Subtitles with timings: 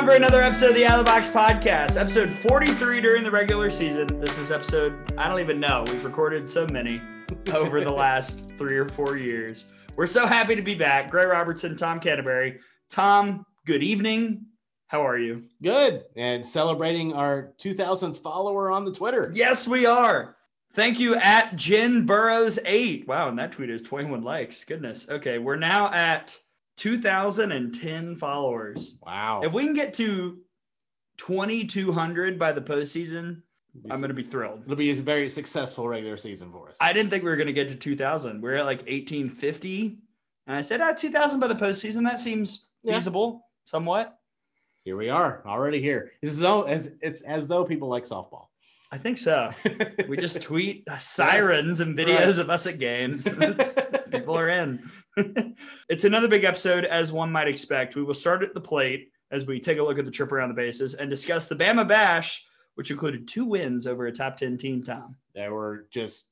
[0.00, 3.30] time for another episode of the Out of the Box podcast, episode 43 during the
[3.30, 4.06] regular season.
[4.18, 5.84] This is episode, I don't even know.
[5.88, 7.02] We've recorded so many
[7.52, 9.66] over the last three or four years.
[9.96, 11.10] We're so happy to be back.
[11.10, 12.60] Gray Robertson, Tom Canterbury.
[12.88, 14.46] Tom, good evening.
[14.86, 15.42] How are you?
[15.62, 16.04] Good.
[16.16, 19.30] And celebrating our 2000th follower on the Twitter.
[19.34, 20.34] Yes, we are.
[20.72, 23.06] Thank you at Jen Burrows 8.
[23.06, 24.64] Wow, and that tweet is 21 likes.
[24.64, 25.10] Goodness.
[25.10, 26.34] Okay, we're now at
[26.80, 28.98] 2010 followers.
[29.04, 29.42] Wow.
[29.44, 30.38] If we can get to
[31.18, 33.42] 2200 by the postseason,
[33.90, 34.62] I'm going to be thrilled.
[34.64, 36.76] It'll be a very successful regular season for us.
[36.80, 38.40] I didn't think we were going to get to 2000.
[38.40, 39.98] We're at like 1850.
[40.46, 42.02] And I said, ah, 2000 by the postseason.
[42.04, 42.94] That seems Yeah.
[42.94, 44.16] feasible somewhat.
[44.84, 46.12] Here we are, already here.
[46.22, 48.46] This is all as it's as though people like softball.
[48.90, 49.50] I think so.
[50.08, 52.38] We just tweet sirens and videos Right.
[52.38, 53.26] of us at games.
[53.40, 53.78] It's-
[54.10, 54.90] people are in.
[55.88, 57.96] it's another big episode, as one might expect.
[57.96, 60.48] We will start at the plate as we take a look at the trip around
[60.48, 62.44] the bases and discuss the Bama Bash,
[62.74, 65.16] which included two wins over a top 10 team, Tom.
[65.34, 66.28] They were just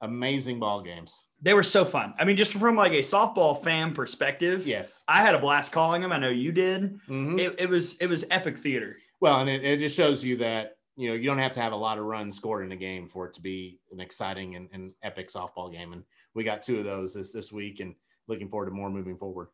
[0.00, 1.18] amazing ball games.
[1.40, 2.14] They were so fun.
[2.18, 5.02] I mean, just from like a softball fan perspective, Yes.
[5.08, 6.12] I had a blast calling them.
[6.12, 6.98] I know you did.
[7.08, 7.38] Mhm.
[7.38, 8.96] It, it was it was epic theater.
[9.20, 11.72] Well, and it, it just shows you that you know you don't have to have
[11.72, 14.68] a lot of runs scored in a game for it to be an exciting and,
[14.72, 15.92] and epic softball game.
[15.92, 16.02] And
[16.34, 17.94] we got two of those this this week, and
[18.28, 19.48] looking forward to more moving forward.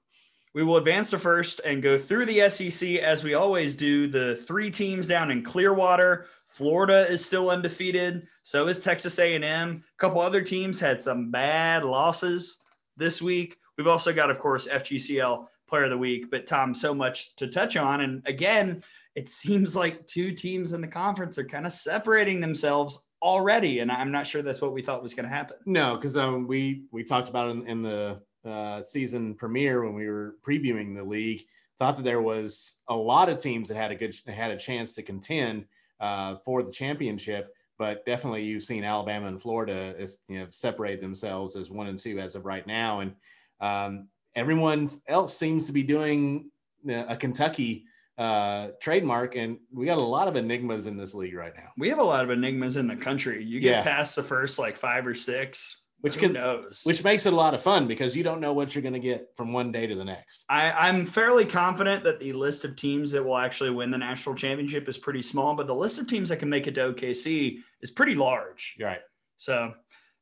[0.55, 4.07] We will advance to first and go through the SEC as we always do.
[4.07, 6.27] The three teams down in Clearwater.
[6.49, 8.29] Florida is still undefeated.
[8.45, 9.43] So is Texas A&M.
[9.43, 12.59] A couple other teams had some bad losses
[12.97, 13.57] this week.
[13.77, 16.31] We've also got, of course, FGCL Player of the Week.
[16.31, 18.03] But Tom, so much to touch on.
[18.03, 18.85] And again,
[19.17, 23.81] it seems like two teams in the conference are kind of separating themselves already.
[23.81, 25.57] And I'm not sure that's what we thought was going to happen.
[25.67, 29.95] No, because um, we we talked about it in, in the uh, season premiere when
[29.95, 31.45] we were previewing the league.
[31.79, 34.95] Thought that there was a lot of teams that had a good had a chance
[34.95, 35.65] to contend
[36.01, 41.01] uh, for the championship, but definitely you've seen Alabama and Florida as you know separate
[41.01, 43.15] themselves as one and two as of right now, and
[43.61, 46.51] um, everyone else seems to be doing
[46.89, 47.87] uh, a Kentucky
[48.19, 51.71] uh, trademark, and we got a lot of enigmas in this league right now.
[51.77, 53.43] We have a lot of enigmas in the country.
[53.43, 53.83] You get Yeah.
[53.83, 56.83] past the first like five or six, Which who can- knows?
[56.85, 59.01] Which makes it a lot of fun because you don't know what you're going to
[59.01, 60.45] get from one day to the next.
[60.51, 64.35] I, I'm fairly confident that the list of teams that will actually win the national
[64.35, 67.57] championship is pretty small, but the list of teams that can make it to OKC
[67.81, 68.77] is pretty large.
[68.79, 69.01] Right.
[69.39, 69.73] So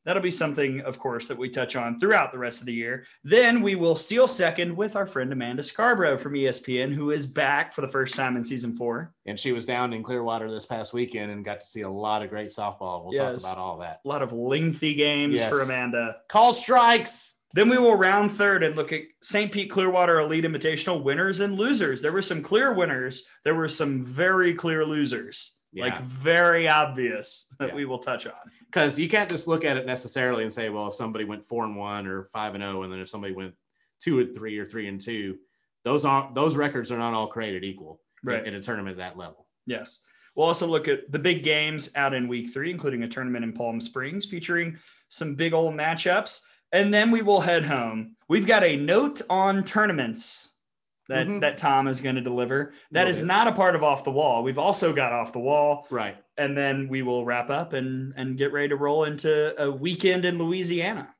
[0.04, 3.04] that'll be something, of course, that we touch on throughout the rest of the year.
[3.24, 7.72] Then we will steal second with our friend Amanda Scarborough from ESPN, who is back
[7.72, 9.14] for the first time in season four.
[9.26, 12.22] And she was down in Clearwater this past weekend and got to see a lot
[12.22, 13.04] of great softball.
[13.04, 13.42] We'll Yes.
[13.42, 14.00] talk about all that.
[14.04, 15.48] A lot of lengthy games Yes.
[15.48, 16.16] for Amanda.
[16.28, 17.36] Call strikes.
[17.54, 19.52] Then we will round third and look at St.
[19.52, 22.00] Pete Clearwater Elite Invitational winners and losers.
[22.00, 23.26] There were some clear winners.
[23.44, 27.74] There were some very clear losers, like very obvious that Yeah.
[27.74, 28.32] we will touch on.
[28.66, 31.64] Because you can't just look at it necessarily and say, well, if somebody went four
[31.64, 33.54] and one or five and oh, and then if somebody went
[34.00, 35.38] two and three or three and two,
[35.84, 38.46] those aren't those records are not all created equal Right.
[38.46, 39.46] in a tournament at that level.
[39.66, 40.02] Yes.
[40.34, 43.52] We'll also look at the big games out in week three, including a tournament in
[43.52, 44.78] Palm Springs featuring
[45.08, 46.42] some big old matchups.
[46.72, 48.16] And then we will head home.
[48.28, 50.51] We've got a note on tournaments
[51.12, 51.40] that, Mhm.
[51.42, 52.72] that Tom is going to deliver.
[52.90, 54.42] That is not a part of Off the Wall.
[54.42, 55.86] We've also got Off the Wall.
[55.90, 56.16] Right.
[56.38, 60.24] and then we will wrap up and and get ready to roll into a weekend
[60.24, 61.14] in Louisiana.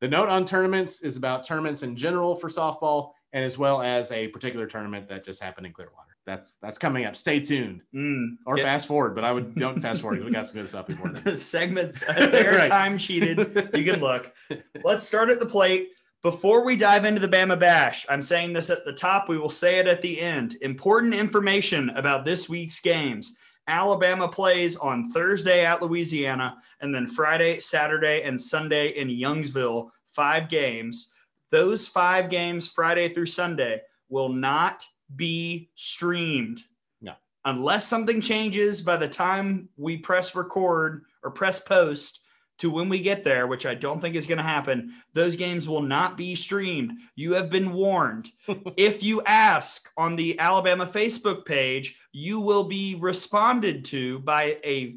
[0.00, 4.10] The note on tournaments is about tournaments in general for softball and as well as
[4.12, 6.16] a particular tournament that just happened in Clearwater.
[6.26, 7.14] That's that's coming up.
[7.14, 7.82] Stay tuned.
[7.94, 10.60] Mm, Or get- fast forward, but I would don't fast forward because we got some
[10.60, 11.36] good stuff before then.
[11.56, 12.70] segments they're Right.
[12.70, 13.38] time cheated.
[13.74, 14.32] You can look.
[14.82, 15.88] Let's start at the plate.
[16.24, 19.28] Before we dive into the Bama Bash, I'm saying this at the top.
[19.28, 20.56] We will say it at the end.
[20.62, 23.38] Important information about this week's games.
[23.68, 29.90] Alabama plays on Thursday at Louisiana, and then Friday, Saturday, and Sunday in Youngsville.
[30.06, 31.12] Five games.
[31.50, 34.82] Those five games, Friday through Sunday, will not
[35.16, 36.62] be streamed.
[37.02, 37.12] No.
[37.44, 42.20] Unless something changes by the time we press record or press post
[42.58, 45.68] to when we get there, which I don't think is going to happen, those games
[45.68, 46.92] will not be streamed.
[47.16, 48.30] You have been warned.
[48.76, 54.96] if you ask on the Alabama Facebook page, you will be responded to by a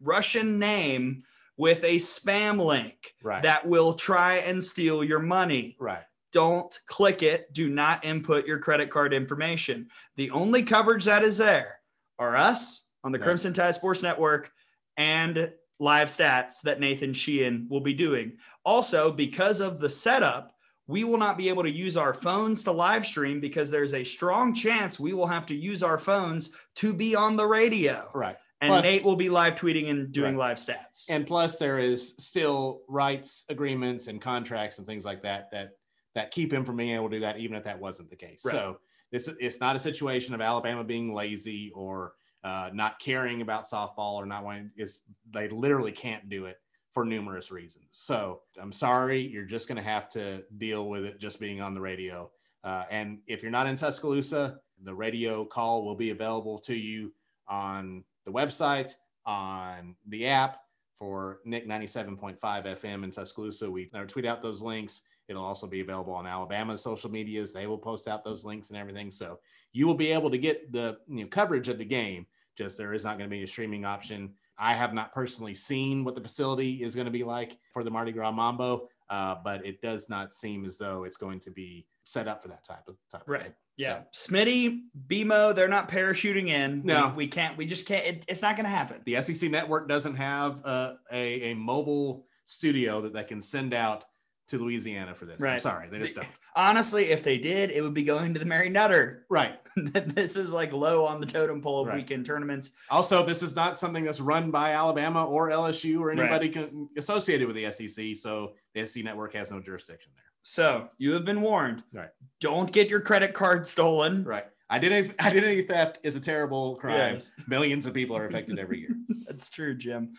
[0.00, 1.24] Russian name
[1.56, 3.42] with a spam link Right.
[3.42, 6.02] that will try and steal your money right.
[6.32, 7.52] don't click it.
[7.54, 9.88] Do not input your credit card information.
[10.16, 11.80] The only coverage that is there
[12.18, 13.24] are us on the Right.
[13.24, 14.52] Crimson Tide Sports Network
[14.98, 18.32] and live stats that Nathan Sheehan will be doing.
[18.64, 20.52] Also, because of the setup,
[20.86, 24.04] we will not be able to use our phones to live stream because there's a
[24.04, 28.08] strong chance we will have to use our phones to be on the radio.
[28.14, 28.36] Right.
[28.60, 30.48] And Plus- Nate will be live tweeting and doing Right.
[30.50, 31.06] live stats.
[31.10, 35.70] And plus, there is still rights agreements and contracts and things like that that
[36.14, 38.42] that keep him from being able to do that, even if that wasn't the case.
[38.42, 38.52] Right.
[38.52, 38.78] So
[39.12, 42.14] this it's not a situation of Alabama being lazy or
[42.46, 44.70] uh, not caring about softball or not wanting.
[44.76, 45.02] It's
[45.32, 46.58] they literally can't do it
[46.92, 47.88] for numerous reasons.
[47.90, 51.74] So I'm sorry, you're just going to have to deal with it just being on
[51.74, 52.30] the radio.
[52.62, 57.12] Uh, and if you're not in Tuscaloosa, the radio call will be available to you
[57.48, 58.94] on the website,
[59.24, 60.60] on the app
[61.00, 63.68] for Nick 97.5 FM in Tuscaloosa.
[63.68, 65.02] We uh, tweet out those links.
[65.26, 67.52] It'll also be available on Alabama's social medias.
[67.52, 69.10] They will post out those links and everything.
[69.10, 69.40] So
[69.72, 72.24] you will be able to get the you know, coverage of the game.
[72.56, 74.32] Just there is not going to be a streaming option.
[74.58, 77.90] I have not personally seen what the facility is going to be like for the
[77.90, 81.86] Mardi Gras Mambo, uh, but it does not seem as though it's going to be
[82.04, 83.22] set up for that type of type.
[83.22, 83.42] of Right.
[83.42, 83.54] thing.
[83.76, 84.02] Yeah.
[84.14, 86.80] Smitty, BMO, they're not parachuting in.
[86.84, 87.08] No.
[87.08, 89.02] We, we can't, we just can't, it, it's not going to happen.
[89.04, 94.04] the SEC network doesn't have uh, a, a mobile studio that they can send out
[94.48, 95.42] to Louisiana for this.
[95.42, 96.26] I'm sorry, they just don't.
[96.54, 99.26] Honestly, if they did, it would be going to the Mary Nutter.
[99.28, 99.58] Right.
[99.76, 101.96] this is like low on the totem pole of Right.
[101.98, 102.72] weekend tournaments.
[102.90, 106.18] Also, this is not something that's run by Alabama or LSU or Right.
[106.18, 108.14] anybody con- associated with the SEC.
[108.14, 110.22] So the SEC network has no jurisdiction there.
[110.42, 111.82] So you have been warned.
[111.92, 112.08] Right.
[112.40, 114.24] Don't get your credit card stolen.
[114.24, 114.44] Right.
[114.70, 117.14] Identity, identity theft is a terrible crime.
[117.14, 117.32] Yes.
[117.48, 118.96] Millions of people are affected every year.
[119.26, 120.14] That's true, Jim.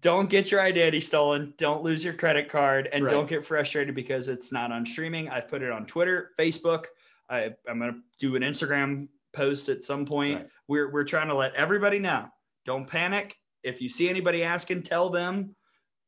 [0.00, 1.54] Don't get your identity stolen.
[1.58, 3.10] Don't lose your credit card, and Right.
[3.10, 5.28] don't get frustrated because it's not on streaming.
[5.28, 6.86] I've put it on Twitter, Facebook.
[7.28, 10.36] I, I'm going to do an Instagram post at some point.
[10.40, 10.48] Right.
[10.68, 12.26] We're we're trying to let everybody know.
[12.64, 13.36] Don't panic.
[13.62, 15.54] If you see anybody asking, tell them.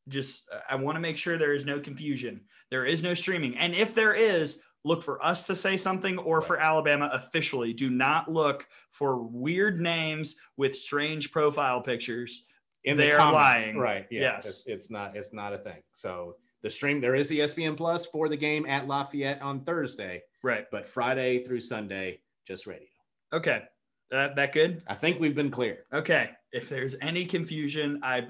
[0.08, 2.40] Just I want to make sure there is no confusion.
[2.70, 4.62] There is no streaming, and if there is.
[4.84, 7.72] Look for us to say something or for Alabama officially.
[7.72, 12.44] Do not look for weird names with strange profile pictures.
[12.84, 13.76] In They're comments, lying.
[13.78, 14.06] right?
[14.10, 14.46] Yeah, Yes.
[14.46, 15.16] it's, it's not.
[15.16, 15.82] It's not a thing.
[15.92, 20.66] So the stream there is ESPN Plus for the game at Lafayette on Thursday, Right.
[20.70, 22.86] but Friday through Sunday just radio.
[23.32, 23.62] Okay.
[24.10, 24.82] That that good?
[24.86, 25.84] I think we've been clear.
[25.92, 26.30] Okay.
[26.52, 28.28] If there's any confusion, I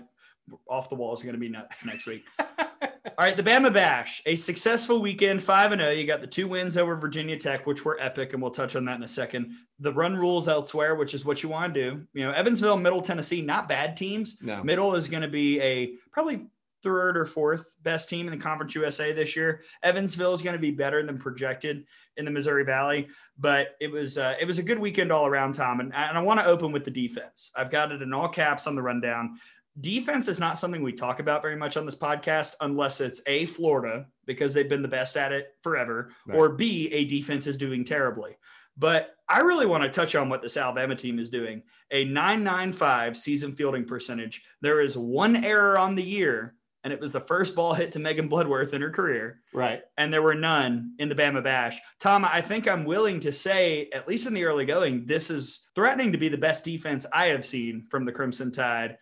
[0.68, 2.24] off the wall is going to be nuts next week.
[3.16, 5.92] All right, the Bama Bash, a successful weekend, 5 and 0.
[5.92, 8.84] You got the two wins over Virginia Tech, which were epic, and we'll touch on
[8.86, 9.54] that in a second.
[9.80, 12.06] The run rules elsewhere, which is what you want to do.
[12.12, 14.42] You know, Evansville, Middle Tennessee, not bad teams.
[14.42, 14.62] No.
[14.62, 16.46] Middle is going to be a probably
[16.82, 19.62] third or fourth best team in the Conference USA this year.
[19.82, 21.84] Evansville is going to be better than projected
[22.16, 23.08] in the Missouri Valley,
[23.38, 25.80] but it was uh, it was a good weekend all around, Tom.
[25.80, 27.52] And, and I want to open with the defense.
[27.56, 29.38] I've got it in all caps on the rundown.
[29.80, 33.46] Defense is not something we talk about very much on this podcast unless it's a
[33.46, 36.36] Florida because they've been the best at it forever, Right.
[36.36, 38.36] or B a defense is doing terribly.
[38.76, 41.62] But I really want to touch on what this Alabama team is doing.
[41.90, 44.42] A 995 season fielding percentage.
[44.62, 46.54] There is one error on the year,
[46.84, 49.82] and it was the first ball hit to Megan Bloodworth in her career, Right.
[49.96, 51.78] and there were none in the Bama Bash.
[51.98, 55.68] Tom, I think I'm willing to say, at least in the early going, this is
[55.74, 58.96] threatening to be the best defense I have seen from the Crimson Tide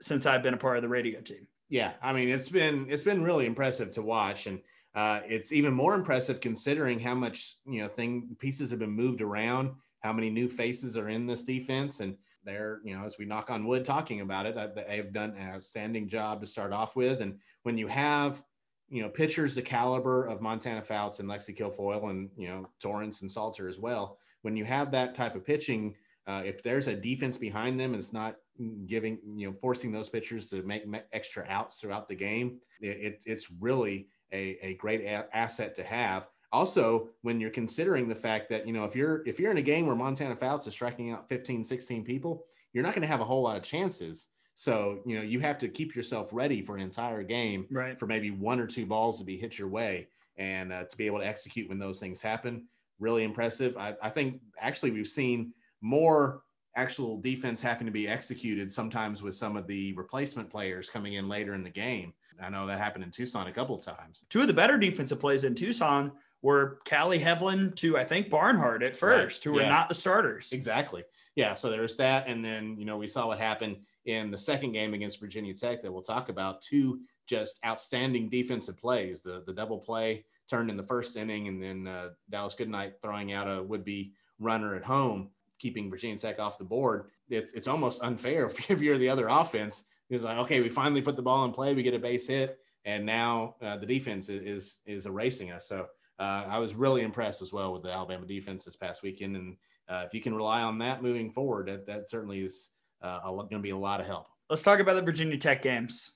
[0.00, 1.46] since I've been a part of the radio team.
[1.70, 4.60] Yeah, I mean it's been it's been really impressive to watch, and
[4.94, 9.20] uh, it's even more impressive considering how much you know thing pieces have been moved
[9.20, 13.24] around, how many new faces are in this defense, and they're you know as we
[13.24, 16.96] knock on wood talking about it, uh, they've done an outstanding job to start off
[16.96, 18.42] with, and when you have
[18.88, 23.22] you know pitchers the caliber of Montana Fouts and Lexi Kilfoyle, and you know Torrance
[23.22, 25.94] and Salter as well, when you have that type of pitching.
[26.26, 28.36] Uh, if there's a defense behind them and it's not
[28.86, 33.22] giving, you know, forcing those pitchers to make extra outs throughout the game, it, it,
[33.26, 36.28] it's really a, a great a- asset to have.
[36.52, 39.62] Also, when you're considering the fact that, you know, if you're if you're in a
[39.62, 43.20] game where Montana Fouts is striking out 15, 16 people, you're not going to have
[43.20, 44.28] a whole lot of chances.
[44.56, 47.98] So, you know, you have to keep yourself ready for an entire game Right.
[47.98, 51.06] for maybe one or two balls to be hit your way and uh, to be
[51.06, 52.66] able to execute when those things happen.
[52.98, 53.76] Really impressive.
[53.78, 56.42] I, I think actually we've seen more
[56.80, 61.28] actual defense having to be executed sometimes with some of the replacement players coming in
[61.28, 62.12] later in the game.
[62.42, 64.22] I know that happened in Tucson a couple of times.
[64.30, 68.82] Two of the better defensive plays in Tucson were Callie Hevlin to, I think, Barnhart
[68.82, 70.52] at first, who were not the starters.
[70.52, 71.04] Exactly.
[71.36, 71.52] Yeah.
[71.52, 72.28] So there's that.
[72.28, 75.82] And then, you know, we saw what happened in the second game against Virginia Tech
[75.82, 76.62] that we'll talk about.
[76.62, 79.20] Two just outstanding defensive plays.
[79.22, 83.32] The the double play turned in the first inning, and then uh, Dallas Goodnight throwing
[83.32, 85.28] out a would be runner at home,
[85.60, 87.10] keeping Virginia Tech off the board.
[87.28, 89.84] It's, it's almost unfair if you're the other offense.
[90.08, 92.58] It's like, okay, we finally put the ball in play, we get a base hit.
[92.84, 95.68] and now uh, the defense is, is, is erasing us.
[95.68, 95.86] So
[96.18, 99.56] uh, I was really impressed as well with the Alabama defense this past weekend, and
[99.88, 102.70] uh, if you can rely on that moving forward, that, that certainly is
[103.02, 104.26] uh, going to be a lot of help.
[104.48, 106.12] Let's talk about the Virginia Tech games.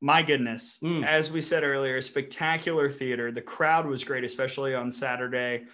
[0.00, 1.06] My goodness, mm.
[1.06, 3.30] as we said earlier, spectacular theater.
[3.30, 5.64] The crowd was great, especially on Saturday.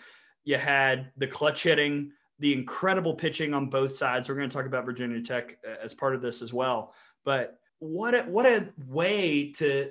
[0.45, 4.29] You had the clutch hitting, the incredible pitching on both sides.
[4.29, 6.95] We're going to talk about Virginia Tech uh, as part of this as well.
[7.25, 9.91] But what a, what a way to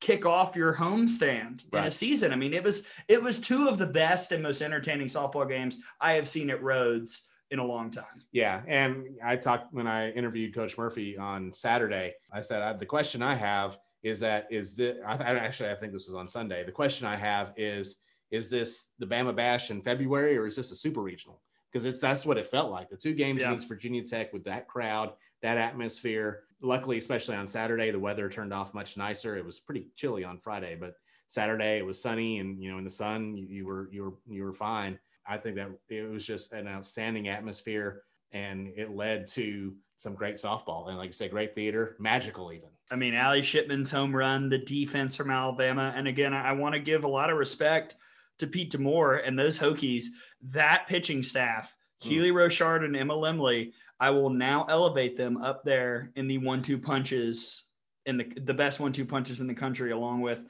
[0.00, 1.80] kick off your homestand right.
[1.80, 2.32] in a season.
[2.32, 5.78] I mean, it was it was two of the best and most entertaining softball games
[6.00, 8.04] I have seen at Rhoads in a long time.
[8.32, 12.14] Yeah, and I talked when I interviewed Coach Murphy on Saturday.
[12.32, 16.06] I said the question I have is that is the I, actually I think this
[16.06, 16.64] was on Sunday.
[16.64, 17.96] The question I have is
[18.30, 21.40] is this the Bama Bash in February or is this a super regional?
[21.70, 22.88] Because it's that's what it felt like.
[22.88, 23.48] The two games yeah.
[23.48, 26.44] against Virginia Tech with that crowd, that atmosphere.
[26.60, 29.36] Luckily, especially on Saturday, the weather turned off much nicer.
[29.36, 30.94] It was pretty chilly on Friday, but
[31.28, 34.14] Saturday it was sunny and you know in the sun you, you were you were
[34.34, 34.98] you were fine.
[35.26, 40.36] I think that it was just an outstanding atmosphere and it led to some great
[40.36, 42.70] softball and like you said, great theater, magical even.
[42.90, 46.74] I mean, Allie Shipman's home run, the defense from Alabama, and again, I, I want
[46.74, 47.96] to give a lot of respect
[48.38, 50.06] to Pete D'Amour and those Hokies.
[50.42, 52.08] That pitching staff, mm.
[52.08, 56.78] Keely Rochard and Emma Lemley, I will now elevate them up there in the one-two
[56.78, 57.64] punches
[58.06, 60.42] in the the best one-two punches in the country, along with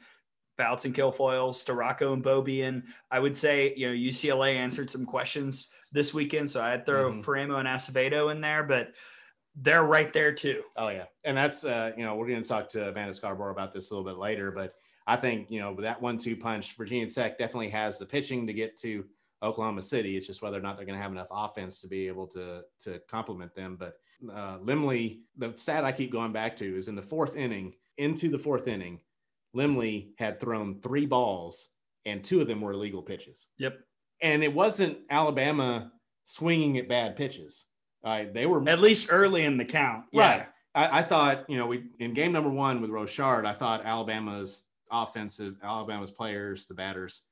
[0.56, 2.82] Fouts and Kilfoyle, Storako and Beaubien.
[3.10, 7.20] I would say, you know, UCLA answered some questions this weekend, so I'd throw mm-hmm.
[7.20, 8.88] Faraimo and Azevedo in there, but
[9.56, 10.62] they're right there too.
[10.76, 13.72] Oh yeah, and that's uh, you know we're going to talk to Amanda Scarborough about
[13.72, 14.74] this a little bit later, but
[15.06, 18.52] I think you know with that one-two punch, Virginia Tech definitely has the pitching to
[18.52, 19.04] get to
[19.42, 20.16] Oklahoma City.
[20.16, 22.62] It's just whether or not they're going to have enough offense to be able to
[22.84, 23.76] to complement them.
[23.78, 23.98] But
[24.32, 28.28] uh, Lemley, the stat I keep going back to is in the fourth inning, into
[28.28, 29.00] the fourth inning,
[29.54, 31.68] Lemley had thrown three balls
[32.04, 33.48] and two of them were illegal pitches.
[33.58, 33.78] Yep.
[34.22, 35.92] And it wasn't Alabama
[36.24, 37.64] swinging at bad pitches.
[38.04, 40.04] Uh, they were at least early in the count.
[40.12, 40.28] Yeah.
[40.28, 40.46] Right.
[40.74, 44.64] I, I, thought, you know, we in game number one with Rochard, I thought Alabama's
[44.90, 47.22] offensive, Alabama's players, the batters,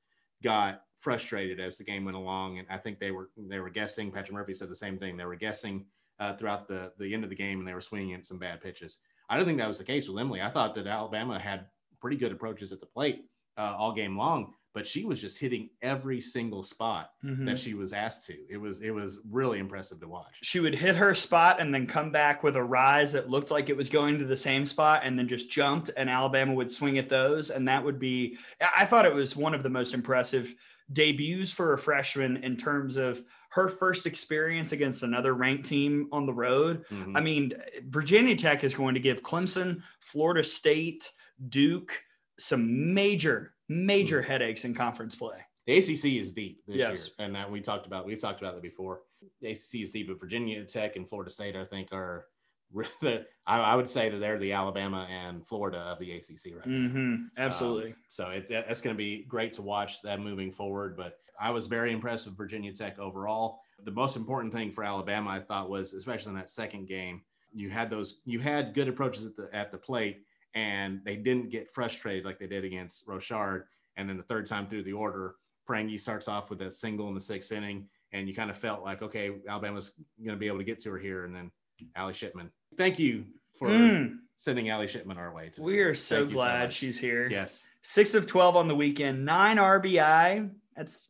[0.43, 4.11] got frustrated as the game went along, and I think they were they were guessing.
[4.11, 5.17] Patrick Murphy said the same thing.
[5.17, 5.87] They were guessing
[6.19, 8.61] uh, throughout the the end of the game, and they were swinging at some bad
[8.61, 8.99] pitches.
[9.31, 10.43] I don't think that was the case with Emily.
[10.43, 11.67] I thought that Alabama had
[12.01, 13.25] pretty good approaches at the plate
[13.57, 17.45] uh, all game long, but she was just hitting every single spot mm-hmm.
[17.45, 18.35] that she was asked to.
[18.51, 20.39] It was it was really impressive to watch.
[20.43, 23.69] She would hit her spot and then come back with a rise that looked like
[23.69, 26.99] it was going to the same spot and then just jumped and Alabama would swing
[26.99, 28.39] at those and that would be
[28.77, 30.53] I thought it was one of the most impressive
[30.93, 36.27] debuts for a freshman in terms of her first experience against another ranked team on
[36.27, 36.85] the road.
[36.91, 37.17] Mm-hmm.
[37.17, 37.53] I mean,
[37.89, 41.11] Virginia Tech is going to give Clemson, Florida State,
[41.49, 41.93] Duke
[42.39, 44.27] some major major mm.
[44.27, 45.39] headaches in conference play.
[45.67, 47.11] The ACC is deep this yes.
[47.19, 48.07] year, and that we talked about.
[48.07, 49.01] We've talked about that before.
[49.41, 52.27] The ACC is deep, but Virginia Tech and Florida State, I think, are
[53.01, 53.27] the.
[53.47, 57.15] I, I would say that they're the Alabama and Florida of the ACC right mm-hmm.
[57.39, 57.91] Absolutely.
[57.91, 60.97] Um, so it, that's going to be great to watch that moving forward.
[60.97, 63.61] But I was very impressed with Virginia Tech overall.
[63.85, 67.71] The most important thing for Alabama, I thought, was especially in that second game, you
[67.71, 68.21] had those.
[68.25, 70.23] You had good approaches at the at the plate,
[70.55, 73.65] and they didn't get frustrated like they did against Rochard
[73.97, 77.15] and then the third time through the order, Prangy starts off with that single in
[77.15, 80.59] the sixth inning, and you kind of felt like, okay, Alabama's going to be able
[80.59, 81.25] to get to her here.
[81.25, 81.51] And then
[81.95, 82.51] Allie Shipman.
[82.77, 83.25] Thank you
[83.59, 84.17] for mm.
[84.37, 85.49] sending Allie Shipman our way.
[85.51, 87.29] To we are so Thank glad so she's here.
[87.31, 87.67] Yes.
[87.83, 90.51] Six of 12 on the weekend, nine RBI.
[90.77, 91.09] That's,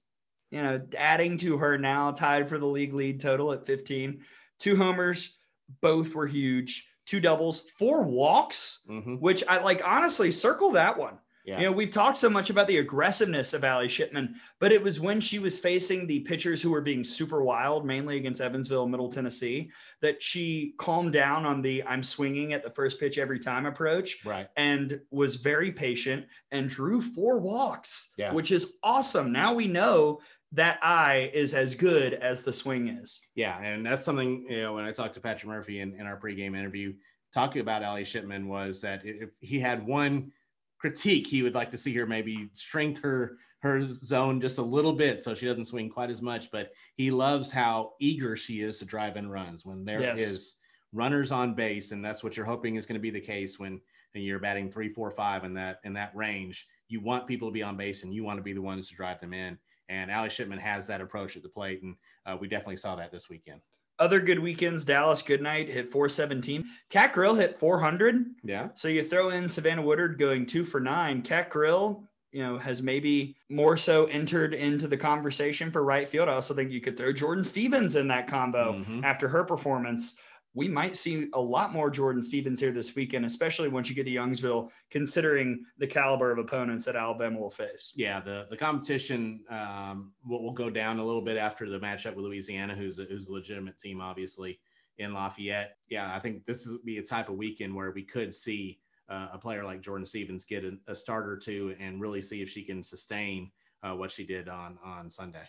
[0.51, 4.21] you know, adding to her now, tied for the league lead total at 15.
[4.59, 5.37] Two homers,
[5.81, 6.89] both were huge.
[7.07, 9.15] Two doubles, four walks, mm-hmm.
[9.15, 11.19] which I like honestly circle that one.
[11.47, 11.61] Yeah.
[11.61, 14.99] You know, we've talked so much about the aggressiveness of Allie Shipman, but it was
[14.99, 19.13] when she was facing the pitchers who were being super wild, mainly against Evansville, Middle
[19.13, 19.71] Tennessee,
[20.03, 24.25] that she calmed down on the I'm swinging at the first pitch every time approach.
[24.25, 24.49] Right.
[24.57, 28.33] And was very patient and drew four walks, yeah.
[28.33, 29.31] which is awesome.
[29.31, 30.19] Now we know
[30.53, 33.21] that eye is as good as the swing is.
[33.37, 33.61] Yeah.
[33.61, 36.59] And that's something, you know, when I talked to Patrick Murphy in, in our pregame
[36.59, 36.95] interview,
[37.33, 40.33] talking about Allie Shipman was that if he had one
[40.79, 44.93] critique he would like to see her maybe strengthen her her zone just a little
[44.93, 48.79] bit so she doesn't swing quite as much but he loves how eager she is
[48.79, 50.21] to drive in runs when there yes.
[50.21, 50.55] is
[50.93, 53.81] runners on base and that's what you're hoping is going to be the case when
[54.15, 57.63] you're batting three four five in that in that range you want people to be
[57.63, 60.31] on base and you want to be the ones to drive them in and Allie
[60.31, 63.61] Shipman has that approach at the plate and uh, we definitely saw that this weekend
[63.99, 66.67] Other good weekends, Dallas Goodnight hit 417.
[66.91, 68.27] Kat Grill hit 400.
[68.45, 68.69] Yeah.
[68.75, 71.23] So you throw in Savannah Woodard going two for nine.
[71.23, 76.29] Kat Grill, you know, has maybe more so entered into the conversation for right field.
[76.29, 79.03] I also think you could throw Jordan Stevens in that combo Mhm.
[79.03, 80.21] after her performance.
[80.57, 84.05] We might see a lot more Jordan Stevens here this weekend, especially once you get
[84.05, 87.93] to Youngsville, considering the caliber of opponents that Alabama will face.
[87.95, 92.17] Yeah, the the competition um, will, will go down a little bit after the matchup
[92.17, 94.59] with Louisiana, who's a, who's a legitimate team, obviously
[94.97, 95.77] in Lafayette.
[95.91, 99.29] Yeah, I think this would be a type of weekend where we could see uh,
[99.35, 102.49] a player like Jordan Stevens get a, a start or two and really see if
[102.49, 103.51] she can sustain
[103.83, 105.47] uh, what she did on on Sunday.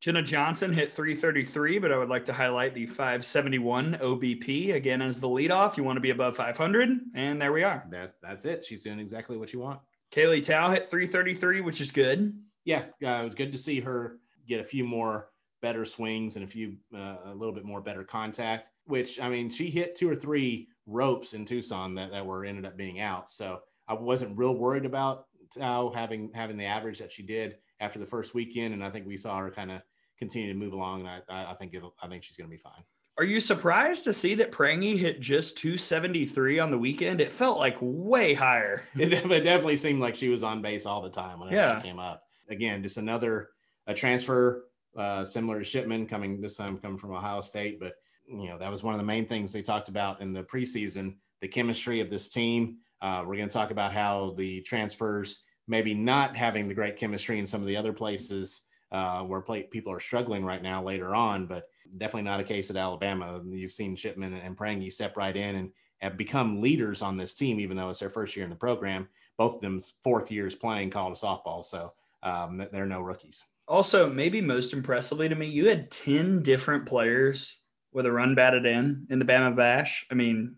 [0.00, 5.20] Jenna Johnson hit 333, but I would like to highlight the 571 OBP again as
[5.20, 5.76] the leadoff.
[5.76, 7.86] You want to be above 500, and there we are.
[7.90, 8.64] That's that's it.
[8.64, 9.80] She's doing exactly what you want.
[10.10, 12.34] Kaylee Tow hit 333, which is good.
[12.64, 14.16] Yeah, uh, it was good to see her
[14.48, 15.28] get a few more
[15.60, 18.70] better swings and a few uh, a little bit more better contact.
[18.86, 22.64] Which I mean, she hit two or three ropes in Tucson that, that were ended
[22.64, 23.28] up being out.
[23.28, 27.98] So I wasn't real worried about Tow having having the average that she did after
[27.98, 29.80] the first weekend, and I think we saw her kind of
[30.18, 31.00] continue to move along.
[31.06, 32.84] And I, I, think it'll, I think she's going to be fine.
[33.18, 37.20] Are you surprised to see that Prangy hit just 273 on the weekend?
[37.20, 38.84] It felt like way higher.
[38.94, 41.80] it, it definitely seemed like she was on base all the time whenever Yeah.
[41.80, 42.22] she came up.
[42.48, 43.50] Again, just another
[43.86, 47.94] a transfer uh, similar to Shipman coming this time coming from Ohio State, but
[48.28, 51.14] you know that was one of the main things they talked about in the preseason:
[51.40, 52.78] the chemistry of this team.
[53.00, 57.38] Uh, we're going to talk about how the transfers maybe not having the great chemistry
[57.38, 61.14] in some of the other places uh, where play, people are struggling right now later
[61.14, 63.40] on, but definitely not a case at Alabama.
[63.46, 67.60] You've seen Shipman and Prangy step right in and have become leaders on this team,
[67.60, 69.08] even though it's their first year in the program.
[69.38, 71.92] Both of them's fourth years playing college softball, so
[72.24, 73.44] um, they're no rookies.
[73.68, 77.58] Also, maybe most impressively to me, you had 10 different players
[77.92, 80.04] with a run batted in in the Bama Bash.
[80.10, 80.56] I mean,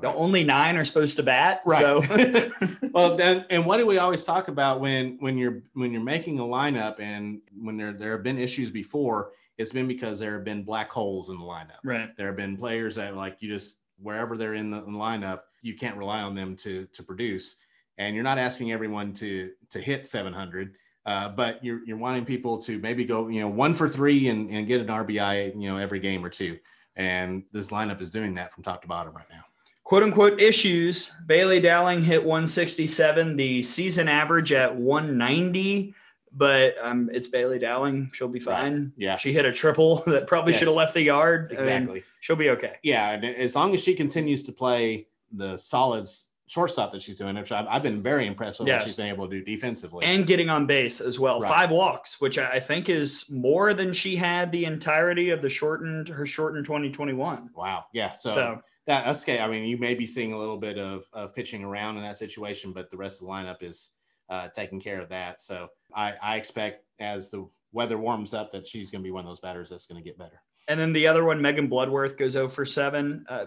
[0.00, 1.62] the only nine are supposed to bat.
[1.66, 1.80] Right.
[1.80, 2.50] So,
[2.92, 6.38] Well, then, and what do we always talk about when when you're when you're making
[6.38, 9.32] a lineup and when there there have been issues before?
[9.58, 11.78] It's been because there have been black holes in the lineup.
[11.84, 12.16] right.
[12.16, 15.42] There have been players that like you just wherever they're in the, in the lineup,
[15.60, 17.56] you can't rely on them to to produce.
[17.98, 20.74] And you're not asking everyone to to hit 700,
[21.04, 24.50] uh, but you're you're wanting people to maybe go you know one for three and,
[24.50, 26.58] and get an RBI you know every game or two.
[26.96, 29.44] And this lineup is doing that from top to bottom right now.
[29.92, 31.12] Quote unquote issues.
[31.26, 35.94] Bailey Dowling hit 167, the season average at 190.
[36.34, 38.08] But um, it's Bailey Dowling.
[38.14, 38.56] She'll be Right.
[38.62, 38.92] fine.
[38.96, 40.60] Yeah, She hit a triple that probably Yes.
[40.60, 41.48] should have left the yard.
[41.50, 42.04] I mean, exactly.
[42.20, 42.76] she'll be okay.
[42.82, 46.08] yeah, and as long as she continues to play the solid
[46.46, 48.80] shortstop that she's doing, which I've, I've been very impressed with Yes.
[48.80, 50.06] what she's been able to do defensively.
[50.06, 51.38] and getting on base as well.
[51.38, 51.52] Right.
[51.52, 55.50] Five walks, which I I think is more than she had the entirety of the
[55.50, 57.50] shortened her shortened 2021.
[57.54, 58.14] wow, yeah.
[58.14, 59.38] So, So, that, that's okay.
[59.38, 62.16] I mean, you may be seeing a little bit of, of pitching around in that
[62.16, 63.90] situation, but the rest of the lineup is
[64.28, 65.40] uh, taking care of that.
[65.40, 69.24] So I, I expect as the weather warms up that she's going to be one
[69.24, 70.42] of those batters that's going to get better.
[70.68, 73.24] and then the other one, Megan Bloodworth goes 0 for 7.
[73.28, 73.46] Uh,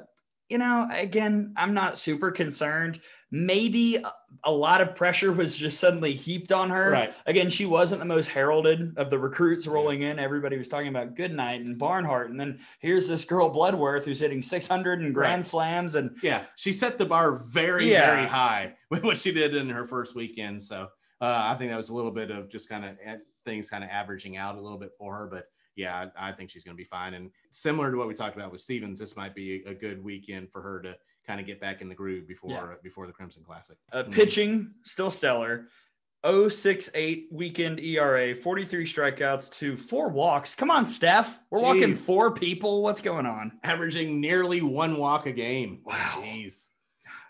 [0.49, 3.01] you know, again, I'm not super concerned.
[3.31, 3.97] Maybe
[4.43, 6.91] a, lot of pressure was just suddenly heaped on her.
[6.91, 7.13] Right.
[7.25, 10.19] Again, she wasn't the most heralded of the recruits rolling in.
[10.19, 12.29] Everybody was talking about Goodnight and Barnhart.
[12.29, 15.45] And then here's this girl, Bloodworth, who's hitting 600 and grand Right.
[15.45, 15.95] slams.
[15.95, 18.15] And Yeah, she set the bar very, Yeah.
[18.15, 20.61] very high with what she did in her first weekend.
[20.61, 20.87] So
[21.19, 22.97] uh, I think that was a little bit of just kind of
[23.43, 25.27] things kind of averaging out a little bit for her.
[25.27, 27.15] But yeah, I, I think she's going to be fine.
[27.15, 30.51] And similar to what we talked about with Stevens, this might be a good weekend
[30.51, 32.75] for her to kind of get back in the groove before Yeah.
[32.83, 33.77] before the Crimson Classic.
[33.91, 34.11] Uh, Mhm.
[34.11, 35.67] pitching still stellar.
[36.23, 40.55] 068 weekend ERA, 43 strikeouts to four walks.
[40.55, 41.39] Come on, Steph.
[41.51, 42.81] We're walking four people.
[42.81, 43.59] What's going on?
[43.63, 45.81] Averaging nearly one walk a game.
[45.85, 46.23] Wow.
[46.23, 46.67] Jeez.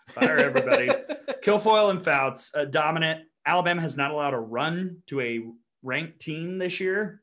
[0.09, 0.87] Fire everybody.
[1.43, 3.27] Kilfoyle and Fouts, uh, dominant.
[3.45, 5.41] Alabama has not allowed a run to a
[5.83, 7.21] ranked team this year.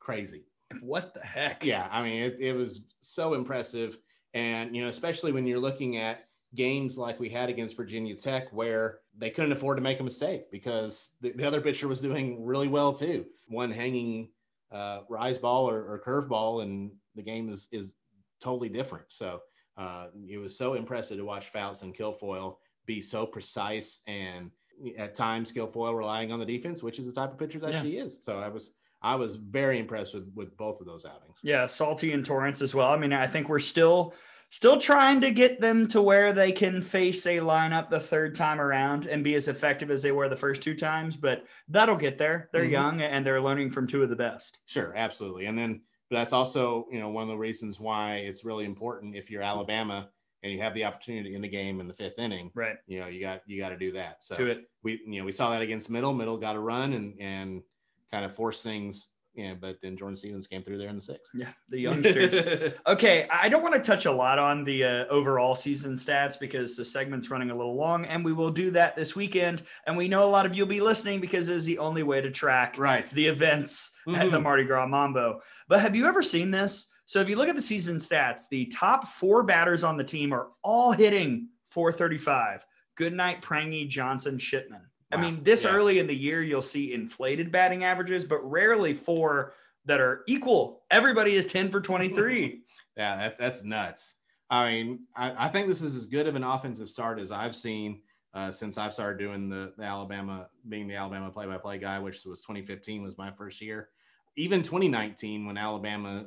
[0.00, 0.44] Crazy.
[0.82, 1.64] What the heck?
[1.64, 3.96] yeah i mean it, it was so impressive
[4.34, 8.50] and you know especially when you're looking at games like we had against virginia tech
[8.52, 12.44] where they couldn't afford to make a mistake because the, the other pitcher was doing
[12.44, 14.28] really well too one hanging
[14.72, 17.94] uh, rise ball or, or curve ball and the game is is
[18.40, 19.40] totally different so
[19.78, 24.50] uh, it was so impressive to watch Fouts and Kilfoyle be so precise and
[24.96, 27.82] at times Kilfoyle relying on the defense, which is the type of pitcher that Yeah.
[27.82, 28.18] she is.
[28.20, 31.38] So I was I was very impressed with with both of those outings.
[31.42, 32.88] Yeah, Salty and Torrance as well.
[32.90, 34.14] I mean, I think we're still
[34.50, 38.58] still trying to get them to where they can face a lineup the third time
[38.60, 42.16] around and be as effective as they were the first two times, but that'll get
[42.16, 42.48] there.
[42.50, 42.70] They're Mhm.
[42.70, 44.60] young and they're learning from two of the best.
[44.66, 45.44] Sure, absolutely.
[45.46, 49.14] And then but that's also you know one of the reasons why it's really important
[49.14, 50.08] if you're Alabama
[50.42, 52.50] and you have the opportunity in the game in the fifth inning.
[52.54, 52.76] Right.
[52.86, 54.24] You know, you got you got to do that.
[54.24, 54.64] So Do it.
[54.82, 56.14] we you know we saw that against Middle.
[56.14, 57.62] Middle got a run and and
[58.10, 59.10] kind of forced things.
[59.34, 61.30] Yeah, but then Jordan Stevens came through there in the sixth.
[61.32, 62.72] Yeah, the youngsters.
[62.88, 66.76] okay, I don't want to touch a lot on the uh, overall season stats because
[66.76, 69.62] the segment's running a little long, and we will do that this weekend.
[69.86, 72.20] And we know a lot of you'll be listening because it is the only way
[72.20, 73.08] to track right.
[73.10, 74.42] the events at the Mhm.
[74.42, 75.40] Mardi Gras Mambo.
[75.68, 76.92] But have you ever seen this?
[77.04, 80.32] So if you look at the season stats, the top four batters on the team
[80.32, 82.66] are all hitting 435.
[82.96, 84.80] Goodnight, Prangy, Johnson, Shipman.
[85.10, 85.70] I mean, this Yeah.
[85.70, 89.54] early in the year, you'll see inflated batting averages, but rarely four
[89.86, 90.84] that are equal.
[90.90, 92.62] Everybody is 10 for 23.
[92.96, 94.16] Yeah, that, that's nuts.
[94.50, 97.54] I mean, I, I think this is as good of an offensive start as I've
[97.54, 98.00] seen
[98.34, 102.40] uh, since I've started doing the, the Alabama, being the Alabama play-by-play guy, which was
[102.40, 103.90] 2015 was my first year.
[104.36, 106.26] Even 2019, when Alabama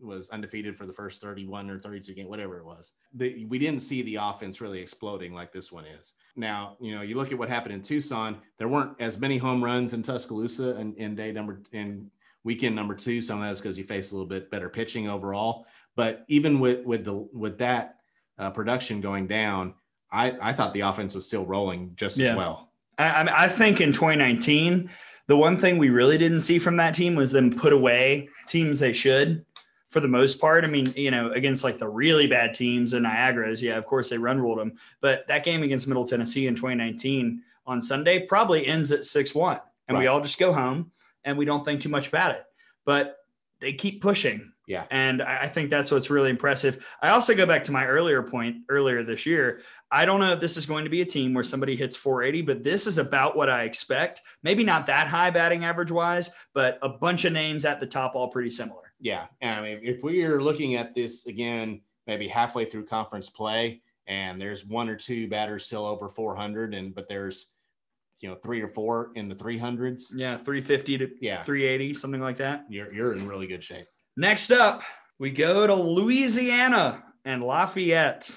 [0.00, 3.80] was undefeated for the first 31 or 32 game, whatever it was, the, we didn't
[3.80, 6.14] see the offense really exploding like this one is.
[6.36, 8.38] Now, you know, you look at what happened in Tucson.
[8.58, 12.10] There weren't as many home runs in Tuscaloosa and in day number in
[12.44, 13.20] weekend number two.
[13.22, 15.66] Some of that's because you face a little bit better pitching overall.
[15.96, 17.96] But even with with the with that
[18.38, 19.74] uh, production going down,
[20.10, 22.30] I I thought the offense was still rolling just Yeah.
[22.30, 22.70] as well.
[22.98, 24.90] I, I, I think in 2019,
[25.26, 28.78] the one thing we really didn't see from that team was them put away teams
[28.80, 29.44] they should
[29.90, 30.64] for the most part.
[30.64, 34.08] I mean, you know, against like the really bad teams and Niagara's, yeah, of course
[34.08, 34.72] they run ruled them.
[35.00, 39.60] But that game against Middle Tennessee in 2019 on Sunday probably ends at 6 1.
[39.88, 40.92] And we all just go home
[41.24, 42.44] and we don't think too much about it.
[42.84, 43.18] But
[43.60, 44.52] they keep pushing.
[44.68, 44.84] Yeah.
[44.92, 46.84] And I I think that's what's really impressive.
[47.02, 49.62] I also go back to my earlier point earlier this year.
[49.90, 52.42] I don't know if this is going to be a team where somebody hits 480,
[52.42, 54.20] but this is about what I expect.
[54.44, 58.14] Maybe not that high batting average wise, but a bunch of names at the top,
[58.14, 58.89] all pretty similar.
[59.00, 63.30] Yeah, and I mean, if we are looking at this again, maybe halfway through conference
[63.30, 67.52] play, and there's one or two batters still over 400, and but there's
[68.20, 70.04] you know three or four in the 300s.
[70.14, 72.66] Yeah, 350 to Yeah, 380, something like that.
[72.68, 73.86] you're you're in really good shape.
[74.16, 74.82] Next up,
[75.18, 78.30] we go to Louisiana and Lafayette.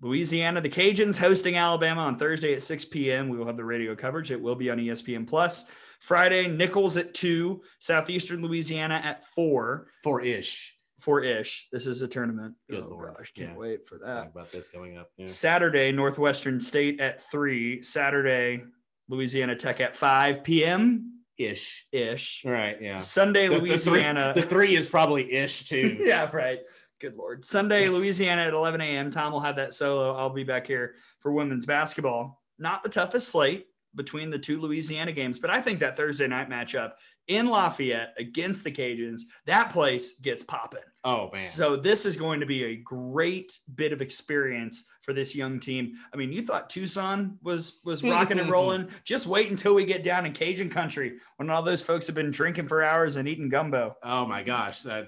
[0.00, 3.28] Louisiana, the Cajuns hosting Alabama on Thursday at 6 p.m.
[3.28, 4.32] We will have the radio coverage.
[4.32, 5.66] It will be on ESPN Plus.
[6.02, 10.76] Friday, Nichols at 2, Southeastern Louisiana at 4, Four ish.
[11.00, 11.68] 4 ish.
[11.70, 12.54] This is a tournament.
[12.68, 13.14] Good oh, Lord.
[13.16, 13.56] gosh, can't Yeah.
[13.56, 15.10] wait for Talk about this coming up.
[15.16, 15.26] Yeah.
[15.26, 18.64] Saturday, Northwestern State at 3, Saturday,
[19.08, 21.20] Louisiana Tech at 5 p.m.
[21.38, 21.86] Ish.
[21.92, 22.42] ish.
[22.44, 22.76] Right.
[22.80, 22.98] Yeah.
[22.98, 24.32] Sunday, The- the three- Louisiana.
[24.34, 25.98] The three is probably ish too.
[26.00, 26.58] yeah, right.
[27.00, 27.44] Good Lord.
[27.44, 29.10] Sunday, Louisiana at 11 a.m.
[29.10, 30.14] Tom will have that solo.
[30.16, 32.42] I'll be back here for women's basketball.
[32.58, 36.48] Not the toughest slate between the two Louisiana games, but I think that Thursday night
[36.48, 36.92] matchup
[37.28, 40.80] in Lafayette against the Cajuns, that place gets popping.
[41.04, 41.42] Oh man.
[41.42, 45.94] So this is going to be a great bit of experience for this young team.
[46.12, 48.88] I mean, you thought Tucson was was rocking and rolling.
[49.04, 52.30] Just wait until we get down in Cajun country when all those folks have been
[52.30, 53.96] drinking for hours and eating gumbo.
[54.02, 54.84] Oh my gosh!
[54.86, 55.04] Uh,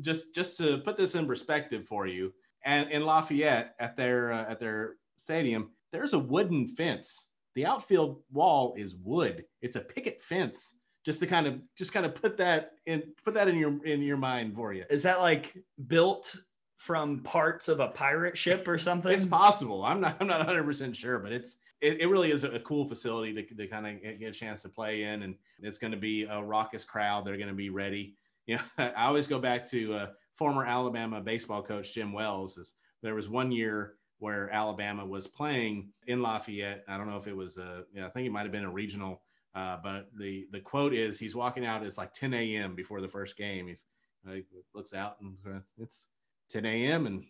[0.00, 2.32] just just to put this in perspective for you,
[2.64, 7.28] and in Lafayette at their uh, at their stadium, there's a wooden fence.
[7.54, 9.44] The outfield wall is wood.
[9.60, 10.74] It's a picket fence.
[11.04, 14.02] Just to kind of just kind of put that in put that in your in
[14.02, 14.84] your mind for you.
[14.90, 16.36] Is that like built
[16.76, 19.10] from parts of a pirate ship or something?
[19.10, 19.82] It's possible.
[19.82, 22.60] I'm not I'm not 100 percent sure, but it's it, it really is a, a
[22.60, 25.92] cool facility to, to kind of get a chance to play in, and it's going
[25.92, 27.24] to be a raucous crowd.
[27.24, 28.14] They're going to be ready.
[28.46, 32.58] You know, I always go back to uh, former Alabama baseball coach Jim Wells.
[32.58, 36.84] Is there was one year where Alabama was playing in Lafayette.
[36.86, 38.64] I don't know if it was a, you know, I think it might have been
[38.64, 39.22] a regional,
[39.54, 41.84] uh, but the the quote is he's walking out.
[41.84, 42.74] It's like 10 a.m.
[42.74, 43.66] before the first game.
[43.66, 43.84] He's
[44.28, 46.06] uh, he looks out and uh, it's
[46.50, 47.06] 10 a.m.
[47.06, 47.24] and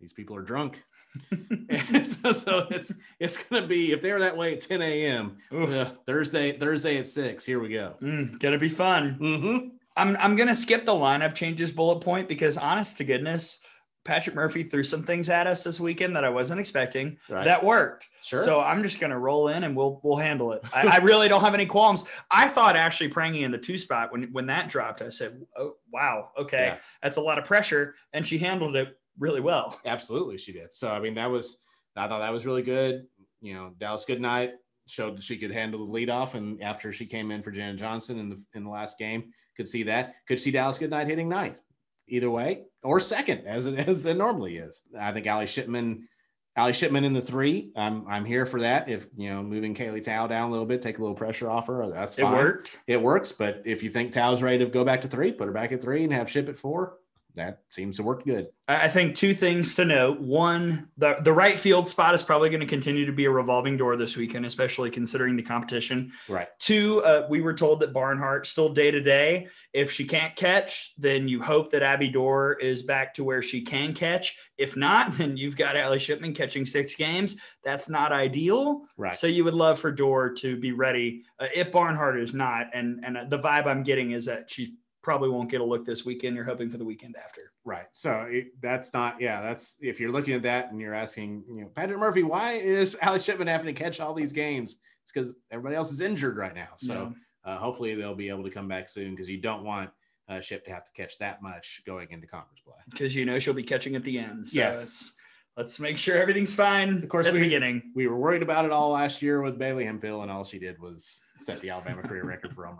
[0.00, 0.82] these people are drunk.
[1.68, 5.38] And so, so it's it's gonna be if they're that way at 10 a.m.
[5.50, 7.44] Uh, Thursday Thursday at six.
[7.44, 7.94] Here we go.
[8.02, 9.16] Mm, gonna be fun.
[9.20, 9.68] Mm-hmm.
[9.96, 13.60] I'm I'm gonna skip the lineup changes bullet point because honest to goodness,
[14.06, 17.18] Patrick Murphy threw some things at us this weekend that I wasn't expecting.
[17.28, 17.44] Right.
[17.44, 18.06] That worked.
[18.22, 18.38] sure.
[18.38, 20.62] So I'm just gonna roll in and we'll we'll handle it.
[20.74, 22.04] I, I really don't have any qualms.
[22.30, 25.74] I thought actually Prangy in the two spot when when that dropped, I said, "Oh
[25.92, 26.76] wow, okay, Yeah.
[27.02, 29.78] that's a lot of pressure," and she handled it really well.
[29.84, 30.68] Absolutely, she did.
[30.74, 31.58] So I mean, that was
[31.96, 33.06] I thought that was really good.
[33.40, 34.52] You know, Dallas Goodnight
[34.86, 38.18] showed that she could handle the leadoff, and after she came in for Jenna Johnson
[38.18, 40.14] in the in the last game, could see that.
[40.28, 41.60] Could see Dallas Goodnight hitting ninth,
[42.08, 44.82] either way, or second, as it as it normally is.
[44.98, 46.08] I think Allie Shipman
[46.56, 47.70] Allie Shipman in the three.
[47.76, 48.88] I'm I'm here for that.
[48.88, 51.66] If you know, moving Kaylee Tow down a little bit, take a little pressure off
[51.66, 51.86] her.
[51.92, 52.32] That's fine.
[52.32, 52.78] It worked.
[52.86, 53.32] It works.
[53.32, 55.82] But if you think Tow's ready to go back to three, put her back at
[55.82, 56.96] three and have Ship at four.
[57.36, 58.48] That seems to work good.
[58.66, 60.20] I think two things to note.
[60.20, 63.76] One, the, the right field spot is probably going to continue to be a revolving
[63.76, 66.12] door this weekend, especially considering the competition.
[66.28, 66.48] Right.
[66.58, 69.48] Two, uh, we were told that Barnhart still day to day.
[69.74, 73.60] If she can't catch, then you hope that Abby Doerr is back to where she
[73.60, 74.34] can catch.
[74.56, 77.38] If not, then you've got Allie Shipman catching six games.
[77.64, 78.82] That's not ideal.
[78.96, 79.14] Right.
[79.14, 82.68] So you would love for Doerr to be ready uh, if Barnhart is not.
[82.72, 86.04] And and the vibe I'm getting is that she probably won't get a look this
[86.04, 86.34] weekend.
[86.34, 87.52] You're hoping for the weekend after.
[87.64, 87.86] Right.
[87.92, 91.60] So it, that's not, yeah, that's if you're looking at that and you're asking, you
[91.60, 94.78] know, Patrick Murphy, why is Alex Shipman having to catch all these games?
[95.04, 96.70] It's because everybody else is injured right now.
[96.78, 97.14] So
[97.46, 97.52] yeah.
[97.52, 99.90] uh, hopefully they'll be able to come back soon because you don't want
[100.28, 102.74] uh, Ship to have to catch that much going into conference play.
[102.90, 104.48] Because you know she'll be catching at the end.
[104.48, 105.12] So yes.
[105.56, 107.02] Let's make sure everything's fine.
[107.02, 107.92] Of course, at we, the beginning.
[107.94, 110.78] We were worried about it all last year with Bailey Hemphill, and all she did
[110.78, 112.78] was set the Alabama career record for home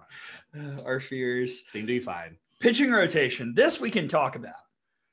[0.55, 0.81] runs.
[0.81, 2.37] Uh, our fears seem to be fine.
[2.61, 3.55] Pitching rotation.
[3.55, 4.55] This we can talk about.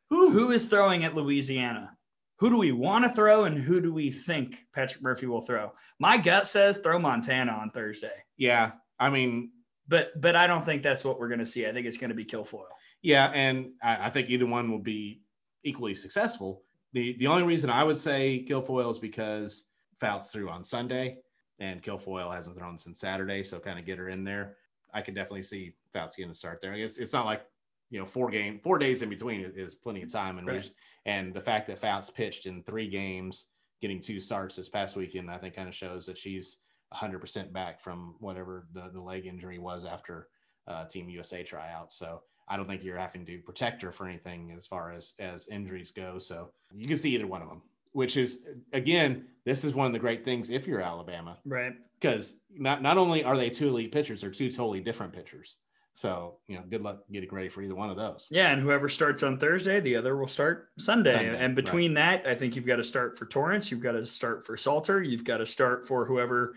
[0.09, 1.97] Who, who is throwing at Louisiana?
[2.37, 5.71] Who do we want to throw and who do we think Patrick Murphy will throw?
[5.99, 8.11] My gut says throw Montana on Thursday.
[8.37, 8.71] Yeah.
[8.99, 9.51] I mean,
[9.87, 11.67] but but I don't think that's what we're going to see.
[11.67, 12.65] I think it's going to be Kilfoyle.
[13.01, 15.21] Yeah, and I, I, think either one will be
[15.63, 16.62] equally successful.
[16.93, 19.65] The the only reason I would say Kilfoyle is because
[19.99, 21.17] Fouts threw on Sunday
[21.59, 24.57] and Kilfoyle hasn't thrown since Saturday, so kind of get her in there.
[24.93, 26.73] I could definitely see Fouts getting the start there.
[26.73, 27.45] It's, it's not like
[27.89, 30.71] you know four game four days in between is plenty of time, and right.
[31.05, 33.45] and the fact that Fouts pitched in three games,
[33.81, 36.57] getting two starts this past weekend, I think kind of shows that she's
[36.93, 40.27] 100% back from whatever the, the leg injury was after
[40.67, 41.91] uh, Team USA tryout.
[41.91, 45.47] So I don't think you're having to protect her for anything as far as as
[45.47, 46.19] injuries go.
[46.19, 49.93] So you can see either one of them, which is again, this is one of
[49.93, 51.73] the great things if you're Alabama, right?
[51.99, 55.55] Because not not only are they two elite pitchers, they're two totally different pitchers.
[55.93, 58.27] So you know, good luck getting ready for either one of those.
[58.31, 61.13] Yeah, and whoever starts on Thursday, the other will start Sunday.
[61.13, 62.23] Sunday and between right.
[62.23, 65.01] that, I think you've got to start for Torrance, you've got to start for Salter,
[65.01, 66.55] you've got to start for whoever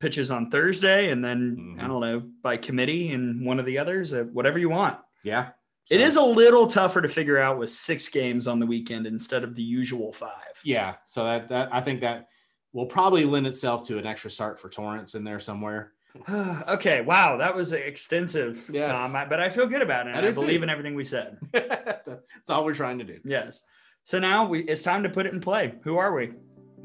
[0.00, 1.80] pitches on Thursday, and then mm-hmm.
[1.80, 4.98] I don't know by committee and one of the others, uh, whatever you want.
[5.24, 5.48] Yeah.
[5.86, 5.96] So.
[5.96, 9.44] It is a little tougher to figure out with six games on the weekend instead
[9.44, 10.60] of the usual five.
[10.64, 10.94] Yeah.
[11.04, 12.28] So that that I think that
[12.72, 15.92] will probably lend itself to an extra start for Torrance in there somewhere.
[16.68, 17.00] okay.
[17.00, 17.36] Wow.
[17.36, 18.96] That was extensive, yes.
[18.96, 19.16] Tom.
[19.16, 20.14] I, but I feel good about it.
[20.14, 20.64] I, I believe too.
[20.64, 21.38] in everything we said.
[21.52, 23.18] That's all we're trying to do.
[23.24, 23.66] Yes.
[24.04, 25.74] So now we it's time to put it in play.
[25.82, 26.32] Who are we?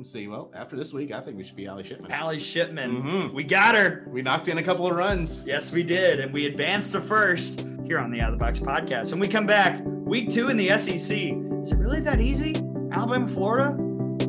[0.04, 0.30] See.
[0.30, 2.10] Well, after this week, I think we should be Allie Shipman.
[2.10, 3.04] Allie Shipman.
[3.04, 3.36] Mm-hmm.
[3.36, 4.06] We got her.
[4.08, 5.44] We knocked in a couple of runs.
[5.46, 6.22] Yes, we did.
[6.22, 9.12] And we advanced to first here on the Out of the Box podcast.
[9.12, 11.18] When we come back, week two in the SEC.
[11.62, 12.56] Is it really that easy?
[12.94, 13.72] Alabama, Florida?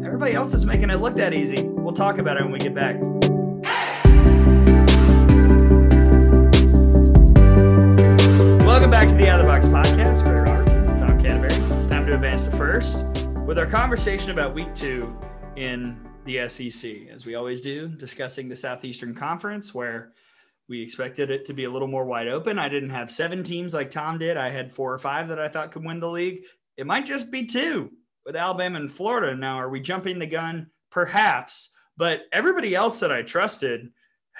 [0.04, 1.62] Everybody else is making it look that easy.
[1.62, 2.96] We'll talk about it when we get back.
[8.66, 10.24] Welcome back to the Out of the Box podcast.
[10.24, 11.54] Ray Robertson, Tom Canterbury.
[11.78, 13.04] It's time to advance to first
[13.46, 15.16] with our conversation about week two
[15.60, 15.94] in
[16.24, 20.12] the SEC, as we always do, discussing the Southeastern Conference, where
[20.70, 22.58] we expected it to be a little more wide open.
[22.58, 24.38] I didn't have seven teams like Tom did.
[24.38, 26.44] I had four or five that I thought could win the league.
[26.78, 27.90] It might just be two
[28.24, 29.36] with Alabama and Florida.
[29.36, 30.68] Now, are we jumping the gun?
[30.90, 31.72] Perhaps.
[31.94, 33.90] But everybody else that I trusted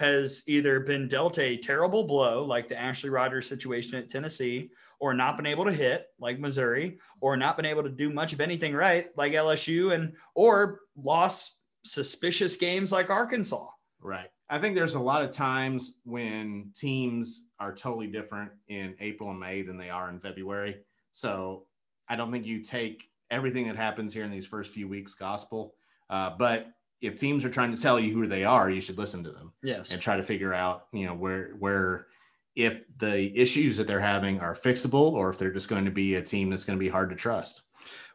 [0.01, 5.15] has either been dealt a terrible blow, like the Ashley Rogers situation at Tennessee, or
[5.15, 8.41] not been able to hit, like Missouri, or not been able to do much of
[8.41, 13.69] anything right, like LSU, and or lost suspicious games like Arkansas.
[14.01, 14.31] Right.
[14.49, 19.39] I think there's a lot of times when teams are totally different in April and
[19.39, 20.79] May than they are in February.
[21.13, 21.67] So
[22.09, 25.75] I don't think you take everything that happens here in these first few weeks gospel.
[26.09, 26.69] Uh, but
[27.01, 29.53] if teams are trying to tell you who they are, you should listen to them.
[29.63, 29.91] Yes.
[29.91, 32.07] And try to figure out, you know, where where
[32.57, 36.17] if the issues that they're having are fixable or if they're just going to be
[36.17, 37.63] a team that's going to be hard to trust.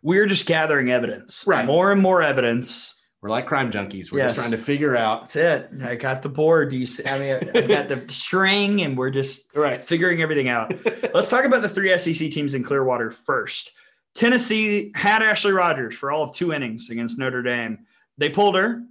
[0.03, 1.45] We're just gathering evidence.
[1.47, 1.65] Right.
[1.65, 3.01] More and more evidence.
[3.21, 4.11] We're like crime junkies.
[4.11, 4.35] We're yes.
[4.35, 5.21] just trying to figure out.
[5.21, 5.69] That's it.
[5.83, 6.71] I got the board.
[6.71, 10.75] You see, I mean, I got the string, and we're just right figuring everything out.
[11.13, 13.71] Let's talk about the three SEC teams in Clearwater first.
[14.13, 17.79] Tennessee had Ashley Rogers for all of two innings against Notre Dame.
[18.17, 18.83] They pulled her.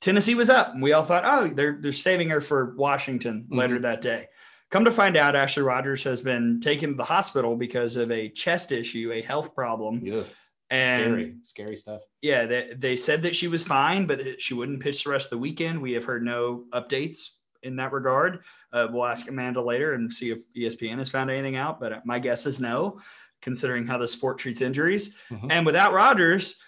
[0.00, 3.74] Tennessee was up, and we all thought, oh, they're they're saving her for Washington later
[3.74, 3.82] mm-hmm.
[3.82, 4.28] that day.
[4.70, 8.28] Come to find out, Ashley Rogers has been taken to the hospital because of a
[8.28, 10.00] chest issue, a health problem.
[10.04, 10.24] Yeah.
[10.70, 12.02] And scary, scary stuff.
[12.20, 15.30] Yeah, they, they said that she was fine, but she wouldn't pitch the rest of
[15.30, 15.80] the weekend.
[15.80, 17.30] We have heard no updates
[17.62, 18.40] in that regard.
[18.70, 22.18] Uh, we'll ask Amanda later and see if ESPN has found anything out, but my
[22.18, 23.00] guess is no,
[23.40, 25.14] considering how the sport treats injuries.
[25.30, 25.50] Mm-hmm.
[25.50, 26.58] And without Rogers,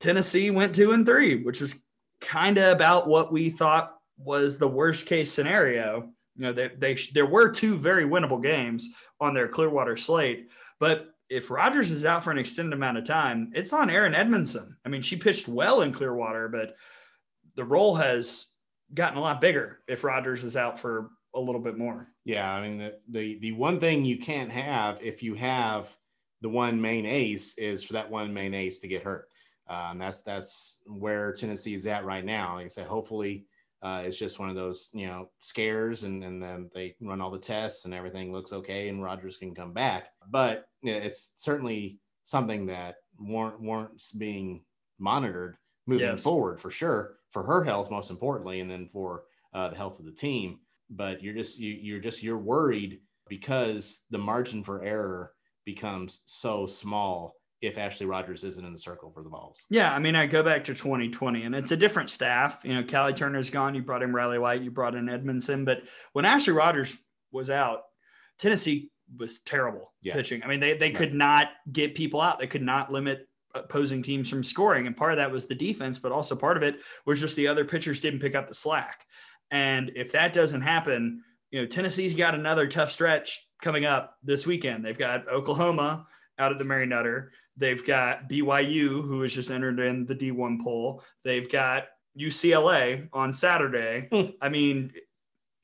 [0.00, 1.82] Tennessee went two and three, which was
[2.20, 6.10] kind of about what we thought was the worst case scenario.
[6.36, 8.88] You know, they, they there were two very winnable games
[9.20, 13.52] on their Clearwater slate, but if Rogers is out for an extended amount of time,
[13.54, 14.70] it's on Erin Edmoundson.
[14.84, 16.76] I mean, she pitched well in Clearwater, but
[17.54, 18.54] the role has
[18.94, 22.08] gotten a lot bigger if Rogers is out for a little bit more.
[22.24, 25.94] Yeah, I mean the the the one thing you can't have if you have
[26.40, 29.27] the one main ace is for that one main ace to get hurt.
[29.68, 32.54] Um, that's that's where Tennessee is at right now.
[32.56, 33.46] Like I said, hopefully
[33.82, 37.30] uh, it's just one of those you know scares, and and then they run all
[37.30, 40.08] the tests and everything looks okay, and Rogers can come back.
[40.30, 44.62] But you know, it's certainly something that warrant, warrants being
[44.98, 46.22] monitored moving yes.
[46.22, 50.06] forward for sure for her health most importantly, and then for uh, the health of
[50.06, 50.60] the team.
[50.90, 55.32] But you're just you, you're just you're worried because the margin for error
[55.64, 59.64] becomes so small if Ashley Rogers isn't in the circle for the balls.
[59.68, 62.60] Yeah, I mean, I go back to 2020, and it's a different staff.
[62.62, 63.74] You know, Callie Turner's gone.
[63.74, 64.62] You brought in Riley White.
[64.62, 65.64] You brought in Edmoundson.
[65.64, 65.78] But
[66.12, 66.96] when Ashley Rogers
[67.32, 67.82] was out,
[68.38, 70.14] Tennessee was terrible yeah.
[70.14, 70.42] pitching.
[70.42, 72.38] I mean, they they could not get people out.
[72.38, 75.98] They could not limit opposing teams from scoring, and part of that was the defense,
[75.98, 79.06] but also part of it was just the other pitchers didn't pick up the slack.
[79.50, 84.46] And if that doesn't happen, you know, Tennessee's got another tough stretch coming up this
[84.46, 84.84] weekend.
[84.84, 86.06] They've got Oklahoma
[86.38, 87.32] out of the Mary Nutter.
[87.58, 91.02] They've got BYU, who has just entered in the D1 poll.
[91.24, 91.84] They've got
[92.18, 94.08] UCLA on Saturday.
[94.12, 94.30] Hmm.
[94.40, 94.92] I mean,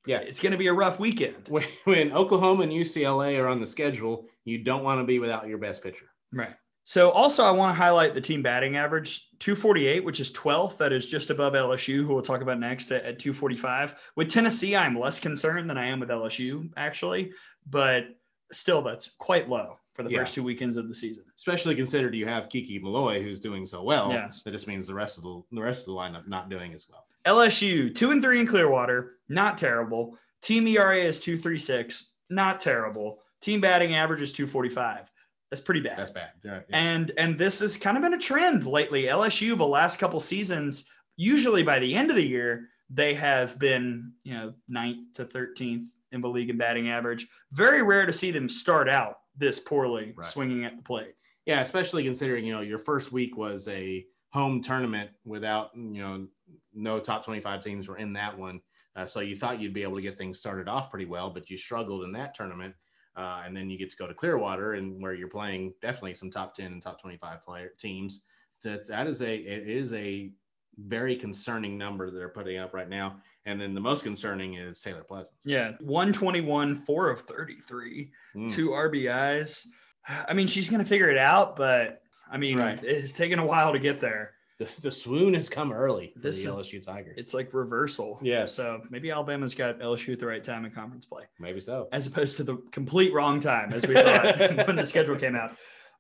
[0.07, 1.49] yeah, it's going to be a rough weekend.
[1.49, 5.47] When, when Oklahoma and UCLA are on the schedule, you don't want to be without
[5.47, 6.07] your best pitcher.
[6.33, 6.55] Right.
[6.87, 10.77] So also I want to highlight the team batting average 248, which is 12th.
[10.77, 13.95] That is just above LSU, who we'll talk about next at, at 245.
[14.17, 17.33] With Tennessee, I'm less concerned than I am with LSU, actually,
[17.67, 18.05] but
[18.53, 20.19] still that's quite low for the yeah.
[20.19, 21.25] first two weekends of the season.
[21.37, 24.11] Especially considered you have Kiki Milloy who's doing so well.
[24.11, 24.43] Yes.
[24.43, 26.87] That just means the rest of the the rest of the lineup not doing as
[26.89, 27.07] well.
[27.27, 30.19] LSU, two and three in Clearwater, not terrible.
[30.43, 33.21] Team ERA is 236, not terrible.
[33.41, 35.11] Team batting average is 245.
[35.51, 35.97] That's pretty bad.
[35.97, 36.33] That's bad.
[36.45, 36.77] Yeah, yeah.
[36.77, 39.05] And and this has kind of been a trend lately.
[39.05, 44.13] LSU the last couple seasons, usually by the end of the year, they have been,
[44.25, 47.27] you know, ninth to 13th in the league in batting average.
[47.53, 50.27] Very rare to see them start out this poorly right.
[50.27, 51.15] swinging at the plate.
[51.47, 56.27] Yeah, especially considering, you know, your first week was a home tournament without, you know,
[56.73, 58.61] no top 25 teams were in that one.
[58.97, 61.51] Uh, so you thought you'd be able to get things started off pretty well, but
[61.51, 62.75] you struggled in that tournament.
[63.17, 66.31] Uh, and then you get to go to Clearwater and where you're playing definitely some
[66.31, 68.25] top 10 and top 25 player teams.
[68.63, 70.33] That's, that is a, it is a
[70.79, 73.17] very concerning number that they're putting up right now.
[73.47, 75.45] And then the most concerning is Taylor Pleasants.
[75.45, 78.51] Yeah, 121, four of 33, mm.
[78.51, 79.67] two RBIs.
[80.09, 82.83] I mean, she's going to figure it out, but I mean, right.
[82.83, 84.33] it's taken a while to get there.
[84.59, 87.17] The, the swoon has come early for this the LSU Tigers.
[87.19, 88.21] It's like reversal.
[88.23, 88.47] Yeah.
[88.47, 91.25] So maybe Alabama's got LSU at the right time in conference play.
[91.41, 91.89] Maybe so.
[91.93, 95.57] As opposed to the complete wrong time, as we thought when the schedule came out.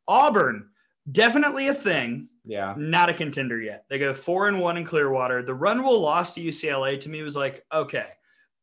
[0.06, 0.68] Auburn,
[1.10, 2.28] definitely a thing.
[2.44, 2.74] Yeah.
[2.76, 3.84] Not a contender yet.
[3.88, 5.42] They go four and one in Clearwater.
[5.42, 8.06] The run rule loss to UCLA to me was like, okay,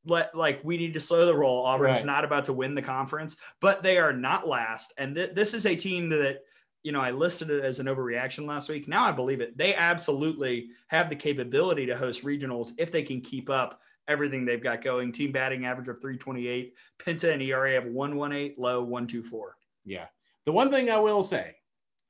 [0.06, 1.66] let like we need to slow the roll.
[1.66, 2.06] Auburn's right.
[2.06, 4.94] not about to win the conference, but they are not last.
[4.98, 6.40] And th- this is a team that
[6.84, 8.88] you know I listed it as an overreaction last week.
[8.88, 9.58] Now I believe it.
[9.58, 14.64] They absolutely have the capability to host regionals if they can keep up everything they've
[14.64, 15.12] got going.
[15.12, 19.56] Team batting average of 328, Penta and ERA have 118, Lowe 124.
[19.86, 20.06] Yeah.
[20.46, 21.56] The one thing I will say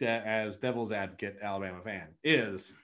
[0.01, 2.75] as devil's advocate Alabama fan is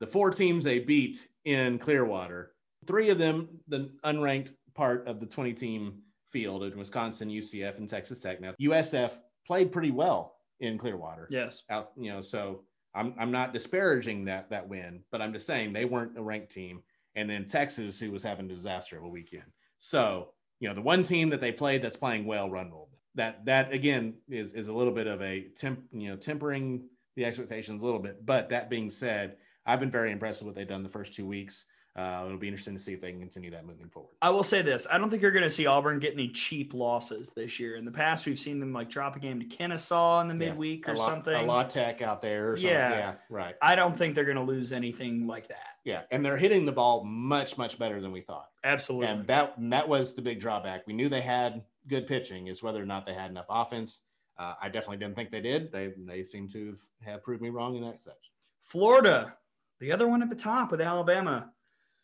[0.00, 2.52] the four teams they beat in Clearwater,
[2.86, 7.88] three of them the unranked part of the 20 team field in Wisconsin, UCF, and
[7.88, 8.40] Texas Tech.
[8.40, 9.12] Now USF
[9.46, 11.28] played pretty well in Clearwater.
[11.30, 11.64] Yes.
[11.70, 15.72] Out, you know, so I'm I'm not disparaging that that win, but I'm just saying
[15.72, 16.82] they weren't a ranked team.
[17.14, 19.50] And then Texas, who was having disaster of a weekend.
[19.78, 20.28] So,
[20.60, 23.72] you know, the one team that they played that's playing well run rolled that that
[23.72, 26.84] again is is a little bit of a temp, you know, tempering
[27.16, 28.24] the expectations a little bit.
[28.24, 31.26] But that being said, I've been very impressed with what they've done the first two
[31.26, 31.66] weeks.
[31.96, 34.12] Uh, it'll be interesting to see if they can continue that moving forward.
[34.22, 36.72] I will say this: I don't think you're going to see Auburn get any cheap
[36.74, 37.74] losses this year.
[37.74, 40.50] In the past, we've seen them like drop a game to Kennesaw in the yeah,
[40.50, 41.34] midweek or La, something.
[41.34, 42.56] A La Tech out there.
[42.56, 43.56] Yeah, yeah, right.
[43.60, 45.78] I don't think they're going to lose anything like that.
[45.82, 48.48] Yeah, and they're hitting the ball much, much better than we thought.
[48.62, 49.08] Absolutely.
[49.08, 50.86] And that and that was the big drawback.
[50.86, 54.02] We knew they had good pitching is whether or not they had enough offense.
[54.38, 55.72] Uh, I definitely didn't think they did.
[55.72, 58.32] They they seem to have proved me wrong in that section.
[58.60, 59.34] Florida,
[59.80, 61.50] the other one at the top with Alabama.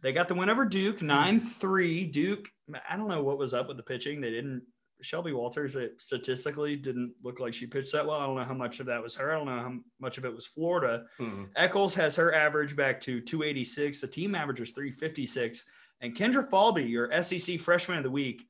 [0.00, 2.04] They got the win over Duke, 9 3.
[2.06, 2.48] Duke,
[2.90, 4.20] I don't know what was up with the pitching.
[4.20, 4.62] They didn't
[5.00, 8.18] Shelby Walters, it statistically didn't look like she pitched that well.
[8.20, 9.32] I don't know how much of that was her.
[9.32, 11.04] I don't know how much of it was Florida.
[11.18, 11.48] Mhm.
[11.56, 14.00] Eccles has her average back to 286.
[14.00, 15.68] The team average is 356.
[16.00, 18.46] And Kendra Falby, your SEC freshman of the week,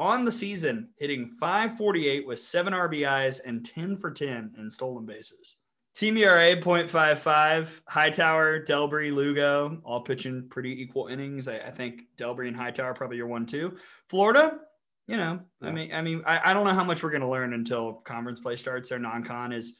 [0.00, 5.56] on the season, hitting 548 with seven RBIs and 10 for 10 in stolen bases.
[5.94, 7.68] Team ERA 0.55.
[7.86, 11.46] Hightower, Delbrey, Lugo, all pitching pretty equal innings.
[11.46, 13.76] I, I think Delbrey and Hightower probably your one two.
[14.08, 14.58] Florida,
[15.06, 17.28] you know, I mean, I mean, I, I don't know how much we're going to
[17.28, 18.88] learn until conference play starts.
[18.88, 19.76] Their non-con is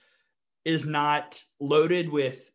[0.66, 2.50] is not loaded with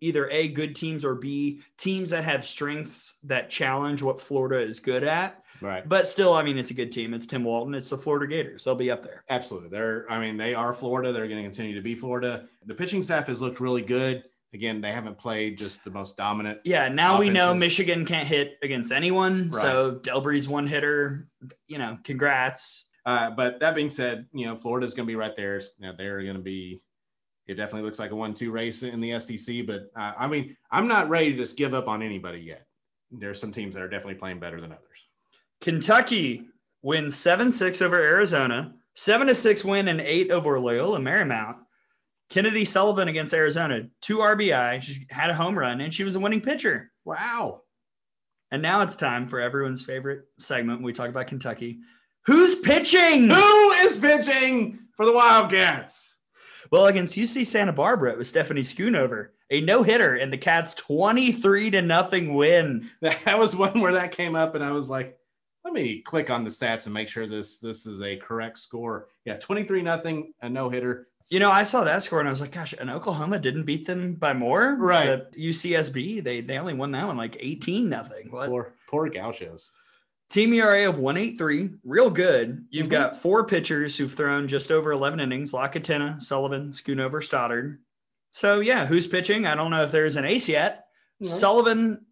[0.00, 4.80] either a good teams or b teams that have strengths that challenge what Florida is
[4.80, 5.42] good at.
[5.60, 5.88] Right.
[5.88, 7.14] But still, I mean, it's a good team.
[7.14, 7.74] It's Tim Walton.
[7.74, 8.64] It's the Florida Gators.
[8.64, 9.24] They'll be up there.
[9.28, 9.70] Absolutely.
[9.70, 11.12] They're, I mean, they are Florida.
[11.12, 12.48] They're going to continue to be Florida.
[12.66, 14.24] The pitching staff has looked really good.
[14.54, 16.60] Again, they haven't played just the most dominant.
[16.64, 19.52] Yeah, now we know Michigan can't hit against anyone.
[19.52, 21.28] So Delbrey's one hitter.
[21.66, 22.88] You know, congrats.
[23.04, 25.60] Uh, but that being said, you know, Florida's going to be right there.
[25.78, 26.80] You know, they're going to be,
[27.46, 29.66] it definitely looks like a one two race in the SEC.
[29.66, 32.66] But uh, I mean, I'm not ready to just give up on anybody yet.
[33.10, 35.05] There's some teams that are definitely playing better than others.
[35.60, 36.46] Kentucky
[36.82, 41.56] wins 7 6 over Arizona, 7 6 win and 8 over Loyola Marymount.
[42.28, 44.82] Kennedy Sullivan against Arizona, two RBI.
[44.82, 46.90] She had a home run and she was a winning pitcher.
[47.04, 47.62] Wow.
[48.50, 50.78] And now it's time for everyone's favorite segment.
[50.78, 51.78] when We talk about Kentucky.
[52.26, 53.28] Who's pitching?
[53.30, 56.16] Who is pitching for the Wildcats?
[56.72, 60.74] Well, against UC Santa Barbara, it was Stephanie Schoonover, a no hitter, and the Cats
[60.74, 62.90] 23 to nothing win.
[63.00, 65.16] That was one where that came up, and I was like,
[65.76, 69.08] me click on the stats and make sure this this is a correct score.
[69.24, 71.08] Yeah, 23 nothing, a no hitter.
[71.28, 73.84] You know, I saw that score and I was like, gosh, and Oklahoma didn't beat
[73.86, 74.76] them by more.
[74.78, 75.30] Right.
[75.32, 78.30] The UCSB, they they only won that one like 18 nothing.
[78.30, 78.48] What?
[78.48, 79.70] Poor, poor Gauchos.
[80.28, 82.64] Team ERA of 183, real good.
[82.70, 82.90] You've Mhm.
[82.90, 87.78] got four pitchers who've thrown just over 11 innings Lackatina, Sullivan, Schoonover, Stoddard.
[88.32, 89.46] So, yeah, who's pitching?
[89.46, 90.86] I don't know if there's an ace yet.
[91.22, 92.05] Sullivan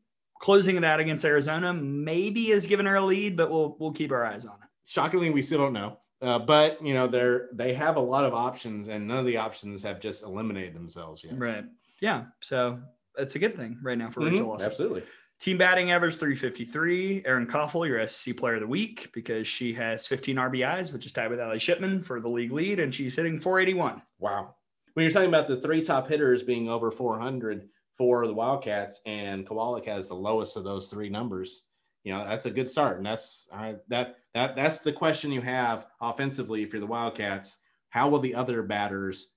[0.44, 4.12] closing it out against Arizona maybe has given her a lead, but we'll we'll keep
[4.12, 4.68] our eyes on it.
[4.84, 5.98] Shockingly, we still don't know.
[6.20, 9.38] Uh, but you know, they're they have a lot of options, and none of the
[9.38, 11.38] options have just eliminated themselves yet.
[11.38, 11.64] Right.
[12.00, 12.24] Yeah.
[12.42, 12.78] So
[13.16, 14.70] it's a good thing right now for Mhm, Rachel Wilson.
[14.70, 15.02] Absolutely.
[15.40, 17.22] Team batting average 353.
[17.24, 21.12] Erin Coffel, your SC player of the week, because she has 15 RBIs, which is
[21.12, 24.02] tied with Allie Shipman for the league lead, and she's hitting 481.
[24.18, 24.54] Wow.
[24.92, 29.46] When you're talking about the three top hitters being over 400 for the Wildcats, and
[29.46, 31.62] Kowalik has the lowest of those three numbers,
[32.02, 32.98] you know that's a good start.
[32.98, 37.58] And that's I that that that's the question you have offensively if you're the Wildcats.
[37.88, 39.32] How will the other batters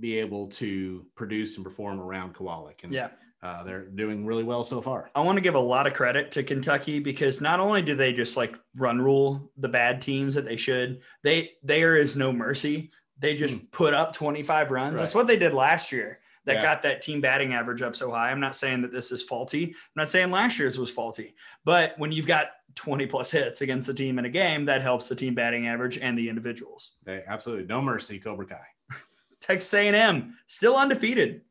[0.00, 2.84] be able to produce and perform around Kowalik?
[2.84, 3.08] And Yeah.
[3.42, 5.10] uh, they're doing really well so far.
[5.14, 8.12] I want to give a lot of credit to Kentucky because not only do they
[8.12, 12.92] just like run rule the bad teams that they should, they there is no mercy.
[13.18, 15.00] They just put up 25 runs.
[15.00, 15.18] That's Hmm.
[15.18, 16.20] What they did last year.
[16.46, 16.62] That Yeah.
[16.62, 18.30] got that team batting average up so high.
[18.30, 19.64] I'm not saying that this is faulty.
[19.66, 21.34] I'm not saying last year's was faulty.
[21.64, 25.08] But when you've got 20 plus hits against the team in a game, that helps
[25.08, 26.92] the team batting average and the individuals.
[27.04, 28.66] They absolutely no mercy, Cobra Kai.
[29.40, 31.42] Texas A&M still undefeated,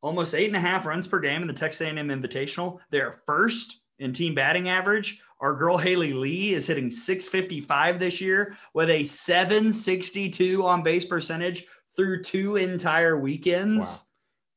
[0.00, 2.78] almost eight and a half runs per game in the Texas A&M Invitational.
[2.90, 5.20] They're first in team batting average.
[5.40, 11.64] Our girl Haley Lee is hitting 655 this year with a 762 on base percentage
[11.94, 14.07] through two entire weekends.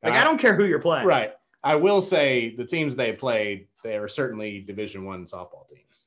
[0.04, 1.06] Like I Uh, don't care who you're playing.
[1.06, 1.34] Right.
[1.64, 6.06] I will say the teams they played, they are certainly Division One softball teams.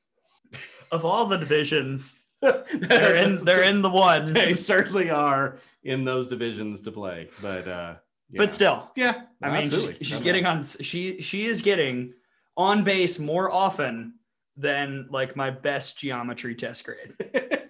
[0.91, 4.33] Of all the divisions, they're in they're in the one.
[4.33, 7.29] they certainly are in those divisions to play.
[7.41, 7.95] But uh
[8.31, 8.37] yeah.
[8.39, 10.05] But still, yeah, I mean, she's, absolutely.
[10.05, 10.63] she's No getting on.
[10.63, 12.13] She she is getting
[12.57, 14.15] on base more often
[14.57, 17.13] than like my best geometry test grade,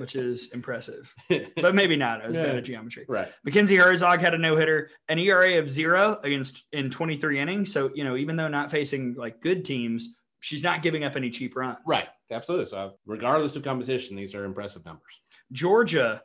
[0.00, 1.12] which is impressive.
[1.56, 2.22] But maybe not.
[2.22, 2.58] I was bad Yeah.
[2.58, 3.04] at geometry.
[3.08, 3.32] right.
[3.44, 7.72] Mackenzie Herzog had a no hitter, an ERA of zero against in 23 innings.
[7.72, 11.30] So you know, even though not facing like good teams, she's not giving up any
[11.30, 11.78] cheap runs.
[11.86, 12.08] Right.
[12.30, 12.66] Absolutely.
[12.66, 15.20] So regardless of competition, these are impressive numbers.
[15.52, 16.22] Georgia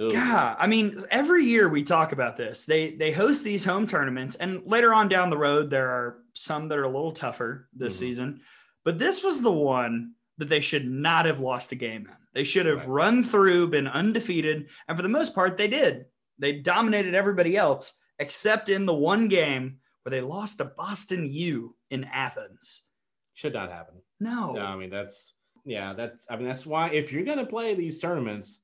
[0.00, 0.12] Ooh.
[0.12, 2.64] Yeah, I mean, every year we talk about this.
[2.64, 6.68] They they host these home tournaments, and later on down the road, there are some
[6.68, 7.98] that are a little tougher this Mhm.
[7.98, 8.40] season.
[8.82, 12.16] But this was the one that they should not have lost a game in.
[12.32, 12.88] They should have Right.
[12.88, 16.06] run through, been undefeated, and for the most part, they did.
[16.38, 21.76] They dominated everybody else except in the one game where they lost to Boston U
[21.90, 22.86] in Athens.
[23.34, 23.96] Should not happen.
[24.20, 27.74] No, No, I mean that's yeah, that's I mean that's why if you're gonna play
[27.74, 28.60] these tournaments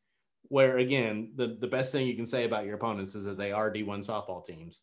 [0.49, 3.53] where again the, the best thing you can say about your opponents is that they
[3.53, 4.83] are D1 softball teams,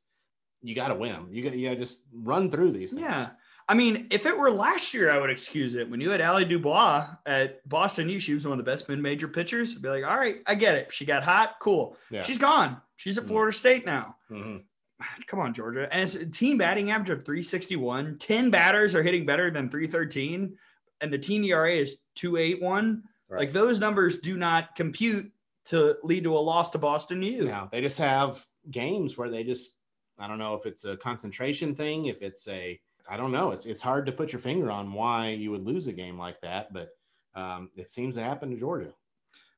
[0.61, 1.27] you gotta win.
[1.31, 3.03] You got you gotta just run through these things.
[3.03, 3.29] Yeah.
[3.69, 5.89] I mean, if it were last year, I would excuse it.
[5.89, 9.27] When you had Allie Dubois at Boston U, she was one of the best mid-major
[9.27, 9.75] pitchers.
[9.75, 10.91] I'd be like, all right, I get it.
[10.91, 11.97] She got hot, cool.
[12.11, 12.23] Yeah.
[12.23, 12.81] She's gone.
[12.97, 13.27] She's at Mhm.
[13.29, 14.17] Florida State now.
[14.29, 14.63] Mhm.
[15.27, 15.87] Come on, Georgia.
[15.91, 18.17] And it's a team batting average of 361.
[18.17, 20.57] 10 batters are hitting better than 313.
[21.01, 23.03] And the team ERA is 281.
[23.29, 23.39] Right.
[23.39, 25.31] Like those numbers do not compute
[25.65, 27.45] to lead to a loss to Boston U.
[27.45, 29.77] Now they just have games where they just
[30.19, 32.79] I don't know if it's a concentration thing, if it's a
[33.09, 33.51] I don't know.
[33.51, 36.39] It's it's hard to put your finger on why you would lose a game like
[36.41, 36.89] that, but
[37.35, 38.93] um, it seems to happen to Georgia.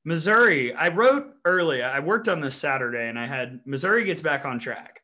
[0.04, 1.82] Missouri, I wrote early.
[1.82, 5.02] I worked on this Saturday and I had Missouri gets back on track.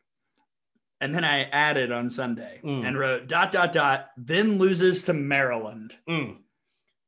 [1.00, 2.88] And then I added on Sunday Mm.
[2.88, 5.96] and wrote dot, dot, dot, then loses to Maryland.
[6.08, 6.38] Mm.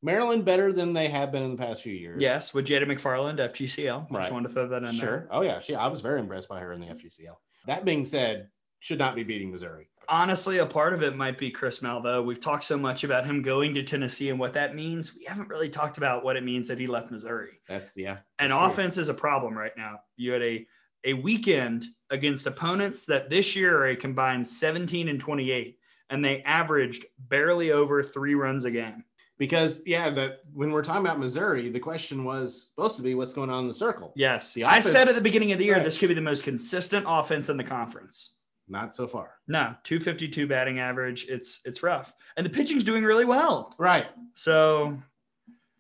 [0.01, 2.19] Maryland better than they have been in the past few years.
[2.19, 4.07] Yes, with Jada McFarland, FGCL.
[4.09, 4.21] Right.
[4.23, 4.93] Just wanted to throw that in there.
[4.93, 5.27] Sure.
[5.31, 7.36] Oh yeah, she I was very impressed by her in the FGCL.
[7.67, 9.88] That being said, should not be beating Missouri.
[10.09, 12.23] Honestly, a part of it might be Chris Malvo.
[12.25, 15.15] We've talked so much about him going to Tennessee and what that means.
[15.15, 17.59] We haven't really talked about what it means that he left Missouri.
[17.67, 18.17] That's yeah.
[18.39, 18.63] And sure.
[18.65, 19.99] offense is a problem right now.
[20.17, 20.67] You had a
[21.05, 25.77] a weekend against opponents that this year are a combined 17 and 28,
[26.09, 29.03] and they averaged barely over three runs a game.
[29.37, 33.33] because yeah, that when we're talking about Missouri, the question was supposed to be what's
[33.33, 34.13] going on in the circle.
[34.15, 35.83] Yes, The I said at the beginning of the year Right.
[35.83, 38.31] this could be the most consistent offense in the conference.
[38.68, 39.32] Not so far.
[39.47, 41.26] No, 252 batting average.
[41.28, 43.74] It's it's rough, and the pitching's doing really well.
[43.78, 44.07] Right.
[44.36, 44.97] So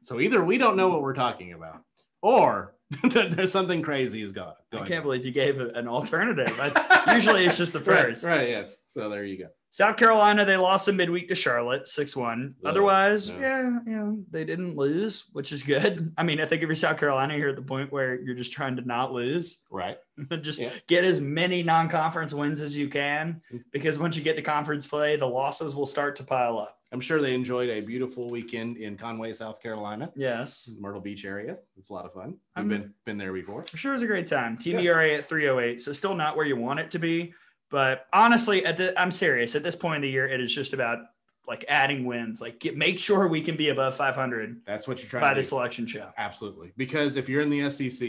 [0.03, 1.83] So either we don't know what we're talking about,
[2.21, 4.53] or there's something crazy is going.
[4.73, 5.03] I can't on.
[5.03, 6.53] believe you gave an alternative.
[6.59, 8.23] I, usually it's just the Right, first.
[8.23, 8.77] Right, Yes.
[8.87, 9.47] So there you go.
[9.73, 12.55] South Carolina, they lost in midweek to Charlotte, 6 1.
[12.61, 13.39] Yeah, Otherwise, yeah.
[13.39, 16.13] yeah, yeah, they didn't lose, which is good.
[16.17, 18.51] I mean, I think if you're South Carolina, you're at the point where you're just
[18.53, 19.61] trying to not lose.
[19.71, 19.97] Right.
[20.41, 20.69] just Yeah.
[20.85, 24.85] get as many non conference wins as you can because once you get to conference
[24.85, 26.77] play, the losses will start to pile up.
[26.91, 30.69] I'm sure they enjoyed a beautiful weekend in Conway, South Carolina, Yes.
[30.79, 31.57] Myrtle Beach area.
[31.79, 32.35] It's a lot of fun.
[32.55, 33.61] I've been been there before.
[33.61, 34.55] I'm sure it was a great time.
[34.55, 35.21] Team Yes.
[35.21, 37.33] At 308, so still not where you want it to be.
[37.73, 39.55] But honestly, at the I'm serious.
[39.55, 40.99] At this point in the year, it is just about
[41.47, 42.39] like adding wins.
[42.39, 45.35] Like get make sure we can be above 500 That's what you're trying by to
[45.37, 45.47] the do.
[45.47, 46.09] selection show.
[46.19, 46.71] Absolutely.
[46.77, 48.07] Because if you're in the SEC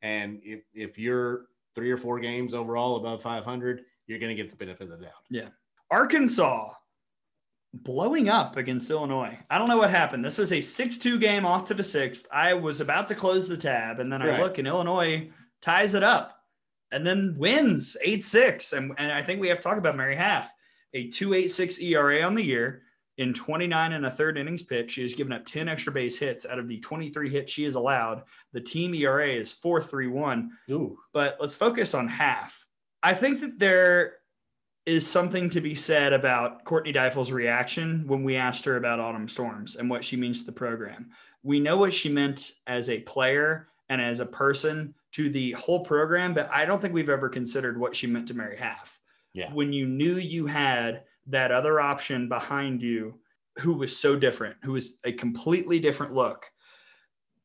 [0.00, 1.42] and if, if you're
[1.74, 5.04] three or four games overall above 500, you're going to get the benefit of the
[5.04, 5.12] doubt.
[5.28, 5.48] Yeah,
[5.90, 6.70] Arkansas
[7.74, 9.38] blowing up against Illinois.
[9.50, 10.24] I don't know what happened.
[10.24, 12.26] This was a 6-2 game off to the sixth.
[12.32, 14.40] I was about to close the tab, and then I Right.
[14.40, 16.41] look and Illinois ties it up
[16.92, 18.74] and then wins 8-6.
[18.74, 20.52] And, and I think we have to talk about Mary Haff,
[20.94, 22.82] a 286 ERA on the year.
[23.18, 26.46] In 29 and a third innings pitch, she has given up 10 extra base hits
[26.46, 28.22] out of the 23 hits she has allowed.
[28.52, 30.98] The team ERA is 4.31 Ooh.
[31.12, 32.66] but let's focus on Haff.
[33.02, 34.14] I think that there
[34.86, 39.28] is something to be said about Courtney Deifel's reaction when we asked her about Autumn
[39.28, 41.10] Storms and what she means to the program.
[41.42, 45.80] We know what she meant as a player and as a person to the whole
[45.80, 48.98] program, but I don't think we've ever considered what she meant to Mary Haff.
[49.34, 49.52] Yeah.
[49.52, 53.20] When you knew you had that other option behind you
[53.58, 56.50] who was so different, who was a completely different look.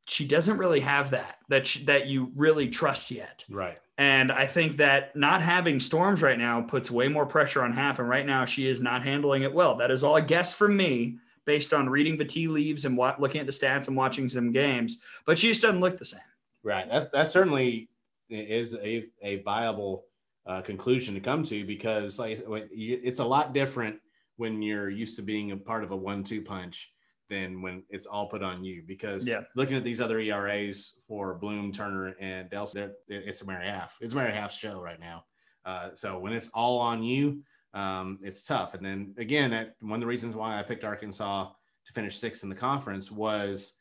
[0.05, 3.43] She doesn't really have that that she, that you really trust yet.
[3.49, 3.77] Right.
[3.97, 7.99] And I think that not having Storms right now puts way more pressure on Haff.
[7.99, 9.75] And right now, she is not handling it well.
[9.75, 13.15] That is all a guess from me based on reading the tea leaves and wa-
[13.19, 15.01] looking at the stats and watching some games.
[15.25, 16.21] But she just doesn't look the same.
[16.67, 16.89] Right.
[16.89, 17.89] That, that certainly
[18.29, 20.03] is a, a viable
[20.45, 23.97] uh, conclusion to come to because like it's a lot different
[24.35, 26.91] when you're used to being a part of a one-two punch
[27.29, 28.83] than when it's all put on you.
[28.85, 29.41] Because Yeah.
[29.55, 33.95] looking at these other ERAs for Bloom, Turner, and Delson, it's a Mary Haff.
[34.01, 35.23] It's Mary Haff's show right now.
[35.65, 37.43] Uh, so when it's all on you,
[37.73, 38.73] um, it's tough.
[38.73, 41.49] And then again, that, one of the reasons why I picked Arkansas
[41.85, 43.73] to finish sixth in the conference was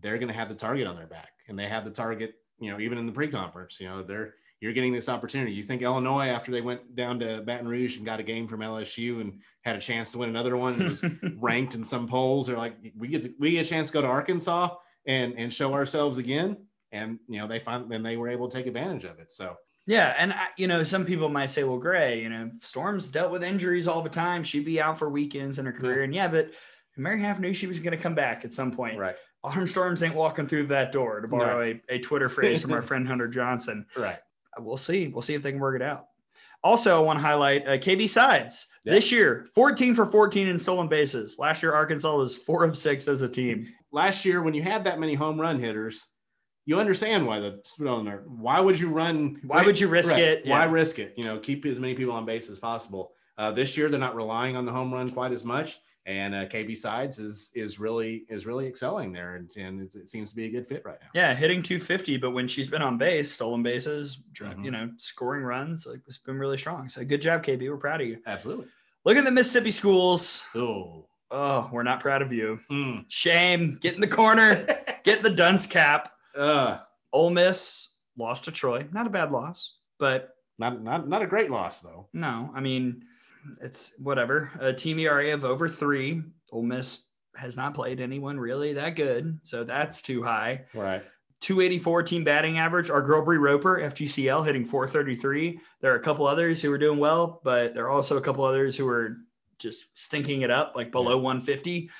[0.00, 2.34] they're going to have the target on their back, and they have the target.
[2.58, 5.52] You know, even in the pre-conference, you know, they're you're getting this opportunity.
[5.52, 8.60] You think Illinois, after they went down to Baton Rouge and got a game from
[8.60, 11.04] LSU and had a chance to win another one, and was
[11.36, 14.00] ranked in some polls, they're like, we get to, we get a chance to go
[14.00, 14.74] to Arkansas
[15.06, 16.56] and and show ourselves again.
[16.92, 19.32] And you know, they find then they were able to take advantage of it.
[19.32, 23.08] So Yeah, and I, you know, some people might say, "Well, Gray, you know, Storms
[23.08, 24.42] dealt with injuries all the time.
[24.44, 26.52] She'd be out for weekends in her career." And yeah, but
[26.96, 28.98] Mary Haff knew she was going to come back at some point.
[28.98, 32.72] right, Autumn Storms ain't walking through that door, to borrow a, a Twitter phrase from
[32.72, 33.84] our friend Hunter Johnson.
[33.96, 34.18] right,
[34.58, 35.08] We'll see.
[35.08, 36.06] We'll see if they can work it out.
[36.62, 38.94] Also, I want to highlight uh, KB Sides Yeah.
[38.94, 41.38] this year, 14 for 14 in stolen bases.
[41.38, 43.66] Last year, Arkansas was four of six as a team.
[43.92, 46.06] last year when you had that many home run hitters,
[46.64, 48.22] you understand why the on there.
[48.26, 49.38] Why would you run?
[49.44, 50.22] Why would you risk Right.
[50.22, 50.46] it?
[50.46, 51.12] Why risk it?
[51.18, 53.12] You know, keep as many people on base as possible.
[53.36, 56.46] Uh, this year, they're not relying on the home run quite as much, and uh,
[56.46, 60.36] KB Sides is is really is really excelling there, and, and it's- it seems to
[60.36, 61.08] be a good fit right now.
[61.14, 64.64] Yeah, hitting 250, but when she's been on base, stolen bases, Mhm.
[64.64, 66.88] you know, scoring runs, like it's been really strong.
[66.88, 67.68] So good job, KB.
[67.70, 68.18] We're proud of you.
[68.26, 68.66] Absolutely.
[69.04, 70.42] Look at the Mississippi schools.
[70.54, 72.60] Oh, Oh, we're not proud of you.
[72.70, 73.04] mm.
[73.08, 73.78] Shame.
[73.80, 74.66] Get in the corner.
[75.04, 76.12] Get the dunce cap.
[76.36, 76.78] uh,
[77.12, 78.86] Ole Miss lost to Troy.
[78.92, 82.08] Not a bad loss, but not not not a great loss though.
[82.12, 83.04] no, I mean,
[83.60, 84.50] it's whatever.
[84.60, 86.22] A team ERA of over three.
[86.52, 87.04] Ole Miss
[87.36, 90.64] has not played anyone really that good, so that's too high.
[90.74, 91.02] Right.
[91.40, 92.90] 284 team batting average.
[92.90, 95.58] Our Gilbert Roper, FGCL, hitting 433.
[95.80, 98.44] There are a couple others who are doing well, but there are also a couple
[98.44, 99.18] others who are
[99.58, 101.90] just stinking it up, like below 150.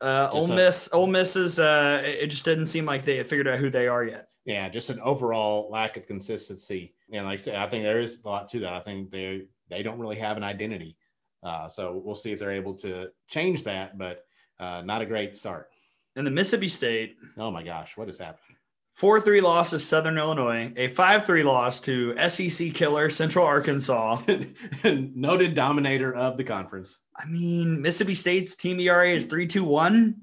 [0.00, 1.58] Uh, Just Ole a- Miss, Ole Miss is.
[1.60, 4.28] Uh, it just didn't seem like they figured out who they are yet.
[4.44, 6.94] Yeah, just an overall lack of consistency.
[7.12, 8.72] And like I said, I think there is a lot to that.
[8.72, 9.42] I think they
[9.72, 10.96] they don't really have an identity.
[11.42, 14.24] Uh, so we'll see if they're able to change that, but
[14.60, 15.68] uh, not a great start.
[16.14, 18.56] And the Mississippi State, Oh my gosh, what is happening?
[18.94, 24.20] 4 3 loss to Southern Illinois, a 5 3 loss to SEC killer Central Arkansas.
[24.84, 27.00] Noted dominator of the conference.
[27.16, 30.14] I mean, Mississippi State's team ERA is 3.21.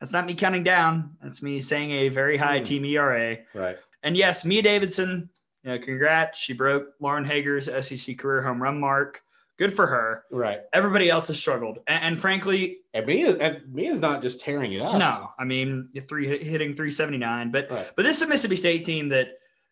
[0.00, 1.16] That's not me counting down.
[1.22, 2.64] That's me saying a very high Hmm.
[2.64, 3.38] team ERA.
[3.54, 3.76] Right.
[4.02, 5.30] And yes, Mia Davidson,
[5.64, 6.38] you know, congrats.
[6.38, 9.22] She broke Lauren Haeger's SEC career home run mark.
[9.56, 10.24] Good for her.
[10.32, 10.60] Right.
[10.72, 11.78] Everybody else has struggled.
[11.86, 14.98] And, and frankly, And Mia, and Mia's not just tearing it up.
[14.98, 17.50] no, I mean, three hitting 379.
[17.52, 17.86] But Right.
[17.96, 19.28] but this is a Mississippi State team that,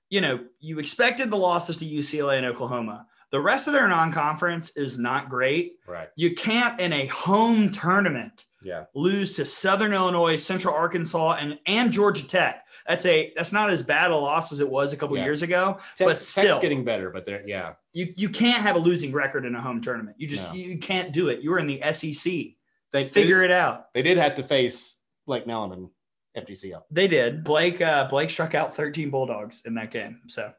[0.08, 3.06] you know, you expected the losses to UCLA and Oklahoma.
[3.32, 5.72] The rest of their non-conference is not great.
[5.86, 6.08] Right.
[6.16, 8.84] You can't in a home tournament Yeah.
[8.94, 12.61] lose to Southern Illinois, Central Arkansas, and and Georgia Tech.
[12.88, 15.24] That's a that's not as bad a loss as it was a couple Yeah.
[15.24, 15.78] years ago.
[15.98, 17.74] But still- Tech's getting better, but they're yeah.
[17.92, 20.16] You you can't have a losing record in a home tournament.
[20.18, 20.54] You just No.
[20.54, 21.42] you can't do it.
[21.42, 22.56] You're in the SEC.
[22.92, 23.92] They Figure it out.
[23.94, 25.88] They did have to face Blake Neleman,
[26.36, 26.84] FGCL.
[26.90, 27.44] They did.
[27.44, 30.20] Blake uh, Blake struck out 13 Bulldogs in that game.
[30.26, 30.52] So,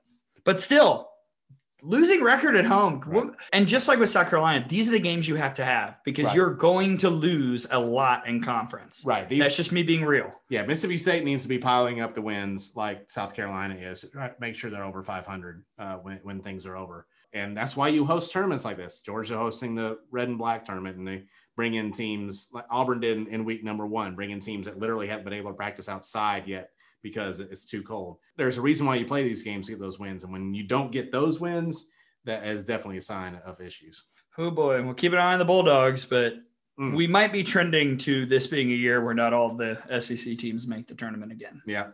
[0.44, 1.10] but still,
[1.84, 3.04] losing record at home.
[3.06, 3.28] Right.
[3.52, 6.28] And just like with South Carolina, these are the games you have to have because
[6.28, 6.36] Right.
[6.36, 9.04] you're going to lose a lot in conference.
[9.06, 9.28] Right.
[9.28, 10.32] These, That's just me being real.
[10.50, 14.06] yeah, Mississippi State needs to be piling up the wins like South Carolina is.
[14.16, 17.06] Right, Make sure they're over 500 uh, when, when things are over.
[17.34, 19.02] And that's why you host tournaments like this.
[19.02, 21.24] Georgia hosting the red and black tournament, and they
[21.56, 24.78] bring in teams like Auburn did in, in week number one, bring in teams that
[24.80, 26.70] literally haven't been able to practice outside yet
[27.04, 28.18] because it's too cold.
[28.38, 30.24] There's a reason why you play these games to get those wins.
[30.24, 31.88] And when you don't get those wins,
[32.26, 34.04] that is definitely a sign of issues.
[34.38, 36.34] Oh boy, we'll keep an eye on the Bulldogs, but
[36.80, 36.96] Mm.
[36.96, 40.66] we might be trending to this being a year where not all the SEC teams
[40.66, 41.62] make the tournament again.
[41.68, 41.90] Yeah.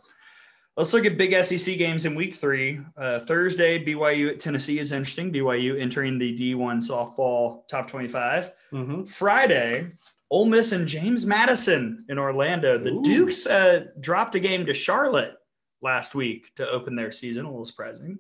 [0.78, 2.80] Let's look at big SEC games in week three.
[2.96, 5.34] Uh, Thursday, BYU at Tennessee is interesting.
[5.34, 8.54] BYU entering the D1 softball top 25.
[8.72, 9.04] Mm-hmm.
[9.04, 9.92] Friday,
[10.32, 12.78] Ole Miss and James Madison in Orlando.
[12.78, 13.04] The Ooh.
[13.04, 15.34] Dukes uh, dropped a game to Charlotte
[15.82, 17.46] last week to open their season.
[17.46, 18.20] A little surprising.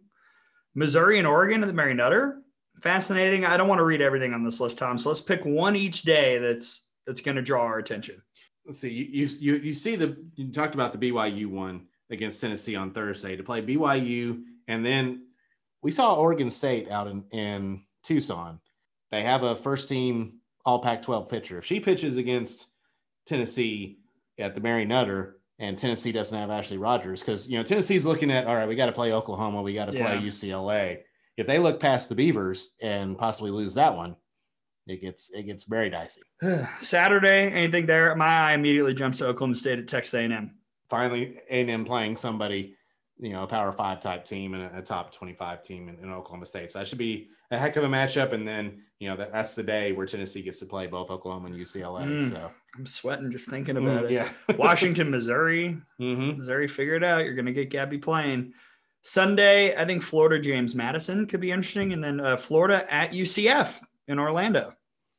[0.73, 2.41] Missouri and Oregon at the Mary Nutter.
[2.81, 3.45] Fascinating.
[3.45, 4.97] I don't want to read everything on this list, Tom.
[4.97, 8.21] So let's pick one each day that's that's going to draw our attention.
[8.65, 12.39] let's see you, you you you see the you talked about the BYU one against
[12.39, 15.25] Tennessee on Thursday to play BYU and then
[15.81, 18.59] we saw Oregon State out in in Tucson.
[19.11, 20.38] They have a first team
[20.69, 21.57] all Pac-12 pitcher.
[21.57, 22.67] If she pitches against
[23.25, 23.97] Tennessee
[24.37, 28.29] at the Mary Nutter and Tennessee doesn't have Ashley Rogers cuz you know Tennessee's looking
[28.29, 31.01] at all right, we got to play Oklahoma, we got to play UCLA.
[31.37, 34.15] If they look past the Beavers and possibly lose that one,
[34.85, 36.21] it gets it gets very dicey.
[36.81, 38.15] Saturday, anything there?
[38.15, 40.51] My eye immediately jumps to Oklahoma State at Texas A&M.
[40.87, 42.75] finally A&M playing somebody,
[43.17, 46.11] you know, a power five type team and a, a top 25 team in, in
[46.11, 46.71] Oklahoma State.
[46.71, 48.33] So that should be a heck of a matchup.
[48.33, 51.47] And then, you know, that, that's the day where Tennessee gets to play both Oklahoma
[51.47, 52.03] and UCLA.
[52.05, 52.29] Mm.
[52.31, 54.11] So I'm sweating just thinking about Mm, it.
[54.11, 54.29] yeah.
[54.57, 55.77] Washington, Missouri.
[55.97, 57.23] hmm Missouri, figure it out.
[57.25, 58.53] You're going to get Gabby playing.
[59.01, 61.93] Sunday, I think Florida James Madison could be interesting.
[61.93, 64.73] And then uh, Florida at UCF in Orlando.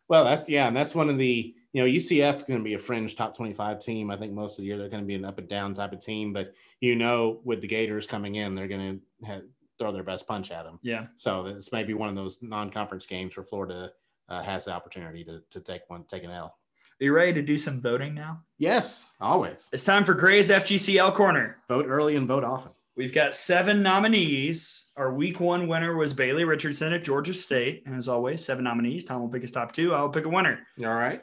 [0.08, 0.68] Well, that's, yeah.
[0.68, 3.80] And that's one of the, you know, UCF going to be a fringe top 25
[3.80, 4.10] team.
[4.10, 5.92] I think most of the year they're going to be an up and down type
[5.92, 6.32] of team.
[6.32, 9.42] But, you know, with the Gators coming in, they're going to
[9.80, 10.78] throw their best punch at them.
[10.82, 11.06] Yeah.
[11.16, 13.90] So this may be one of those non-conference games where Florida
[14.28, 16.54] uh, has the opportunity to, to take one, take an L.
[17.00, 18.42] Are you ready to do some voting now?
[18.58, 19.70] Yes, always.
[19.72, 21.56] It's time for Gray's FGCL Corner.
[21.66, 22.72] Vote early and vote often.
[22.94, 24.90] We've got seven nominees.
[24.98, 27.84] Our week one winner was Bailey Richardson at Georgia State.
[27.86, 29.06] And as always, seven nominees.
[29.06, 29.94] Tom will pick his top two.
[29.94, 30.60] I will pick a winner.
[30.80, 31.22] All right.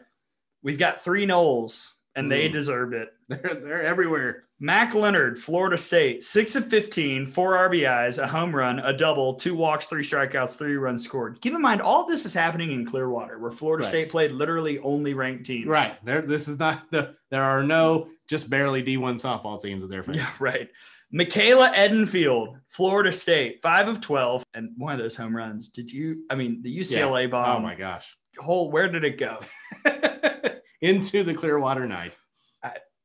[0.64, 2.54] We've got three Noles, and they Mm.
[2.54, 3.10] deserved it.
[3.30, 4.46] They're, they're everywhere.
[4.60, 9.54] Mac Leonard, Florida State, six of 15, four RBIs, a home run, a double, two
[9.56, 11.40] walks, three strikeouts, three runs scored.
[11.42, 13.90] Keep in mind, all this is happening in Clearwater, where Florida Right.
[13.90, 15.68] State played literally only ranked teams.
[15.68, 15.94] Right.
[16.04, 17.14] There, this is not the.
[17.30, 20.22] There are no just barely D1 softball teams in they're facing.
[20.22, 20.70] Yeah, right.
[21.12, 25.70] Michaela Edenfield, Florida State, five of 12, and one of those home runs.
[25.70, 26.24] Did you?
[26.32, 27.58] I mean, the UCLA bomb.
[27.58, 28.18] oh my gosh.
[28.40, 29.40] Whole, where did it go?
[30.82, 32.18] Into the Clearwater night.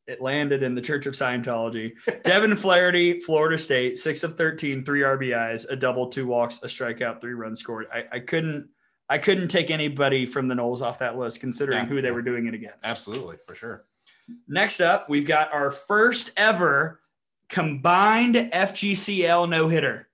[0.07, 1.93] It landed in the Church of Scientology.
[2.25, 7.21] Devin Flaherty, Florida State, six of 13, three RBIs, a double, two walks, a strikeout,
[7.21, 7.87] three runs scored.
[7.93, 8.69] I, I couldn't
[9.09, 12.15] I couldn't take anybody from the Noles off that list considering Yeah, who they yeah.
[12.15, 12.79] were doing it against.
[12.85, 13.85] Absolutely, for sure.
[14.49, 17.01] Next up, we've got our first ever
[17.49, 20.09] combined FGCL no hitter.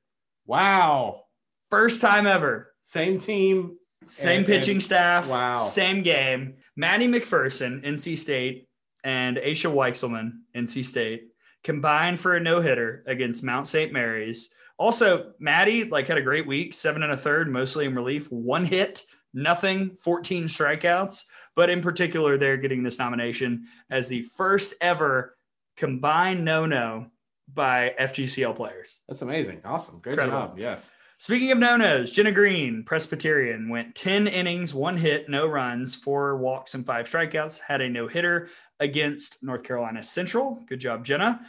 [0.47, 1.25] Wow.
[1.71, 2.75] First time ever.
[2.83, 3.77] Same team.
[4.07, 5.29] Same And- pitching and- staff.
[5.29, 5.59] wow.
[5.59, 6.55] Same game.
[6.77, 8.68] Maddie McPherson, NC State,
[9.05, 11.29] and Aisha Weichselman, NC State,
[11.65, 13.93] combined for a no hitter against Mount St.
[13.93, 14.55] Mary's.
[14.79, 18.65] Also, Maddie like had a great week, seven and a third, mostly in relief, one
[18.65, 21.25] hit, nothing, 14 strikeouts.
[21.57, 25.37] But in particular, they're getting this nomination as the first ever
[25.77, 27.07] combined no-no
[27.53, 29.01] by FGCL players.
[29.09, 29.63] That's amazing.
[29.65, 29.99] Awesome.
[30.01, 30.49] Great Incredible.
[30.49, 30.59] job.
[30.59, 30.93] Yes.
[31.21, 36.75] Speaking of no-nos, Jenna Green, Presbyterian, went 10 innings, one hit, no runs, four walks,
[36.75, 37.59] and five strikeouts.
[37.59, 40.63] Had a no-hitter against North Carolina Central.
[40.67, 41.41] Good job, Jenna.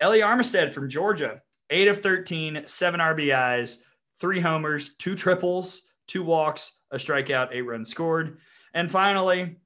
[0.00, 3.82] Ellie Armistead from Georgia, 8 of 13, seven RBIs,
[4.20, 8.38] three homers, two triples, two walks, a strikeout, eight runs scored.
[8.74, 9.56] And finally,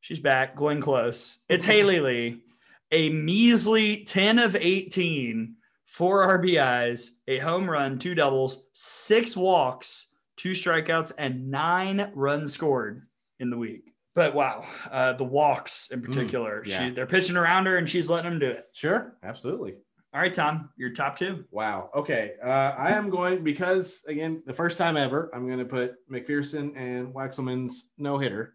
[0.00, 1.40] she's back, Glenn Close.
[1.48, 2.42] It's Haley Lee,
[2.90, 5.56] a measly 10 of 18,
[5.86, 13.06] four RBIs, a home run, two doubles, six walks, two strikeouts, and nine runs scored
[13.38, 13.93] in the week.
[14.14, 16.88] But wow, uh, the walks in particular, yeah.
[16.88, 18.66] she, they're pitching around her and she's letting them do it.
[18.72, 19.16] Sure.
[19.24, 19.74] Absolutely.
[20.14, 21.44] All right, Tom, your top two.
[21.50, 21.90] Wow.
[21.92, 22.34] Okay.
[22.40, 26.76] Uh, I am going because again, the first time ever, I'm going to put McPherson
[26.76, 28.54] and Waxelman's no hitter.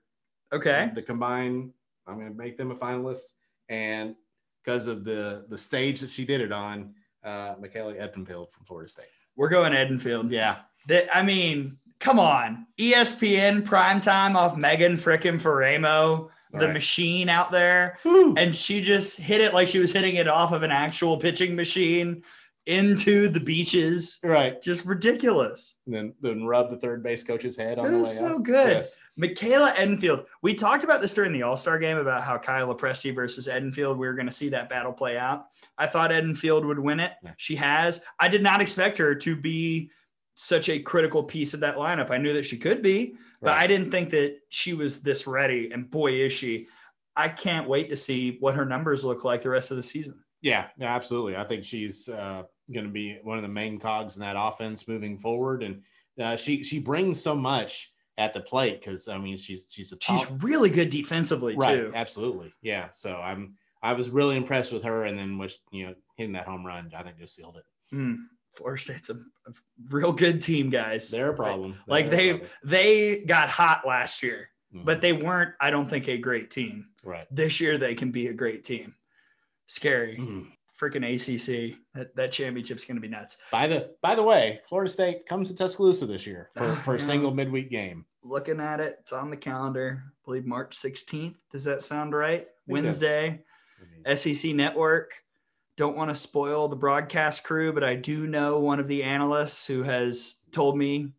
[0.54, 0.90] Okay.
[0.96, 1.72] The combined,
[2.08, 3.22] I'm going to make them a finalist,
[3.68, 4.16] and
[4.64, 6.94] because of the the stage that she did it on,
[7.24, 9.06] uh, Michaela Edenfield from Florida State.
[9.36, 10.32] We're going Edenfield.
[10.32, 10.60] Yeah.
[11.14, 12.66] I mean, come on.
[12.78, 16.74] ESPN primetime off Megan frickin' Faraimo, the Right.
[16.74, 18.00] machine out there.
[18.06, 21.56] and she just hit it like she was hitting it off of an actual pitching
[21.56, 22.24] machine
[22.66, 24.20] into the beaches.
[24.24, 24.62] Right.
[24.62, 25.76] Just ridiculous.
[25.88, 28.36] And then then rub the third base coach's head on That the way is so
[28.36, 28.44] up.
[28.44, 28.78] good.
[28.78, 28.96] Yes.
[29.18, 30.26] Michaela Edenfield.
[30.44, 33.98] We talked about this during the All Star game about how Kyla Presti versus Edenfield.
[33.98, 35.46] We were going to see that battle play out.
[35.78, 37.14] I thought Edenfield would win it.
[37.24, 37.32] Yeah.
[37.38, 38.04] She has.
[38.20, 39.90] I did not expect her to be
[40.42, 42.10] such a critical piece of that lineup.
[42.12, 43.62] I knew that she could be, but Right.
[43.64, 45.70] I didn't think that she was this ready.
[45.74, 46.68] And boy, is she.
[47.18, 50.24] I can't wait to see what her numbers look like the rest of the season.
[50.42, 51.36] Yeah, absolutely.
[51.36, 54.88] I think she's uh, going to be one of the main cogs in that offense
[54.88, 55.82] moving forward, and
[56.18, 59.98] uh, she she brings so much at the plate because I mean she's she's a
[60.00, 61.92] She's really good defensively right, too.
[61.94, 62.88] absolutely, yeah.
[62.94, 66.46] So I'm I was really impressed with her, and then was you know hitting that
[66.46, 67.66] home run, I think just sealed it.
[67.94, 68.16] Mm,
[68.56, 69.54] Florida State's a, a
[69.90, 71.10] real good team, guys.
[71.12, 71.76] They're a problem.
[71.88, 72.50] Like They're a they problem.
[72.64, 74.86] they got hot last year, Mhm.
[74.86, 75.54] but they weren't.
[75.60, 76.88] I don't think a great team.
[77.04, 77.28] right.
[77.32, 78.96] This year they can be a great team.
[79.68, 80.52] Scary, Mhm.
[80.80, 81.78] freaking ACC.
[81.94, 83.38] That that championship's gonna be nuts.
[83.52, 87.00] By the by the way, Florida State comes to Tuscaloosa this year for, for a
[87.00, 88.06] single midweek game.
[88.24, 90.04] Looking at it, it's on the calendar.
[90.06, 91.38] I believe March 16th.
[91.52, 92.48] Does that sound right?
[92.68, 93.44] Wednesday.
[94.06, 95.14] SEC Network.
[95.80, 99.66] Don't want to spoil the broadcast crew, but I do know one of the analysts
[99.66, 101.14] who has told me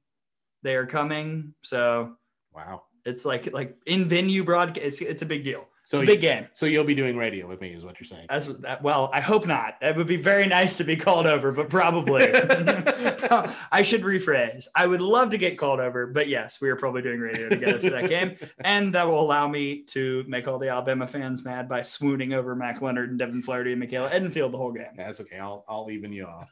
[0.62, 1.54] they are coming.
[1.62, 2.16] So
[2.54, 2.82] Wow.
[3.06, 4.86] it's like like in venue broadcast.
[4.86, 5.64] It's, it's a big deal.
[5.90, 6.46] It's So a big game.
[6.52, 8.26] So you'll be doing radio with me, is what you're saying.
[8.30, 8.48] As
[8.80, 9.74] well, I hope not.
[9.82, 12.22] It would be very nice to be called over, but probably
[13.72, 14.68] I should rephrase.
[14.76, 17.80] I would love to get called over, but yes, we are probably doing radio together
[17.80, 21.68] for that game, and that will allow me to make all the Alabama fans mad
[21.68, 24.92] by swooning over Mac Leonard and Devin Flaherty and Michaela Edenfield the whole game.
[24.96, 25.38] That's okay.
[25.38, 26.48] I'll I'll even you off.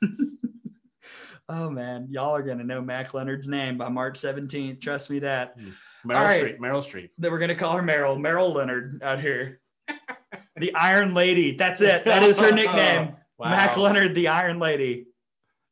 [1.49, 4.81] Oh man, y'all are gonna know Mac Leonard's name by March 17th.
[4.81, 5.55] Trust me that.
[5.57, 5.71] Hmm.
[6.09, 6.45] Meryl right.
[6.45, 6.59] Streep.
[6.59, 7.11] Meryl Streep.
[7.19, 9.61] That we're gonna call her Meryl, Meryl Leonard out here.
[10.57, 11.57] the Iron Lady.
[11.57, 12.05] That's it.
[12.05, 13.15] That is her nickname.
[13.41, 13.51] Wow.
[13.51, 15.07] Mac Leonard, the Iron Lady.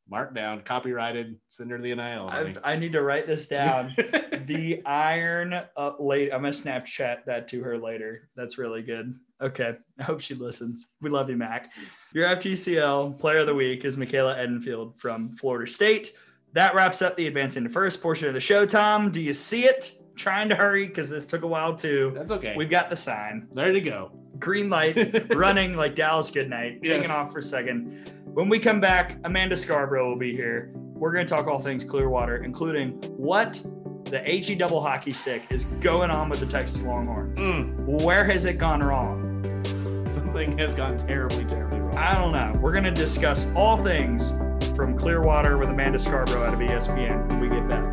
[0.08, 2.28] Mark down, copyrighted, send her the NIL.
[2.28, 2.54] I.
[2.62, 3.92] I need to write this down.
[3.96, 6.32] the Iron uh, Lady.
[6.32, 8.28] I'm gonna Snapchat that to her later.
[8.36, 9.18] That's really good.
[9.42, 10.86] Okay, I hope she listens.
[11.00, 11.72] We love you, Mac.
[12.12, 16.12] Your FGCL Player of the Week is Michaela Edenfield from Florida State.
[16.52, 18.64] That wraps up the advancing to first portion of the show.
[18.64, 20.00] Tom, do you see it?
[20.16, 22.12] Trying to hurry because this took a while too.
[22.14, 22.54] That's okay.
[22.56, 23.48] We've got the sign.
[23.52, 24.10] there to go.
[24.38, 27.10] green light, running like Dallas Goodnight, taking Yes.
[27.10, 28.12] off for a second.
[28.24, 30.70] When we come back, Amanda Scarborough will be here.
[30.74, 33.60] We're going to talk all things Clearwater, including what
[34.04, 37.38] the HE double hockey stick is going on with the Texas Longhorns.
[37.38, 39.32] Mm, Where has it gone wrong?
[40.10, 41.96] something has gone terribly, terribly wrong.
[41.96, 42.58] I don't know.
[42.60, 44.32] We're going to discuss all things
[44.74, 47.92] from Clearwater with Amanda Scarborough out of ESPN when we get back.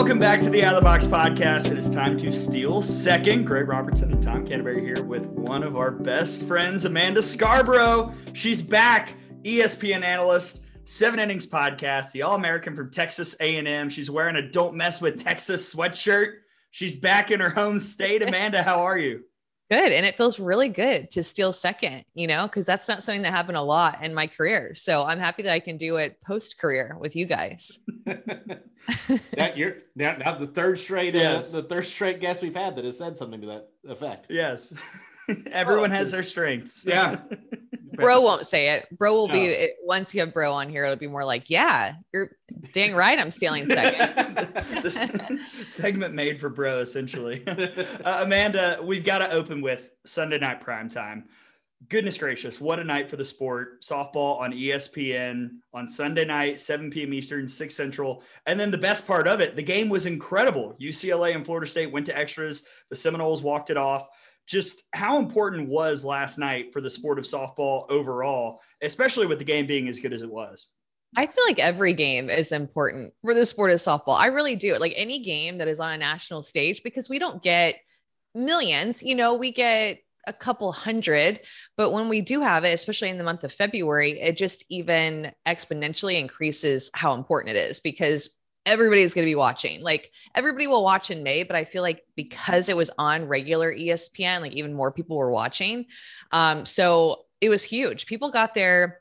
[0.00, 1.70] Welcome back to the Out of the Box podcast.
[1.70, 3.44] It is time to steal second.
[3.44, 8.14] Greg Robertson and Tom Canterbury here with one of our best friends, Amanda Scarborough.
[8.32, 13.90] She's back, ESPN analyst, Seven Innings podcast, the All American from Texas A&M.
[13.90, 16.36] She's wearing a "Don't Mess with Texas" sweatshirt.
[16.70, 18.22] She's back in her home state.
[18.22, 19.20] Amanda, how are you?
[19.70, 19.92] Good.
[19.92, 23.32] And it feels really good to steal second, you know, because that's not something that
[23.32, 24.74] happened a lot in my career.
[24.74, 27.78] So I'm happy that I can do it post career with you guys.
[29.36, 31.52] that you're now, now the third straight, uh, Yes.
[31.52, 34.26] the third straight guest we've had that has said something to that effect.
[34.28, 34.72] Yes.
[35.52, 36.84] Everyone has their strengths.
[36.86, 37.18] Yeah.
[37.92, 38.86] Bro won't say it.
[38.96, 41.94] Bro will be, it, once you have bro on here, it'll be more like, yeah,
[42.14, 42.30] you're
[42.72, 43.18] dang right.
[43.18, 45.40] I'm stealing second.
[45.68, 47.44] segment made for bro, essentially.
[47.46, 51.28] Uh, Amanda, we've got to open with Sunday night prime time.
[51.88, 53.82] Goodness gracious, what a night for the sport.
[53.82, 57.14] Softball on ESPN on Sunday night, 7 p.m.
[57.14, 58.22] Eastern, 6 Central.
[58.46, 60.76] And then the best part of it, the game was incredible.
[60.80, 62.66] UCLA and Florida State went to extras.
[62.90, 64.08] The Seminoles walked it off.
[64.46, 69.44] Just how important was last night for the sport of softball overall, especially with the
[69.44, 70.66] game being as good as it was?
[71.16, 74.18] I feel like every game is important for the sport of softball.
[74.18, 74.76] I really do.
[74.76, 77.76] Like any game that is on a national stage, because we don't get
[78.34, 81.40] millions, you know, we get a couple hundred,
[81.76, 85.32] but when we do have it, especially in the month of February, it just even
[85.46, 88.30] exponentially increases how important it is because
[88.66, 89.82] everybody's going to be watching.
[89.82, 93.74] Like everybody will watch in May, but I feel like because it was on regular
[93.74, 95.86] ESPN, like even more people were watching.
[96.32, 98.06] Um, so it was huge.
[98.06, 99.00] People got there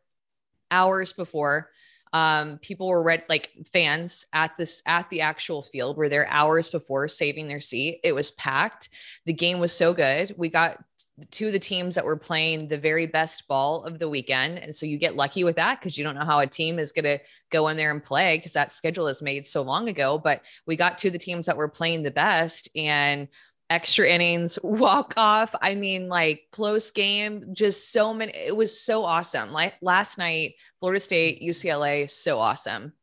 [0.71, 1.69] hours before
[2.13, 6.69] um people were read like fans at this at the actual field were there hours
[6.69, 8.89] before saving their seat it was packed
[9.25, 10.83] the game was so good we got
[11.31, 14.73] two of the teams that were playing the very best ball of the weekend and
[14.73, 17.05] so you get lucky with that because you don't know how a team is going
[17.05, 20.41] to go in there and play because that schedule is made so long ago but
[20.65, 23.27] we got two of the teams that were playing the best and
[23.69, 25.55] extra innings, walk off.
[25.61, 28.33] I mean, like close game, just so many.
[28.35, 29.51] It was so awesome.
[29.51, 32.93] Like last night, Florida State, UCLA, so awesome.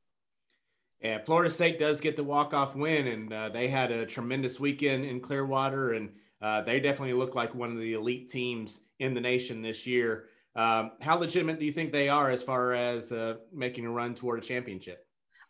[1.00, 5.04] Yeah, Florida State does get the walk-off win, and uh, they had a tremendous weekend
[5.04, 6.10] in Clearwater, and
[6.46, 10.26] uh, they definitely look like one of the elite teams in the nation this year.
[10.54, 14.14] Um, how legitimate do you think they are as far as uh, making a run
[14.14, 15.04] toward a championship?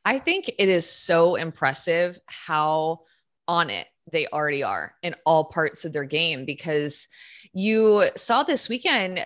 [0.06, 3.00] I think it is so impressive how
[3.46, 7.08] on it they already are in all parts of their game because
[7.52, 9.22] you saw this weekend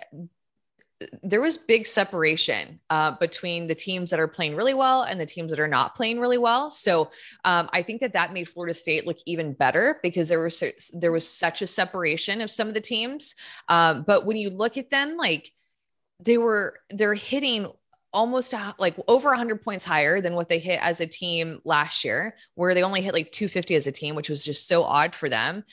[1.23, 5.25] there was big separation uh, between the teams that are playing really well and the
[5.25, 6.71] teams that are not playing really well.
[6.71, 7.11] So
[7.45, 11.11] um, I think that that made Florida State look even better because there was there
[11.11, 13.35] was such a separation of some of the teams.
[13.69, 15.51] Um, but when you look at them, like
[16.19, 17.67] they were they're hitting
[18.13, 22.03] almost a, like over 100 points higher than what they hit as a team last
[22.03, 25.15] year, where they only hit like 250 as a team, which was just so odd
[25.15, 25.63] for them.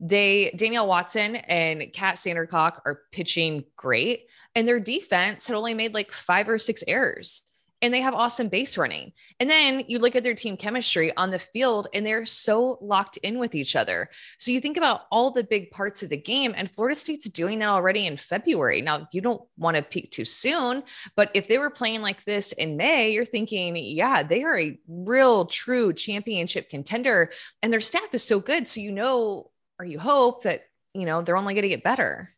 [0.00, 5.94] They Danielle Watson and Kat Sandercock are pitching great, and their defense had only made
[5.94, 7.44] like five or six errors.
[7.80, 9.12] And they have awesome base running.
[9.38, 13.18] And then you look at their team chemistry on the field, and they're so locked
[13.18, 14.08] in with each other.
[14.38, 17.60] So you think about all the big parts of the game, and Florida State's doing
[17.60, 18.82] that already in February.
[18.82, 20.82] Now, you don't want to peak too soon,
[21.14, 24.76] but if they were playing like this in May, you're thinking, yeah, they are a
[24.88, 27.30] real, true championship contender,
[27.62, 28.66] and their staff is so good.
[28.66, 30.64] So you know, or you hope that,
[30.94, 32.30] you know, they're only going to get better.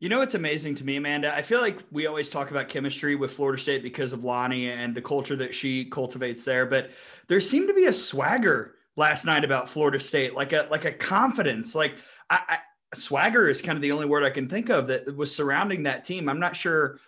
[0.00, 1.34] You know, it's amazing to me, Amanda.
[1.34, 4.94] I feel like we always talk about chemistry with Florida State because of Lonni and
[4.94, 6.90] the culture that she cultivates there, but
[7.28, 10.92] there seemed to be a swagger last night about Florida State, like a like a
[10.92, 11.74] confidence.
[11.74, 11.94] Like
[12.28, 12.58] I, I
[12.94, 16.04] swagger is kind of the only word I can think of that was surrounding that
[16.04, 16.28] team.
[16.28, 16.98] I'm not sure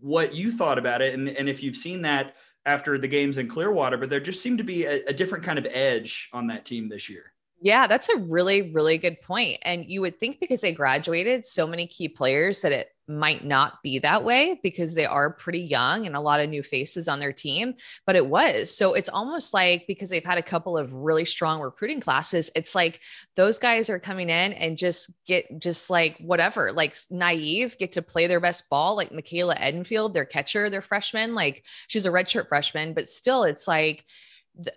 [0.00, 2.34] what you thought about it and, and if you've seen that
[2.66, 5.58] after the games in Clearwater, but there just seemed to be a, a different kind
[5.58, 7.33] of edge on that team this year.
[7.64, 9.56] Yeah, that's a really, really good point.
[9.62, 13.82] And you would think because they graduated so many key players that it might not
[13.82, 17.20] be that way because they are pretty young and a lot of new faces on
[17.20, 17.72] their team,
[18.06, 18.76] but it was.
[18.76, 22.74] So it's almost like because they've had a couple of really strong recruiting classes, it's
[22.74, 23.00] like
[23.34, 28.02] those guys are coming in and just get just like whatever, like naive, get to
[28.02, 31.34] play their best ball, like Michaela Edenfield, their catcher, their freshman.
[31.34, 34.04] Like she's a redshirt freshman, but still it's like,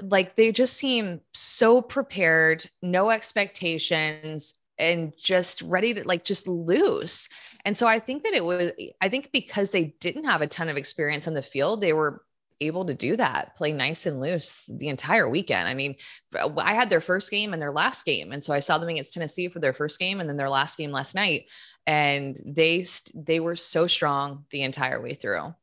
[0.02, 7.30] like they just seem so prepared, no expectations, and just ready to like just lose.
[7.66, 8.72] And so I think that it was,
[9.02, 12.22] I think because they didn't have a ton of experience on the field, they were
[12.60, 15.68] able to do that, play nice and loose the entire weekend.
[15.68, 15.96] I mean,
[16.38, 18.32] uh, I had their first game and their last game.
[18.32, 20.78] And so I saw them against Tennessee for their first game and then their last
[20.78, 21.50] game last night.
[21.86, 25.54] And they, they were so strong the entire way through.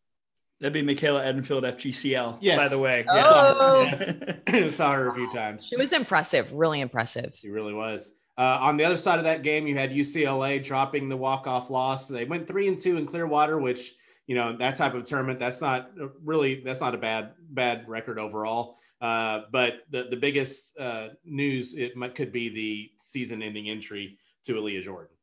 [0.65, 2.39] That'd be Michaela Edenfield, FGCL.
[2.41, 2.57] Yes.
[2.57, 3.05] By the way.
[3.07, 3.83] Oh.
[3.83, 4.75] Yes.
[4.77, 5.67] Saw her a few times.
[5.67, 7.37] She was impressive, really impressive.
[7.39, 8.15] She really was.
[8.39, 12.09] Uh, on the other side of that game, you had UCLA dropping the walk-off loss.
[12.09, 13.93] They went three and two in Clearwater, which
[14.27, 15.39] you know that type of tournament.
[15.39, 15.91] That's not
[16.23, 18.79] really that's not a bad bad record overall.
[19.03, 24.55] Uh, but the the biggest uh, news it might, could be the season-ending entry to
[24.55, 25.14] Aaliyah Jordan.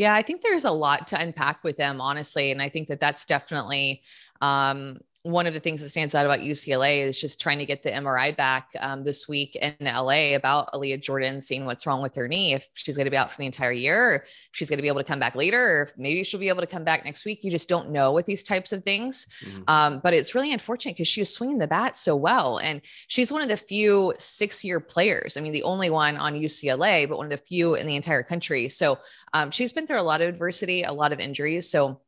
[0.00, 3.00] Yeah, I think there's a lot to unpack with them, honestly, and I think that
[3.00, 4.00] that's definitely
[4.40, 7.82] um, one of the things that stands out about UCLA is just trying to get
[7.82, 12.14] the MRI back um, this week in LA about Aaliyah Jordan, seeing what's wrong with
[12.14, 14.82] her knee, if she's going to be out for the entire year, she's going to
[14.82, 17.04] be able to come back later, or if maybe she'll be able to come back
[17.04, 17.44] next week.
[17.44, 19.26] You just don't know with these types of things.
[19.44, 19.62] Mm-hmm.
[19.68, 22.56] Um, but it's really unfortunate because she was swinging the bat so well.
[22.56, 25.36] And she's one of the few six year players.
[25.36, 28.22] I mean, the only one on UCLA, but one of the few in the entire
[28.22, 28.70] country.
[28.70, 28.98] So
[29.34, 31.70] um, she's been through a lot of adversity, a lot of injuries.
[31.70, 32.00] So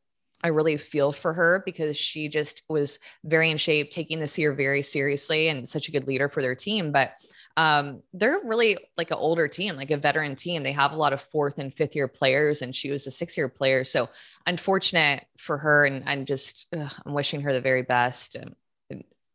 [0.43, 4.53] I really feel for her because she just was very in shape, taking this year
[4.53, 6.91] very seriously and such a good leader for their team.
[6.91, 7.15] But
[7.57, 10.63] um, they're really like an older team, like a veteran team.
[10.63, 13.37] They have a lot of fourth and fifth year players, and she was a six
[13.37, 13.85] year player.
[13.85, 14.09] So
[14.47, 15.85] unfortunate for her.
[15.85, 18.35] And I'm just, ugh, I'm wishing her the very best.
[18.35, 18.57] And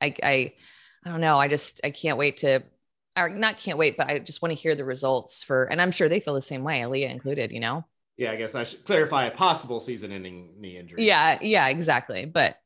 [0.01, 0.53] I, I,
[1.05, 1.39] I don't know.
[1.39, 2.63] I just, I can't wait to,
[3.17, 5.91] or not can't wait, but I just want to hear the results for, and I'm
[5.91, 7.85] sure they feel the same way, Aaliyah included, you know?
[8.17, 11.05] Yeah, I guess I should clarify a possible season-ending knee injury.
[11.05, 12.25] Yeah, yeah, exactly.
[12.25, 12.57] But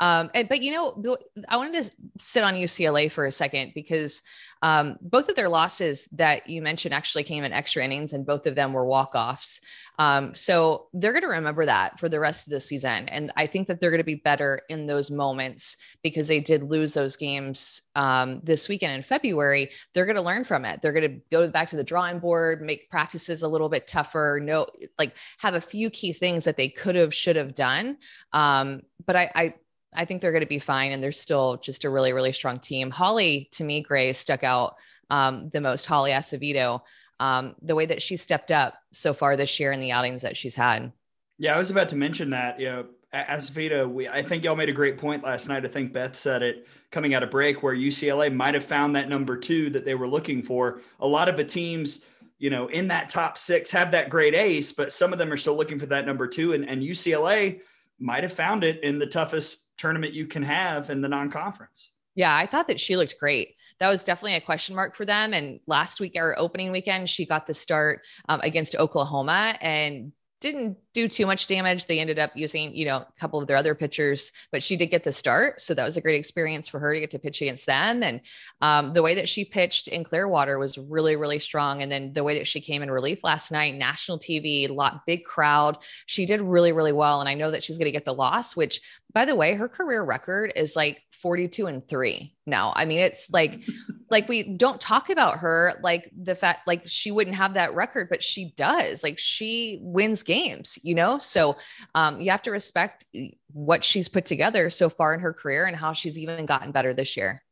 [0.00, 1.16] um, and, but you know,
[1.48, 4.22] I wanted to sit on UCLA for a second because
[4.62, 8.46] um, both of their losses that you mentioned actually came in extra innings, and both
[8.46, 9.60] of them were walk offs.
[9.98, 13.08] Um, so they're going to remember that for the rest of the season.
[13.08, 16.62] And I think that they're going to be better in those moments because they did
[16.62, 19.70] lose those games um, this weekend in February.
[19.94, 20.80] They're going to learn from it.
[20.82, 24.40] They're going to go back to the drawing board, make practices a little bit tougher,
[24.42, 24.66] no,
[24.98, 27.98] like have a few key things that they could have, should have done.
[28.32, 29.54] Um, but I, I
[29.94, 30.92] I think they're going to be fine.
[30.92, 32.90] And they're still just a really, really strong team.
[32.90, 34.76] Holly, to me, Gray stuck out
[35.10, 35.86] um, the most.
[35.86, 36.82] Holly Azevedo,
[37.20, 40.36] um, the way that she stepped up so far this year in the outings that
[40.36, 40.92] she's had.
[41.38, 42.58] Yeah, I was about to mention that.
[42.58, 45.64] You know, Azevedo, we I think y'all made a great point last night.
[45.64, 49.08] I think Beth said it coming out of break where UCLA might have found that
[49.08, 50.80] number two that they were looking for.
[51.00, 52.06] A lot of the teams
[52.38, 55.36] you know, in that top six have that great ace, but some of them are
[55.36, 56.52] still looking for that number two.
[56.52, 57.60] And, and UCLA
[57.98, 61.92] might have found it in the toughest tournament you can have in the non-conference.
[62.14, 63.56] Yeah, I thought that she looked great.
[63.78, 65.34] That was definitely a question mark for them.
[65.34, 70.78] And last week, our opening weekend, she got the start um, against Oklahoma and didn't
[70.96, 71.84] do too much damage.
[71.84, 74.86] They ended up using, you know, a couple of their other pitchers, but she did
[74.86, 75.60] get the start.
[75.60, 78.02] So that was a great experience for her to get to pitch against them.
[78.02, 78.22] And
[78.62, 81.82] um, the way that she pitched in Clearwater was really, really strong.
[81.82, 85.22] And then the way that she came in relief last night, national TV, lot big
[85.22, 85.76] crowd,
[86.06, 87.20] she did really, really well.
[87.20, 88.80] And I know that she's going to get the loss, which
[89.12, 92.72] by the way, her career record is like 42 and three now.
[92.76, 93.62] I mean, it's like,
[94.10, 98.08] like we don't talk about her like the fact like she wouldn't have that record,
[98.08, 99.02] but she does.
[99.02, 101.18] Like she wins games, you know?
[101.18, 101.56] So
[101.94, 103.04] um, you have to respect
[103.52, 106.94] what she's put together so far in her career and how she's even gotten better
[106.94, 107.42] this year.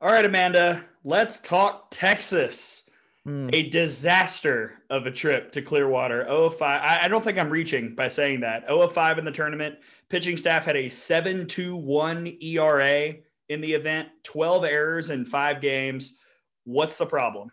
[0.00, 2.88] All right, Amanda, let's talk Texas.
[3.26, 3.54] Mm.
[3.54, 6.26] A disaster of a trip to Clearwater.
[6.50, 6.60] 05.
[6.60, 8.64] I, I don't think I'm reaching by saying that.
[8.68, 9.76] 05 in the tournament.
[10.08, 13.14] Pitching staff had a 7 2 1 ERA
[13.48, 16.18] in the event, 12 errors in five games.
[16.64, 17.50] What's the problem?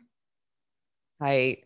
[1.22, 1.58] I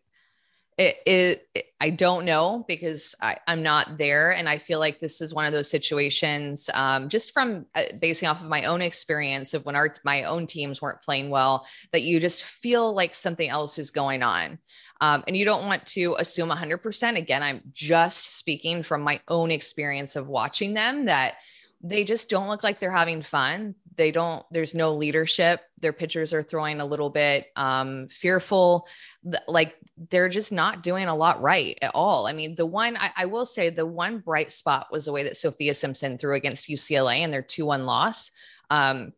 [0.84, 4.32] it, it, it, I don't know because I, am not there.
[4.32, 8.28] And I feel like this is one of those situations, um, just from uh, basing
[8.28, 12.04] off of my own experience of when our, my own teams weren't playing well, that
[12.04, 14.60] you just feel like something else is going on.
[15.02, 17.18] Um, and you don't want to assume 100%.
[17.18, 21.36] Again, I'm just speaking from my own experience of watching them that
[21.82, 23.76] they just don't look like they're having fun.
[23.96, 25.62] They don't, there's no leadership.
[25.82, 28.88] Their pitchers are throwing a little bit um, fearful.
[29.48, 29.76] Like
[30.10, 32.28] they're just not doing a lot right at all.
[32.28, 35.24] I mean, the one, I, I will say, the one bright spot was the way
[35.24, 38.32] that Sophia Simpson threw against UCLA and their 2 1 loss.
[38.70, 39.14] Um,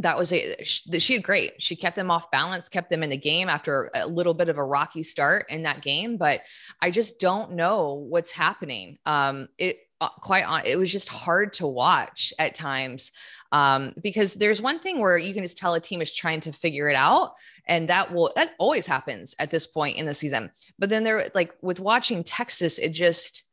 [0.00, 1.60] that was a she had great.
[1.60, 4.56] She kept them off balance, kept them in the game after a little bit of
[4.56, 6.16] a rocky start in that game.
[6.16, 6.42] But
[6.80, 8.98] I just don't know what's happening.
[9.06, 13.10] Um, it quite on it was just hard to watch at times
[13.50, 16.52] um, because there's one thing where you can just tell a team is trying to
[16.52, 17.34] figure it out
[17.66, 21.28] and that will that always happens at this point in the season but then there
[21.34, 23.44] like with watching texas it just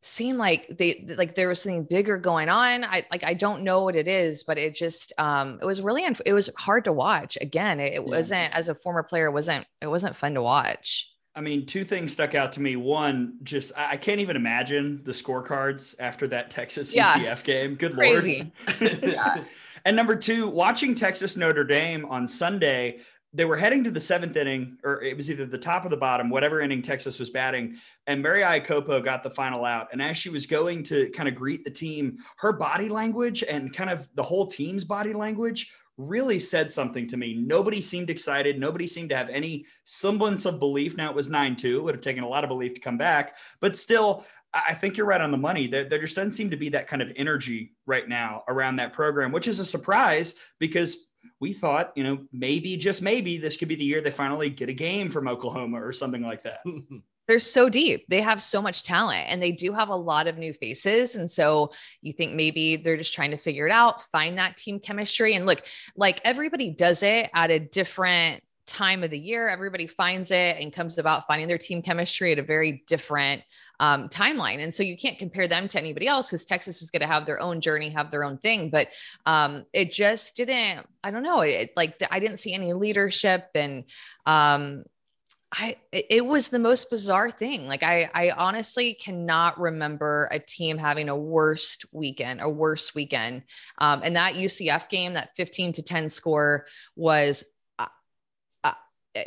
[0.00, 2.84] seemed like they like there was something bigger going on.
[2.84, 6.04] I like I don't know what it is, but it just um it was really
[6.24, 7.36] it was hard to watch.
[7.40, 8.16] Again, it, it yeah.
[8.16, 11.08] wasn't as a former player, it wasn't it wasn't fun to watch.
[11.36, 12.76] I mean, two things stuck out to me.
[12.76, 17.12] One, just I can't even imagine the scorecards after that Texas yeah.
[17.12, 17.74] UCF game.
[17.74, 18.50] Good Crazy.
[18.80, 19.02] lord.
[19.02, 19.44] yeah.
[19.84, 22.98] And number two, watching Texas Notre Dame on Sunday,
[23.32, 25.96] they were heading to the seventh inning, or it was either the top or the
[25.96, 27.76] bottom, whatever inning Texas was batting.
[28.08, 29.86] And Mary Iakopo got the final out.
[29.92, 33.72] And as she was going to kind of greet the team, her body language and
[33.72, 37.34] kind of the whole team's body language really said something to me.
[37.34, 38.58] Nobody seemed excited.
[38.58, 40.96] Nobody seemed to have any semblance of belief.
[40.96, 41.78] Now it was 9 2.
[41.78, 43.36] It would have taken a lot of belief to come back.
[43.60, 45.66] But still, I think you're right on the money.
[45.66, 48.92] There, there just doesn't seem to be that kind of energy right now around that
[48.92, 51.08] program, which is a surprise because
[51.40, 54.68] we thought, you know, maybe just maybe this could be the year they finally get
[54.68, 56.60] a game from Oklahoma or something like that.
[57.28, 58.06] They're so deep.
[58.08, 61.16] They have so much talent and they do have a lot of new faces.
[61.16, 64.80] And so you think maybe they're just trying to figure it out, find that team
[64.80, 65.34] chemistry.
[65.34, 65.62] And look,
[65.96, 69.48] like everybody does it at a different time of the year.
[69.48, 73.42] Everybody finds it and comes about finding their team chemistry at a very different
[73.78, 74.58] um, timeline.
[74.58, 77.26] And so you can't compare them to anybody else because Texas is going to have
[77.26, 78.70] their own journey, have their own thing.
[78.70, 78.88] But
[79.24, 83.84] um, it just didn't, I don't know, it, like I didn't see any leadership and,
[84.26, 84.84] um,
[85.58, 87.66] I it was the most bizarre thing.
[87.66, 93.42] Like I I honestly cannot remember a team having a worst weekend, a worse weekend.
[93.78, 97.42] Um, and that UCF game, that 15 to 10 score was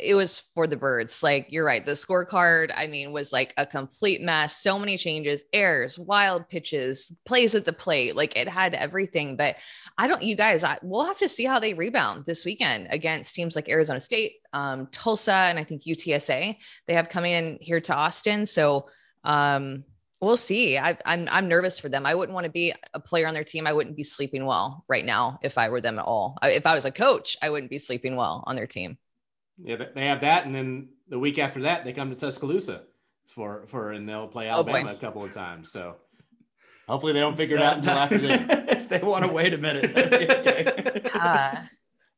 [0.00, 1.22] it was for the birds.
[1.22, 1.84] Like you're right.
[1.84, 4.56] The scorecard, I mean, was like a complete mess.
[4.62, 8.14] So many changes, errors, wild pitches, plays at the plate.
[8.14, 9.36] Like it had everything.
[9.36, 9.56] But
[9.98, 13.34] I don't, you guys, I, we'll have to see how they rebound this weekend against
[13.34, 16.56] teams like Arizona State, um, Tulsa, and I think UTSA.
[16.86, 18.46] They have coming in here to Austin.
[18.46, 18.88] So
[19.24, 19.84] um,
[20.20, 20.78] we'll see.
[20.78, 22.06] I, I'm I'm nervous for them.
[22.06, 23.66] I wouldn't want to be a player on their team.
[23.66, 26.38] I wouldn't be sleeping well right now if I were them at all.
[26.42, 28.98] If I was a coach, I wouldn't be sleeping well on their team.
[29.62, 32.82] Yeah, they have that, and then the week after that, they come to Tuscaloosa
[33.26, 35.70] for for, and they'll play oh, Alabama oh a couple of times.
[35.70, 35.96] So
[36.88, 41.10] hopefully they don't figure it out until after they they want to wait a minute.
[41.14, 41.56] uh,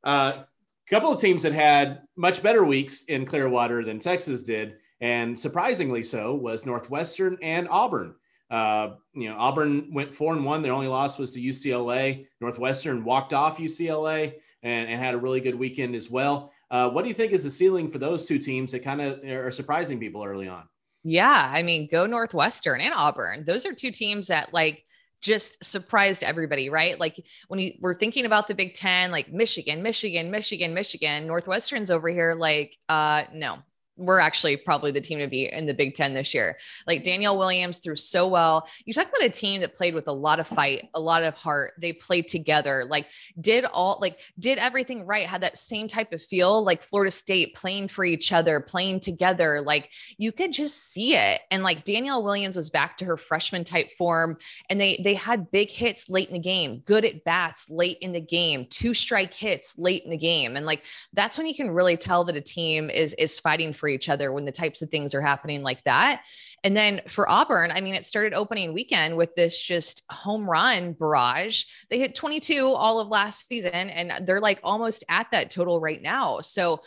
[0.04, 0.42] uh,
[0.88, 6.02] couple of teams that had much better weeks in Clearwater than Texas did, and surprisingly
[6.02, 8.14] so was Northwestern and Auburn.
[8.50, 10.60] Uh, you know, Auburn went four and one.
[10.60, 12.26] Their only loss was to UCLA.
[12.40, 16.52] Northwestern walked off UCLA and, and had a really good weekend as well.
[16.72, 19.22] Uh, what do you think is the ceiling for those two teams that kind of
[19.24, 20.64] are surprising people early on?
[21.04, 23.44] Yeah, I mean, go Northwestern and Auburn.
[23.44, 24.84] Those are two teams that like
[25.20, 26.98] just surprised everybody, right?
[26.98, 31.90] Like when you were thinking about the Big Ten, like Michigan, Michigan, Michigan, Michigan, Northwestern's
[31.90, 33.58] over here, like, uh, no,
[33.96, 36.56] we're actually probably the team to be in the Big Ten this year.
[36.86, 37.04] Like mm-hmm.
[37.04, 38.66] Danielle Williams threw so well.
[38.84, 41.34] You talk about a team that played with a lot of fight, a lot of
[41.34, 41.74] heart.
[41.78, 43.06] They played together, like
[43.40, 47.54] did all like did everything right, had that same type of feel like Florida State
[47.54, 49.62] playing for each other, playing together.
[49.62, 51.40] Like you could just see it.
[51.50, 54.38] And like Danielle Williams was back to her freshman type form.
[54.70, 58.12] And they they had big hits late in the game, good at bats late in
[58.12, 60.56] the game, two strike hits late in the game.
[60.56, 63.91] And like that's when you can really tell that a team is is fighting for
[63.92, 66.24] each other when the types of things are happening like that.
[66.64, 70.92] And then for Auburn, I mean, it started opening weekend with this just home run
[70.92, 71.64] barrage.
[71.90, 76.02] They hit 22 all of last season, and they're like almost at that total right
[76.02, 76.40] now.
[76.40, 76.80] So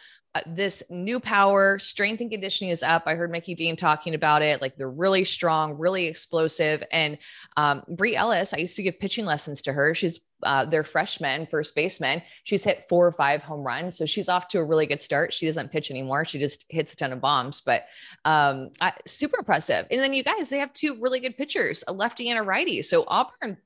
[0.45, 3.03] this new power, strength and conditioning is up.
[3.06, 4.62] I heard Mickey Dean talking about it.
[4.62, 6.84] Like they're really strong, really explosive.
[6.91, 7.18] And
[7.57, 9.94] um, Bri Ellis, I used to give pitching lessons to her.
[9.94, 12.22] She's uh, their freshman first baseman.
[12.44, 15.34] She's hit four or five home runs, so she's off to a really good start.
[15.34, 17.62] She doesn't pitch anymore; she just hits a ton of bombs.
[17.66, 17.86] But
[18.26, 19.88] um, I, super impressive.
[19.90, 22.82] And then you guys, they have two really good pitchers, a lefty and a righty.
[22.82, 23.57] So Auburn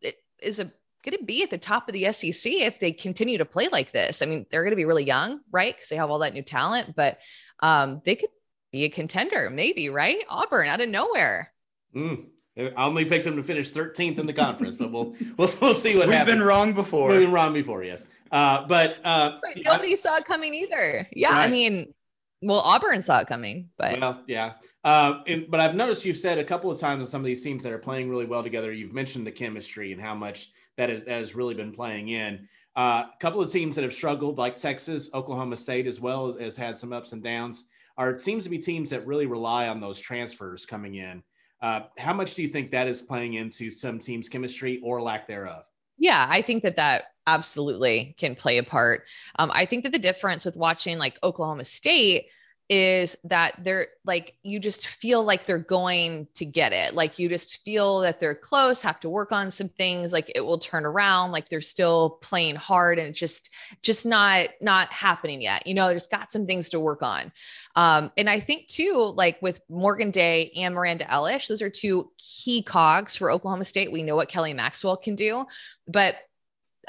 [0.41, 0.71] is a
[1.03, 3.91] going to be at the top of the SEC if they continue to play like
[3.91, 4.21] this.
[4.21, 5.75] I mean, they're going to be really young, right?
[5.75, 7.19] Because they have all that new talent, but
[7.61, 8.29] um, they could
[8.71, 10.23] be a contender, maybe, right?
[10.29, 11.51] Auburn out of nowhere.
[11.95, 12.25] Mm,
[12.57, 15.97] I only picked them to finish 13th in the conference, but we'll we'll, we'll see
[15.97, 16.07] what happens.
[16.07, 16.35] We've happens.
[16.35, 17.09] been wrong before.
[17.09, 18.05] We've been wrong before, yes.
[18.31, 21.07] Uh, but uh, Right, Nobody saw it coming either.
[21.13, 21.93] Yeah, I mean,
[22.41, 24.53] well, Auburn saw it coming, but Well, yeah.
[24.83, 27.43] Uh, and, but I've noticed you've said a couple of times on some of these
[27.43, 30.89] teams that are playing really well together, you've mentioned the chemistry and how much that,
[30.89, 32.47] is, that has really been playing in.
[32.75, 36.55] Uh, a couple of teams that have struggled, like Texas, Oklahoma State, as well, has
[36.55, 37.65] had some ups and downs,
[37.97, 41.21] are it seems to be teams that really rely on those transfers coming in.
[41.61, 45.27] Uh, how much do you think that is playing into some teams' chemistry or lack
[45.27, 45.65] thereof?
[45.99, 49.03] yeah, I think that that absolutely can play a part.
[49.37, 52.27] Um, I think that the difference with watching like Oklahoma State
[52.69, 56.93] is that they're like you just feel like they're going to get it.
[56.93, 60.45] Like you just feel that they're close have to work on some things like it
[60.45, 63.49] will turn around like they're still playing hard and just
[63.81, 65.65] just not not happening yet.
[65.65, 67.31] You know there's got some things to work on.
[67.75, 72.11] Um and i think too like with morgan day and miranda elish those are two
[72.17, 73.91] key cogs for oklahoma state.
[73.91, 75.45] We know what kelly maxwell can do
[75.87, 76.15] but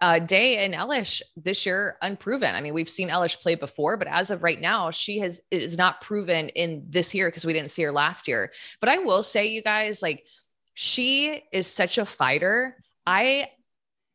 [0.00, 2.54] uh, Day and Elish this year unproven.
[2.54, 5.76] I mean, we've seen Elish play before, but as of right now, she has is
[5.76, 8.50] not proven in this year because we didn't see her last year.
[8.80, 10.24] But I will say, you guys, like
[10.74, 12.76] she is such a fighter.
[13.06, 13.48] I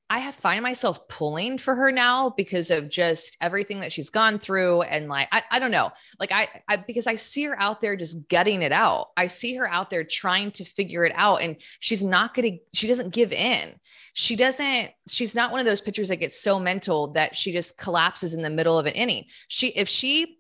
[0.07, 4.37] I have find myself pulling for her now because of just everything that she's gone
[4.37, 4.83] through.
[4.83, 7.95] And like, I, I don't know, like I, I, because I see her out there
[7.95, 9.07] just gutting it out.
[9.17, 12.77] I see her out there trying to figure it out and she's not going to,
[12.77, 13.79] she doesn't give in.
[14.13, 17.77] She doesn't, she's not one of those pitchers that gets so mental that she just
[17.77, 19.25] collapses in the middle of an inning.
[19.47, 20.37] She, if she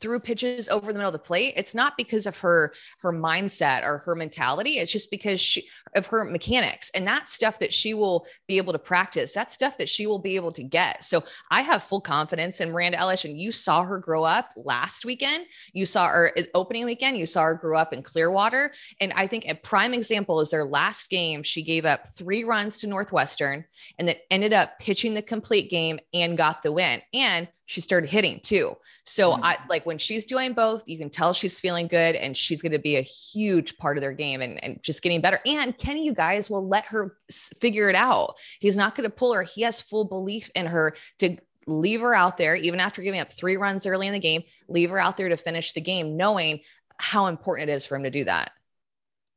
[0.00, 3.82] threw pitches over the middle of the plate, it's not because of her her mindset
[3.82, 4.78] or her mentality.
[4.78, 8.72] It's just because she of her mechanics and that stuff that she will be able
[8.72, 9.32] to practice.
[9.32, 11.02] That stuff that she will be able to get.
[11.04, 13.24] So I have full confidence in Miranda Elish.
[13.24, 15.46] And you saw her grow up last weekend.
[15.72, 17.18] You saw her uh, opening weekend.
[17.18, 18.72] You saw her grow up in Clearwater.
[19.00, 21.42] And I think a prime example is their last game.
[21.42, 23.64] She gave up three runs to Northwestern
[23.98, 27.02] and then ended up pitching the complete game and got the win.
[27.12, 28.76] And she started hitting too.
[29.04, 29.38] So mm.
[29.44, 32.72] I like when she's doing both, you can tell she's feeling good and she's going
[32.72, 35.38] to be a huge part of their game and, and just getting better.
[35.46, 37.16] And Kenny Gajewski will let her
[37.60, 38.34] figure it out.
[38.58, 39.44] He's not going to pull her.
[39.44, 41.36] He has full belief in her to
[41.68, 44.90] leave her out there, even after giving up three runs early in the game, leave
[44.90, 46.62] her out there to finish the game, knowing
[46.96, 48.50] how important it is for him to do that.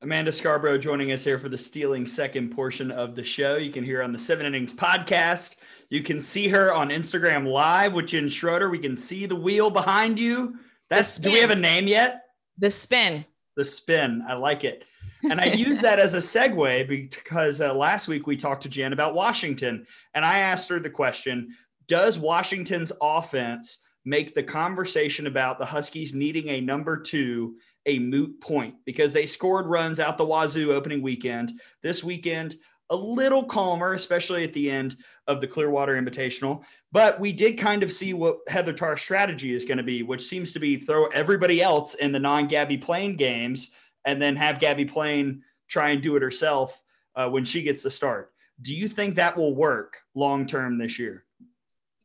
[0.01, 3.57] Amanda Scarborough joining us here for the stealing second portion of the show.
[3.57, 5.57] You can hear on the Seven Innings podcast.
[5.93, 8.67] You can see her on Instagram Live with Jen Schroeder.
[8.71, 10.55] We can see the wheel behind you.
[10.89, 12.23] That's do we have a name yet?
[12.57, 13.23] The spin.
[13.55, 14.25] The spin.
[14.27, 14.85] I like it.
[15.29, 18.91] And I use that as a segue because uh, last week we talked to Jen
[18.91, 21.55] about Washington, and I asked her the question
[21.87, 28.41] Does Washington's offense make the conversation about the Huskies needing a number two a moot
[28.41, 28.73] point?
[28.83, 31.53] Because they scored runs out the wazoo opening weekend.
[31.83, 32.55] This weekend,
[32.89, 34.97] a little calmer, especially at the end
[35.27, 36.63] of the Clearwater Invitational.
[36.91, 40.25] But we did kind of see what Heather Tarr's strategy is going to be, which
[40.27, 43.73] seems to be throw everybody else in the non Gabby Plain games
[44.05, 46.81] and then have Gabby Plain try and do it herself
[47.15, 48.31] uh, when she gets the start.
[48.61, 51.22] Do you think that will work long term this year?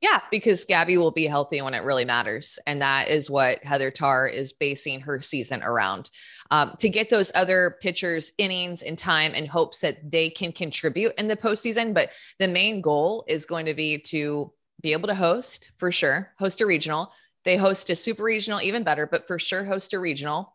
[0.00, 2.58] Yeah, because Gabby will be healthy when it really matters.
[2.66, 6.10] And that is what Heather Tarr is basing her season around.
[6.52, 11.14] Um, to get those other pitchers innings and time and hopes that they can contribute
[11.18, 11.94] in the postseason.
[11.94, 16.32] But the main goal is going to be to be able to host for sure,
[16.38, 17.12] host a regional.
[17.44, 20.54] They host a super regional, even better, but for sure host a regional.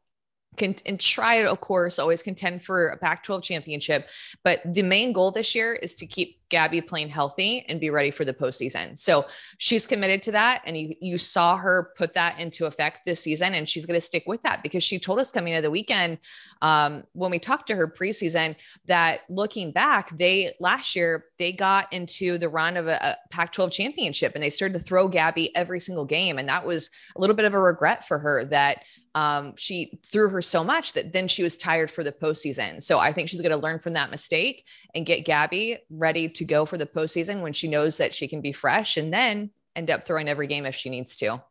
[0.58, 4.10] Can, and try to, of course, always contend for a Pac 12 championship.
[4.44, 8.12] But the main goal this year is to keep Gabby Plain healthy and be ready
[8.12, 8.96] for the postseason.
[8.96, 9.26] So
[9.58, 10.62] she's committed to that.
[10.68, 13.56] And you, you saw her put that into effect this season.
[13.56, 16.20] And she's going to stick with that because she told us coming into the weekend
[16.62, 18.56] um, when we talked to her preseason
[18.86, 23.52] that looking back, they last year, they got into the run of a, a Pac
[23.52, 26.38] 12 championship and they started to throw Gabby every single game.
[26.38, 28.84] And that was a little bit of a regret for her that
[29.16, 32.82] um, she threw her so much that then she was tired for the postseason.
[32.82, 34.66] So I think she's going to learn from that mistake
[34.96, 38.42] and get Gabby ready to go for the postseason when she knows that she can
[38.42, 41.42] be fresh and then end up throwing every game if she needs to.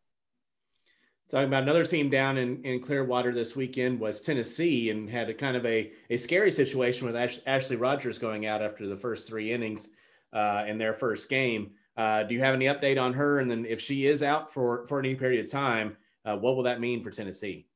[1.30, 5.34] Talking about another team down in, in Clearwater this weekend was Tennessee and had a
[5.34, 9.26] kind of a, a scary situation with Ash, Ashley Rogers going out after the first
[9.26, 9.88] three innings
[10.34, 11.70] uh, in their first game.
[11.96, 13.40] Uh, do you have any update on her?
[13.40, 16.64] And then if she is out for, for any period of time, uh, what will
[16.64, 17.66] that mean for Tennessee?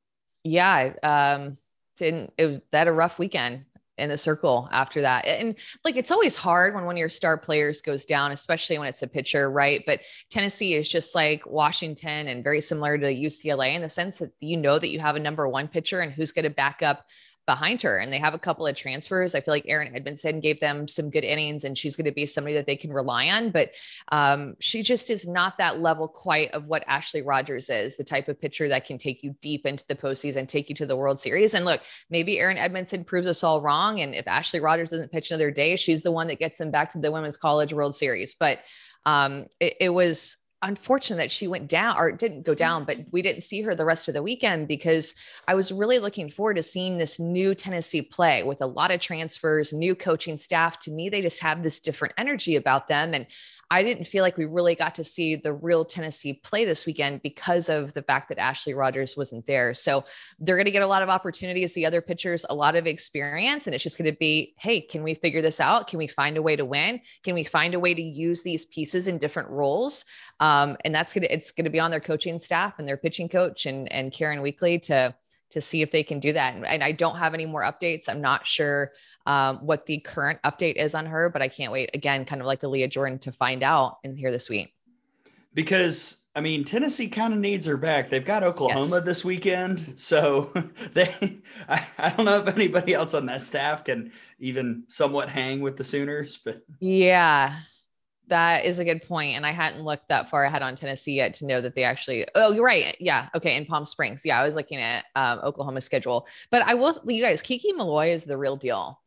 [0.44, 0.92] Yeah.
[1.02, 1.58] Um,
[1.96, 3.64] didn't, it was that a rough weekend
[3.98, 5.26] in the circle after that.
[5.26, 8.88] And like, it's always hard when one of your star players goes down, especially when
[8.88, 9.82] it's a pitcher, right?
[9.86, 10.00] But
[10.30, 14.56] Tennessee is just like Washington and very similar to UCLA in the sense that you
[14.58, 17.06] know that you have a number one pitcher and who's going to back up
[17.46, 17.98] behind her.
[17.98, 19.34] And they have a couple of transfers.
[19.34, 22.26] I feel like Erin Edmoundson gave them some good innings and she's going to be
[22.26, 23.50] somebody that they can rely on.
[23.50, 23.72] But
[24.12, 28.28] um, she just is not that level quite of what Ashley Rogers is, the type
[28.28, 31.18] of pitcher that can take you deep into the postseason, take you to the World
[31.18, 31.54] Series.
[31.54, 34.00] And look, maybe Erin Edmoundson proves us all wrong.
[34.00, 36.90] And if Ashley Rogers doesn't pitch another day, she's the one that gets them back
[36.90, 38.34] to the Women's College World Series.
[38.34, 38.60] But
[39.04, 42.58] um, it, it was unfortunate that she went down or didn't go mm-hmm.
[42.58, 45.14] down, but we didn't see her the rest of the weekend because
[45.46, 49.00] I was really looking forward to seeing this new Tennessee play with a lot of
[49.00, 50.78] transfers, new coaching staff.
[50.80, 53.14] To me, they just have this different energy about them.
[53.14, 53.26] And
[53.70, 57.22] I didn't feel like we really got to see the real Tennessee play this weekend
[57.22, 59.74] because of the fact that Ashley Rogers wasn't there.
[59.74, 60.04] So
[60.38, 63.66] they're going to get a lot of opportunities, the other pitchers, a lot of experience.
[63.66, 65.88] And it's just going to be, hey, can we figure this out?
[65.88, 67.00] Can we find a way to win?
[67.24, 70.04] Can we find a way to use these pieces in different roles?
[70.38, 72.96] Um, and that's going to, it's going to be on their coaching staff and their
[72.96, 75.12] pitching coach and, and Karen Weekly to,
[75.50, 76.54] to see if they can do that.
[76.54, 78.08] And, and I don't have any more updates.
[78.08, 78.92] I'm not sure
[79.26, 82.46] um, what the current update is on her, but I can't wait again, kind of
[82.46, 84.72] like Aaliyah Jordan to find out and hear this week.
[85.54, 88.10] Because I mean, Tennessee kind of needs her back.
[88.10, 89.04] They've got Oklahoma yes.
[89.04, 90.52] this weekend, so
[90.94, 91.38] they.
[91.68, 95.76] I, I don't know if anybody else on that staff can even somewhat hang with
[95.76, 97.56] the Sooners, but yeah,
[98.28, 99.36] that is a good point.
[99.36, 102.26] And I hadn't looked that far ahead on Tennessee yet to know that they actually,
[102.34, 102.96] oh, you're right.
[103.00, 103.28] Yeah.
[103.34, 103.56] Okay.
[103.56, 104.22] In Palm Springs.
[104.24, 104.40] Yeah.
[104.40, 108.24] I was looking at um, Oklahoma schedule, but I will, you guys, Kiki Milloy is
[108.24, 109.00] the real deal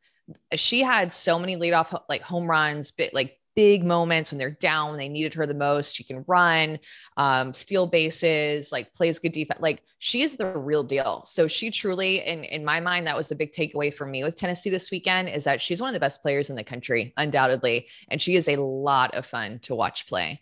[0.55, 4.91] she had so many leadoff like home runs, bit like big moments when they're down,
[4.91, 5.95] when they needed her the most.
[5.95, 6.79] She can run,
[7.17, 9.59] um, steal bases, like plays good defense.
[9.59, 11.23] Like she is the real deal.
[11.25, 14.35] So she truly, in in my mind, that was a big takeaway for me with
[14.37, 17.87] Tennessee this weekend is that she's one of the best players in the country, undoubtedly,
[18.09, 20.41] and she is a lot of fun to watch play.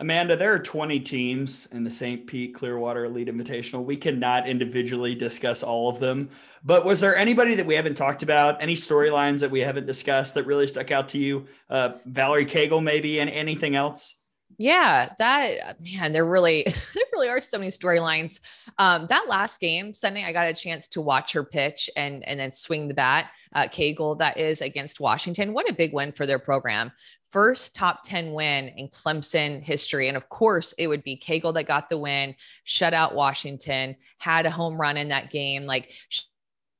[0.00, 2.26] Amanda, there are 20 teams in the St.
[2.26, 3.84] Pete Clearwater Elite Invitational.
[3.84, 6.30] We cannot individually discuss all of them,
[6.64, 8.62] but was there anybody that we haven't talked about?
[8.62, 11.46] Any storylines that we haven't discussed that really stuck out to you?
[11.68, 14.19] Uh, Valerie Cagle, maybe, and anything else?
[14.60, 16.64] Yeah, that man, there really,
[16.94, 18.40] there really are so many storylines.
[18.76, 22.38] Um, that last game Sunday, I got a chance to watch her pitch and and
[22.38, 23.30] then swing the bat.
[23.54, 25.54] Uh, Cagle, that is against Washington.
[25.54, 26.92] What a big win for their program
[27.30, 30.08] first top 10 win in Clemson history.
[30.08, 32.34] And of course, it would be Cagle that got the win,
[32.64, 35.64] shut out Washington, had a home run in that game.
[35.64, 35.92] Like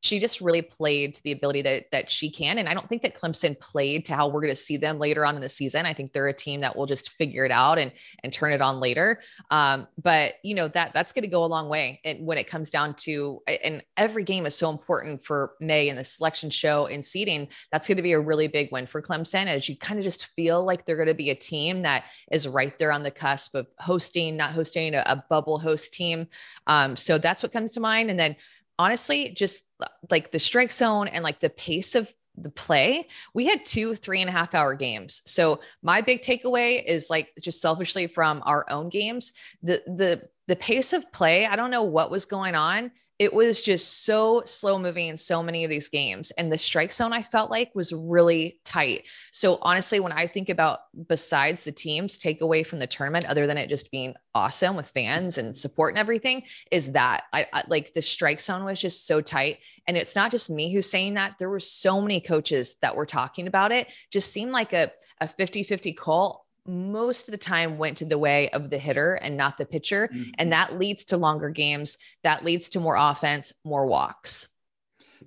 [0.00, 2.58] she just really played to the ability that that she can.
[2.58, 5.26] And I don't think that Clemson played to how we're going to see them later
[5.26, 5.84] on in the season.
[5.84, 7.92] I think they're a team that will just figure it out and
[8.24, 9.20] and turn it on later.
[9.50, 12.00] Um, but you know that that's going to go a long way.
[12.04, 15.98] And when it comes down to and every game is so important for May and
[15.98, 19.46] the selection show and seeding, that's going to be a really big win for Clemson
[19.46, 22.48] as you kind of just feel like they're going to be a team that is
[22.48, 26.26] right there on the cusp of hosting, not hosting a, a bubble host team.
[26.66, 28.10] Um, so that's what comes to mind.
[28.10, 28.36] And then
[28.80, 29.62] honestly, just
[30.10, 34.22] like the strike zone and like the pace of the play, we had two three
[34.22, 35.20] and a half hour games.
[35.26, 40.56] So my big takeaway is like just selfishly from our own games, the the the
[40.56, 41.46] pace of play.
[41.46, 42.90] I don't know what was going on
[43.20, 46.30] it was just so slow moving in so many of these games.
[46.32, 49.08] And the strike zone I felt like was really tight.
[49.30, 53.46] So honestly, when I think about besides the teams take away from the tournament, other
[53.46, 57.62] than it just being awesome with fans and support and everything, is that I, I
[57.68, 59.58] like the strike zone was just so tight.
[59.86, 61.36] And it's not just me who's saying that.
[61.38, 63.88] There were so many coaches that were talking about it.
[64.10, 68.48] Just seemed like a, a 50-50 call most of the time went to the way
[68.50, 70.08] of the hitter and not the pitcher.
[70.12, 70.30] Mm-hmm.
[70.38, 71.98] And that leads to longer games.
[72.22, 74.48] That leads to more offense, more walks.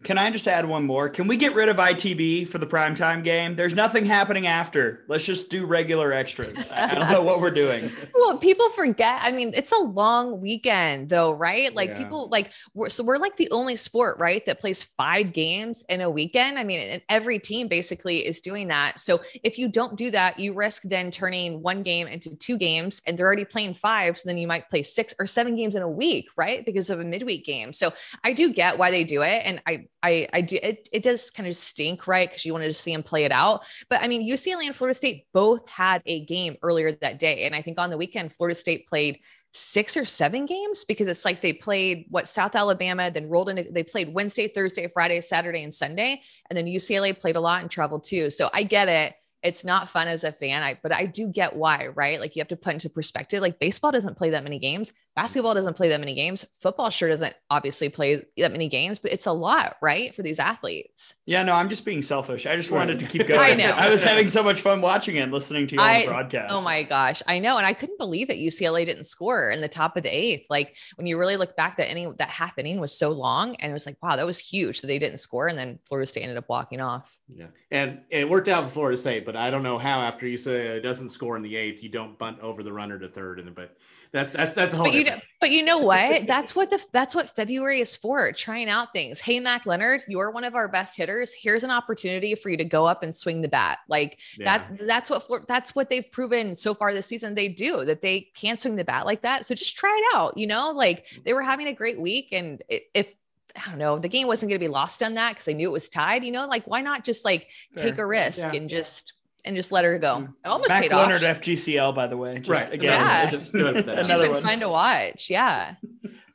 [0.01, 1.07] Can I just add one more?
[1.07, 3.55] Can we get rid of ITB for the primetime game?
[3.55, 5.05] There's nothing happening after.
[5.07, 6.67] Let's just do regular extras.
[6.71, 7.91] I don't know what we're doing.
[8.15, 9.19] Well, people forget.
[9.21, 11.73] I mean, it's a long weekend though, right?
[11.75, 11.97] Like yeah.
[11.97, 15.99] people like we're so we're like the only sport, right, that plays five games in
[15.99, 16.57] a weekend.
[16.57, 18.97] I mean, and every team basically is doing that.
[18.97, 23.01] So if you don't do that, you risk then turning one game into two games
[23.05, 24.17] and they're already playing five.
[24.17, 26.65] So then you might play six or seven games in a week, right?
[26.65, 27.73] Because of a midweek game.
[27.73, 27.91] So
[28.23, 29.41] I do get why they do it.
[29.43, 32.29] And I I, I do, it, it does kind of stink, right?
[32.29, 33.65] Because you wanted to see him play it out.
[33.89, 37.45] But I mean, UCLA and Florida State both had a game earlier that day.
[37.45, 39.19] And I think on the weekend, Florida State played
[39.51, 43.71] six or seven games because it's like they played what South Alabama, then rolled into,
[43.71, 46.21] they played Wednesday, Thursday, Friday, Saturday, and Sunday.
[46.49, 48.29] And then UCLA played a lot and traveled too.
[48.29, 49.13] So I get it
[49.43, 50.63] it's not fun as a fan.
[50.63, 52.19] I, but I do get why, right?
[52.19, 53.41] Like you have to put into perspective.
[53.41, 54.93] Like baseball doesn't play that many games.
[55.15, 56.45] Basketball doesn't play that many games.
[56.55, 60.15] Football sure doesn't obviously play that many games, but it's a lot, right?
[60.15, 61.13] For these athletes.
[61.25, 62.47] Yeah, no, I'm just being selfish.
[62.47, 63.39] I just wanted to keep going.
[63.51, 63.71] I know.
[63.71, 66.53] I was having so much fun watching it and listening to you on the broadcast.
[66.53, 67.21] Oh my gosh.
[67.27, 67.57] I know.
[67.57, 70.47] And I couldn't believe that UCLA didn't score in the top of the eighth.
[70.49, 73.55] Like when you really look back, that inning, that half inning was so long.
[73.57, 74.79] And it was like, wow, that was huge.
[74.79, 75.47] So they didn't score.
[75.47, 77.15] And then Florida State ended up walking off.
[77.27, 77.47] Yeah.
[77.69, 80.37] And, and it worked out for Florida State, but I don't know how after you
[80.37, 83.39] say it doesn't score in the eighth, you don't bunt over the runner to third.
[83.39, 83.75] And but
[84.11, 84.85] that, that's that's a whole.
[84.85, 86.27] But you know, but you know what?
[86.27, 88.31] that's what the that's what February is for.
[88.31, 89.19] Trying out things.
[89.19, 91.33] Hey, Mack Leonard, you're one of our best hitters.
[91.33, 93.79] Here's an opportunity for you to go up and swing the bat.
[93.89, 94.59] Like yeah.
[94.59, 94.87] that.
[94.87, 97.33] That's what that's what they've proven so far this season.
[97.33, 98.01] They do that.
[98.01, 99.45] They can swing the bat like that.
[99.45, 100.37] So just try it out.
[100.37, 103.13] You know, like they were having a great week, and if
[103.55, 105.69] I don't know, the game wasn't going to be lost on that because they knew
[105.69, 106.23] it was tied.
[106.23, 107.89] You know, like why not just like Fair.
[107.89, 108.53] take a risk yeah.
[108.53, 109.13] and just
[109.45, 110.19] and just let her go.
[110.19, 110.33] Mm.
[110.43, 111.41] I almost Mack paid Leonard off.
[111.41, 112.39] FGCL, by the way.
[112.39, 112.71] Just, right.
[112.71, 113.29] Again, yeah.
[113.31, 113.87] it's good.
[113.87, 114.43] Another one.
[114.43, 115.29] fun to watch.
[115.29, 115.75] Yeah.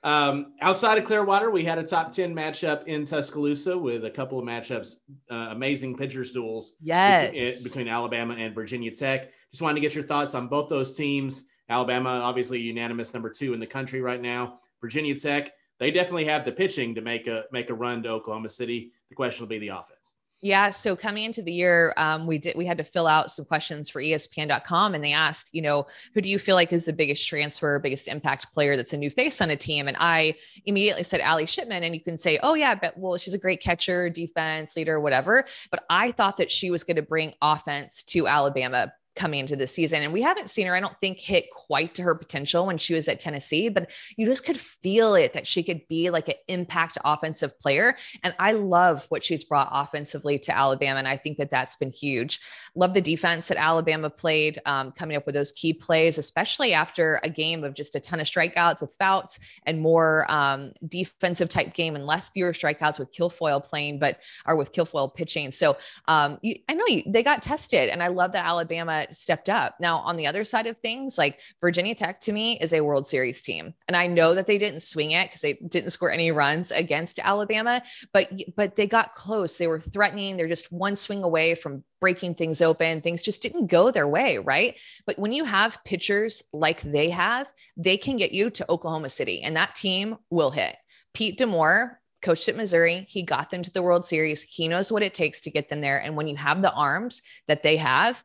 [0.05, 4.39] Um, outside of Clearwater, we had a top 10 matchup in Tuscaloosa with a couple
[4.39, 7.30] of matchups, uh, amazing pitchers duels yes.
[7.30, 9.32] between, eh, between Alabama and Virginia Tech.
[9.51, 11.47] Just wanted to get your thoughts on both those teams.
[11.68, 14.60] Alabama, obviously unanimous number two in the country right now.
[14.80, 18.48] Virginia Tech, they definitely have the pitching to make a make a run to Oklahoma
[18.48, 18.93] City.
[19.09, 20.14] The question will be the offense.
[20.40, 20.70] Yeah.
[20.70, 23.90] So coming into the year, um, we did we had to fill out some questions
[23.90, 27.27] for ESPN.com, and they asked, you know, who do you feel like is the biggest
[27.27, 29.89] transfer, biggest impact player that's a new face on a team?
[29.89, 30.35] And I
[30.65, 33.60] immediately said Allie Shipman, and you can say, oh yeah, but well, she's a great
[33.60, 35.44] catcher, defense leader, whatever.
[35.73, 39.66] But I thought that she was going to bring offense to Alabama coming into the
[39.66, 40.03] season.
[40.03, 42.95] And we haven't seen her, I don't think, hit quite to her potential when she
[42.95, 46.36] was at Tennessee, but you just could feel it that she could be like an
[46.47, 47.97] impact offensive player.
[48.23, 50.99] And I love what she's brought offensively to Alabama.
[50.99, 52.40] And I think that that's been huge.
[52.77, 57.20] Love the defense that Alabama played, um, coming up with those key plays, especially after
[57.24, 61.74] a game of just a ton of strikeouts with Fouts and more um, defensive type
[61.74, 65.51] game and less fewer strikeouts with Kilfoyle playing, but are with Kilfoyle pitching.
[65.51, 65.77] So
[66.07, 69.76] um, you, I know you, they got tested, and I love that Alabama stepped up.
[69.80, 73.06] Now, on the other side of things, like Virginia Tech to me is a World
[73.06, 73.74] Series team.
[73.86, 77.18] And I know that they didn't swing it because they didn't score any runs against
[77.18, 77.82] Alabama,
[78.12, 79.56] but but they got close.
[79.56, 80.36] They were threatening.
[80.36, 83.01] They're just one swing away from breaking things open.
[83.01, 84.76] Things just didn't go their way, right?
[85.06, 89.43] But when you have pitchers like they have, they can get you to Oklahoma City
[89.43, 90.76] and that team will hit.
[91.14, 93.06] Pete D'Amour coached at Missouri.
[93.09, 94.43] He got them to the World Series.
[94.43, 95.98] He knows what it takes to get them there.
[95.98, 98.22] And when you have the arms that they have,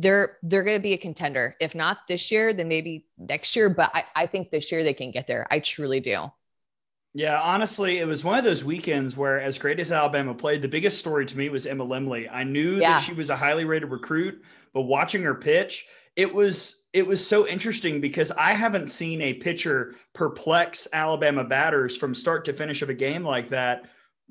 [0.00, 1.56] they're they're going to be a contender.
[1.60, 3.68] If not this year, then maybe next year.
[3.68, 5.46] But I, I think this year they can get there.
[5.50, 6.24] I truly do.
[7.16, 10.68] Yeah, honestly, it was one of those weekends where, as great as Alabama played, the
[10.68, 12.28] biggest story to me was Emma Lemley.
[12.30, 12.94] I knew yeah.
[12.94, 14.42] that she was a highly rated recruit,
[14.72, 19.34] but watching her pitch, it was it was so interesting because I haven't seen a
[19.34, 23.84] pitcher perplex Alabama batters from start to finish of a game like that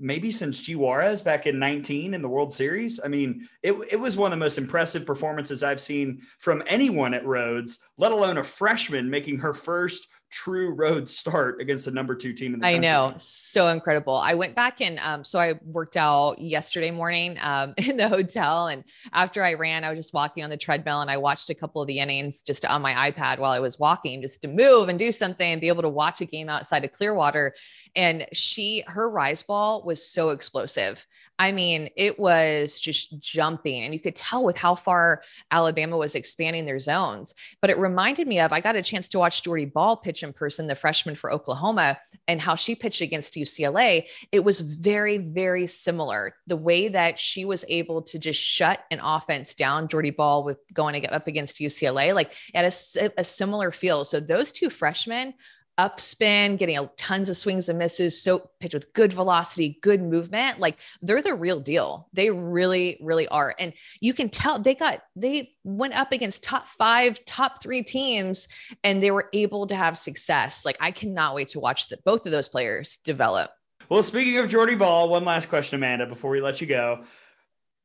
[0.04, 3.00] maybe since G Juarez back in 19 in the World Series.
[3.04, 7.14] I mean, it, it was one of the most impressive performances I've seen from anyone
[7.14, 12.16] at Rhoads, let alone a freshman making her first true road start against the number
[12.16, 12.90] two team in the I country.
[12.90, 13.14] know.
[13.20, 14.16] So incredible.
[14.16, 18.68] I went back and um, so I worked out yesterday morning um, in the hotel.
[18.68, 18.84] And
[19.14, 21.82] after I ran, I was just walking on the treadmill and I watched a couple
[21.82, 24.98] of the innings just on my iPad while I was walking, just to move and
[24.98, 27.54] do something and be able to watch a game outside of Clearwater.
[27.96, 31.06] And she, her rise ball was so explosive.
[31.40, 36.14] I mean, it was just jumping, and you could tell with how far Alabama was
[36.14, 37.34] expanding their zones.
[37.60, 40.32] But it reminded me of I got a chance to watch Jordy Bahl pitch in
[40.32, 41.98] person, the freshman for Oklahoma,
[42.28, 44.06] and how she pitched against UCLA.
[44.32, 46.36] It was very, very similar.
[46.46, 50.60] The way that she was able to just shut an offense down, Jordy Bahl with
[50.74, 54.06] going up against UCLA, like at a, a similar feel.
[54.06, 55.34] So those two freshmen
[55.80, 60.60] upspin, getting a, tons of swings and misses, so pitch with good velocity, good movement.
[60.60, 62.10] Like they're the real deal.
[62.14, 63.56] They really, really are.
[63.60, 68.48] And you can tell they got, they went up against top five, top three teams,
[68.84, 70.66] and they were able to have success.
[70.66, 73.52] Like I cannot wait to watch the, both of those players develop.
[73.90, 77.04] Well, speaking of Jordy Bahl, one last question, Amanda, before we let you go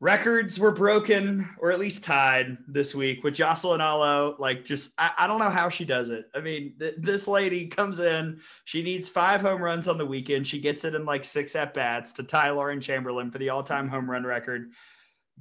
[0.00, 4.36] records were broken or at least tied this week with Jocelyn Alo.
[4.38, 6.26] Like, just I, I don't know how she does it.
[6.34, 10.46] I mean, th- this lady comes in, she needs five home runs on the weekend.
[10.46, 13.62] She gets it in like six at bats to tie Lauren Chamberlain for the all
[13.62, 14.70] time home run record.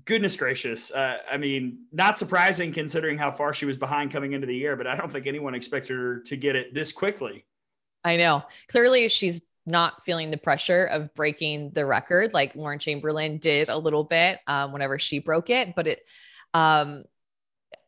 [0.05, 0.91] Goodness gracious.
[0.91, 4.75] Uh, I mean, not surprising considering how far she was behind coming into the year,
[4.75, 7.45] but I don't think anyone expected her to get it this quickly.
[8.03, 8.43] I know.
[8.69, 13.77] Clearly, she's not feeling the pressure of breaking the record like Lauren Chamberlain did a
[13.77, 15.75] little bit um, whenever she broke it.
[15.75, 15.99] But it,
[16.53, 17.03] Um,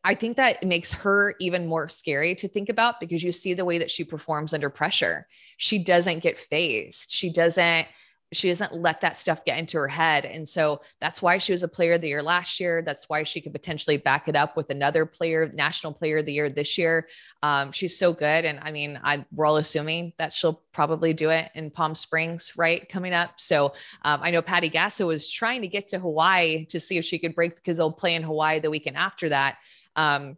[0.04, 3.64] I think that makes her even more scary to think about because you see the
[3.64, 5.26] way that she performs under pressure.
[5.56, 7.10] She doesn't get phased.
[7.10, 7.86] She doesn't
[8.32, 10.24] she doesn't let that stuff get into her head.
[10.24, 12.82] And so that's why she was a player of the year last year.
[12.82, 16.32] That's why she could potentially back it up with another player, national player of the
[16.32, 17.08] year this year.
[17.42, 18.44] Um, she's so good.
[18.44, 22.52] And I mean, I, we're all assuming that she'll probably do it in Palm Springs,
[22.56, 22.88] right?
[22.88, 23.40] Coming up.
[23.40, 27.04] So um, I know Patty Gasso was trying to get to Hawaii to see if
[27.04, 29.58] she could break because they'll play in Hawaii the weekend after that.
[29.96, 30.36] Um,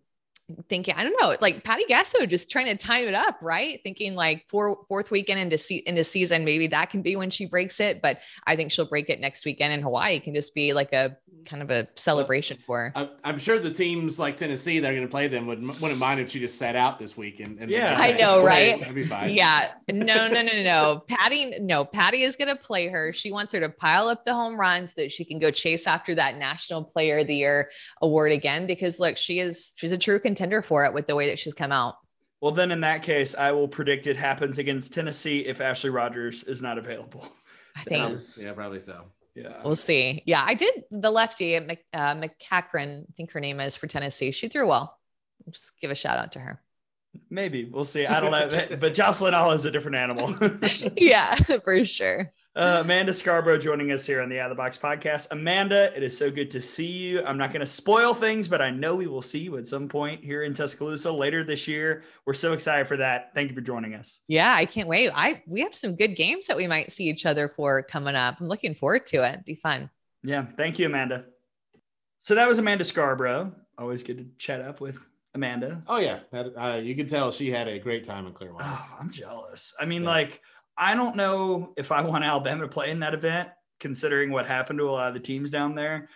[0.68, 3.80] thinking, I don't know, like Patty Gasso just trying to time it up, right?
[3.82, 7.46] Thinking like four, fourth weekend into, se- into season, maybe that can be when she
[7.46, 8.02] breaks it.
[8.02, 10.16] But I think she'll break it next weekend in Hawaii.
[10.16, 11.16] It can just be like a
[11.48, 13.10] kind of a celebration for her.
[13.24, 16.20] I'm sure the teams like Tennessee that are going to play them would, wouldn't mind
[16.20, 17.40] if she just sat out this week.
[17.40, 18.78] And, and yeah, I know, right?
[18.78, 19.34] That'd be fine.
[19.34, 19.72] Yeah.
[19.90, 21.02] No, no, no, no.
[21.08, 23.12] Patty, no, Patty is going to play her.
[23.12, 25.86] She wants her to pile up the home runs so that she can go chase
[25.86, 27.70] after that National Player of the Year
[28.00, 28.66] award again.
[28.66, 31.54] Because look, she is, she's a true contender for it with the way that she's
[31.54, 31.96] come out.
[32.40, 36.42] Well, then in that case, I will predict it happens against Tennessee if Ashley Rogers
[36.42, 37.28] is not available.
[37.76, 38.18] I think.
[38.38, 39.04] Yeah, probably so.
[39.34, 39.62] Yeah.
[39.64, 40.22] We'll see.
[40.26, 41.62] Yeah, I did the lefty uh,
[41.94, 44.30] McCachron, I think her name is for Tennessee.
[44.30, 44.98] She threw well.
[45.50, 46.60] Just give a shout out to her.
[47.30, 48.06] Maybe we'll see.
[48.06, 50.34] I don't know, but Jocelyn Alo is a different animal.
[50.96, 52.32] yeah, for sure.
[52.54, 55.28] Uh, Amanda Scarborough joining us here on the Out of the Box podcast.
[55.30, 57.24] Amanda, it is so good to see you.
[57.24, 59.88] I'm not going to spoil things, but I know we will see you at some
[59.88, 62.02] point here in Tuscaloosa later this year.
[62.26, 63.30] We're so excited for that.
[63.34, 64.20] Thank you for joining us.
[64.28, 65.10] Yeah, I can't wait.
[65.14, 68.36] I we have some good games that we might see each other for coming up.
[68.38, 69.32] I'm looking forward to it.
[69.32, 69.88] It'd be fun.
[70.22, 71.24] Yeah, thank you, Amanda.
[72.20, 73.50] So that was Amanda Scarborough.
[73.78, 74.98] Always good to chat up with
[75.34, 75.82] Amanda.
[75.86, 78.66] Oh yeah, that, uh, you can tell she had a great time in Clearwater.
[78.68, 79.74] Oh, I'm jealous.
[79.80, 80.10] I mean, yeah.
[80.10, 80.42] like
[80.82, 84.80] I don't know if I want Alabama to play in that event, considering what happened
[84.80, 86.08] to a lot of the teams down there.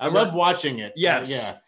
[0.00, 0.94] I, I love watching it.
[0.96, 1.28] Yes.
[1.28, 1.58] Yeah.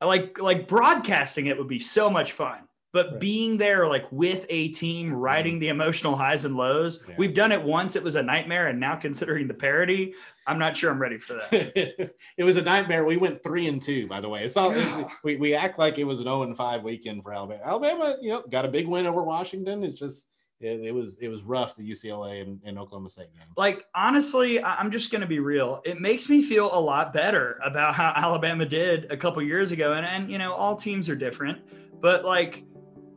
[0.00, 2.60] I like like broadcasting it would be so much fun.
[2.94, 3.20] But right.
[3.20, 5.60] being there like with a team riding mm-hmm.
[5.60, 7.14] the emotional highs and lows, yeah.
[7.18, 7.94] we've done it once.
[7.94, 8.68] It was a nightmare.
[8.68, 10.14] And now considering the parody,
[10.46, 12.12] I'm not sure I'm ready for that.
[12.38, 13.04] it was a nightmare.
[13.04, 14.44] We went three and two, by the way.
[14.44, 14.74] It's all
[15.24, 17.60] we, we act like it was an 0 and 5 weekend for Alabama.
[17.62, 19.84] Alabama, you know, got a big win over Washington.
[19.84, 20.26] It's just
[20.60, 23.46] it, it, was it was rough the UCLA and, and Oklahoma State game.
[23.56, 25.80] Like honestly, I'm just going to be real.
[25.84, 29.92] It makes me feel a lot better about how Alabama did a couple years ago,
[29.92, 31.58] and and you know all teams are different,
[32.00, 32.64] but like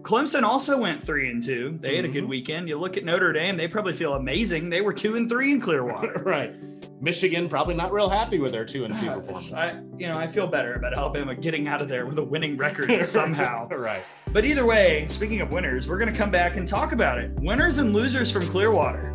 [0.01, 1.77] Clemson also went three and two.
[1.81, 2.29] They had a good mm-hmm.
[2.29, 2.69] weekend.
[2.69, 4.69] You look at Notre Dame; they probably feel amazing.
[4.69, 6.13] They were two and three in Clearwater.
[6.25, 6.55] right.
[7.01, 9.53] Michigan probably not real happy with their two and two performance.
[9.53, 12.57] I, you know, I feel better about Alabama getting out of there with a winning
[12.57, 13.67] record somehow.
[13.69, 14.03] right.
[14.33, 17.31] But either way, speaking of winners, we're going to come back and talk about it.
[17.41, 19.11] Winners and losers from Clearwater.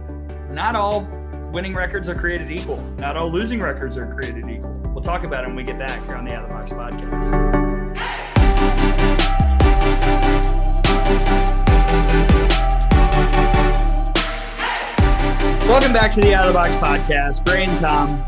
[0.51, 1.09] Not all
[1.55, 2.83] winning records are created equal.
[2.99, 4.73] Not all losing records are created equal.
[4.93, 6.71] We'll talk about it when we get back here on the Out of the Box
[6.71, 7.33] podcast.
[15.67, 17.43] Welcome back to the Out of the Box podcast.
[17.43, 18.23] Brain Tom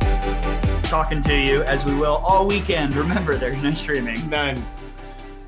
[0.85, 2.97] talking to you as we will all weekend.
[2.97, 4.31] Remember, there's no streaming.
[4.31, 4.65] None.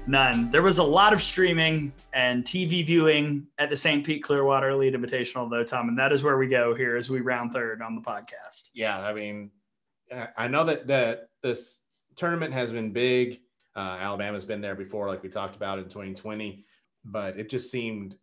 [0.06, 0.50] None.
[0.50, 4.04] There was a lot of streaming and TV viewing at the St.
[4.04, 7.20] Pete Clearwater Elite Invitational, though, Tom, and that is where we go here as we
[7.20, 8.70] round third on the podcast.
[8.74, 9.50] Yeah, I mean,
[10.36, 11.80] I know that that this
[12.16, 13.40] tournament has been big.
[13.76, 16.64] Uh, Alabama's been there before, like we talked about in 2020
[17.04, 18.16] but it just seemed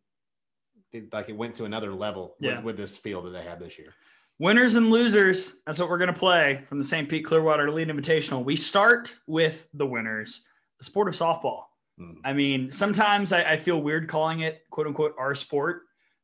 [0.91, 2.57] it, like it went to another level yeah.
[2.57, 3.93] with, with, this field that they have this year.
[4.39, 5.61] Winners and losers.
[5.65, 7.09] That's what we're going to play from the St.
[7.09, 8.43] Pete Clearwater Elite Invitational.
[8.43, 10.45] We start with the winners,
[10.77, 11.63] the sport of softball.
[11.99, 12.17] Mm.
[12.23, 15.83] I mean, sometimes I, I, feel weird calling it quote unquote our sport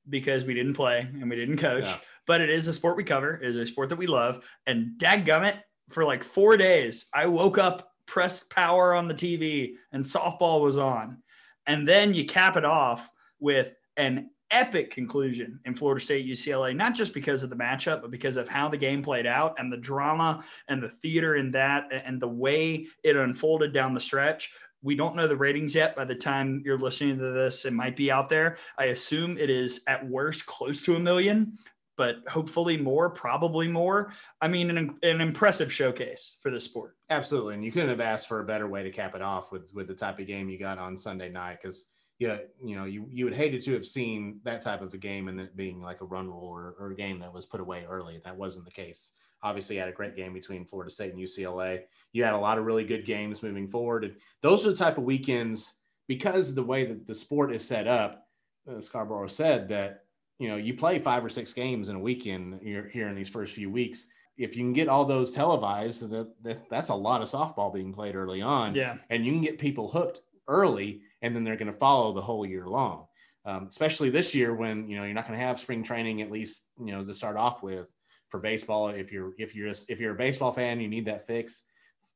[0.09, 1.97] because we didn't play and we didn't coach, yeah.
[2.27, 4.43] but it is a sport we cover, it is a sport that we love.
[4.67, 5.59] And dadgummit,
[5.89, 10.77] for like four days, I woke up, pressed power on the TV, and softball was
[10.77, 11.17] on.
[11.65, 13.09] And then you cap it off
[13.39, 18.11] with an epic conclusion in Florida State UCLA, not just because of the matchup, but
[18.11, 21.89] because of how the game played out and the drama and the theater in that
[21.91, 24.51] and the way it unfolded down the stretch.
[24.83, 25.95] We don't know the ratings yet.
[25.95, 28.57] By the time you're listening to this, it might be out there.
[28.77, 31.57] I assume it is at worst close to a million,
[31.95, 34.11] but hopefully more, probably more.
[34.41, 36.97] I mean, an, an impressive showcase for the sport.
[37.09, 39.71] Absolutely, and you couldn't have asked for a better way to cap it off with
[39.73, 41.89] with the type of game you got on Sunday night because
[42.19, 45.27] yeah, you know, you you would hated to have seen that type of a game
[45.27, 47.85] and it being like a run rule or, or a game that was put away
[47.89, 48.21] early.
[48.23, 49.11] That wasn't the case.
[49.43, 51.81] Obviously, had a great game between Florida State and UCLA.
[52.13, 54.97] You had a lot of really good games moving forward, and those are the type
[54.97, 55.73] of weekends
[56.07, 58.27] because of the way that the sport is set up.
[58.69, 60.03] Uh, Scarborough said that
[60.39, 63.29] you know, you play five or six games in a weekend here, here in these
[63.29, 64.07] first few weeks.
[64.35, 67.93] if you can get all those televised, that, that that's a lot of softball being
[67.93, 68.73] played early on.
[68.75, 68.97] Yeah.
[69.09, 72.45] and you can get people hooked early, and then they're going to follow the whole
[72.45, 73.05] year long.
[73.45, 76.31] Um, especially this year when you know you're not going to have spring training at
[76.31, 77.87] least you know to start off with
[78.33, 78.87] for baseball.
[78.89, 81.65] If you're if you're just, if you're a baseball fan, you need that fix.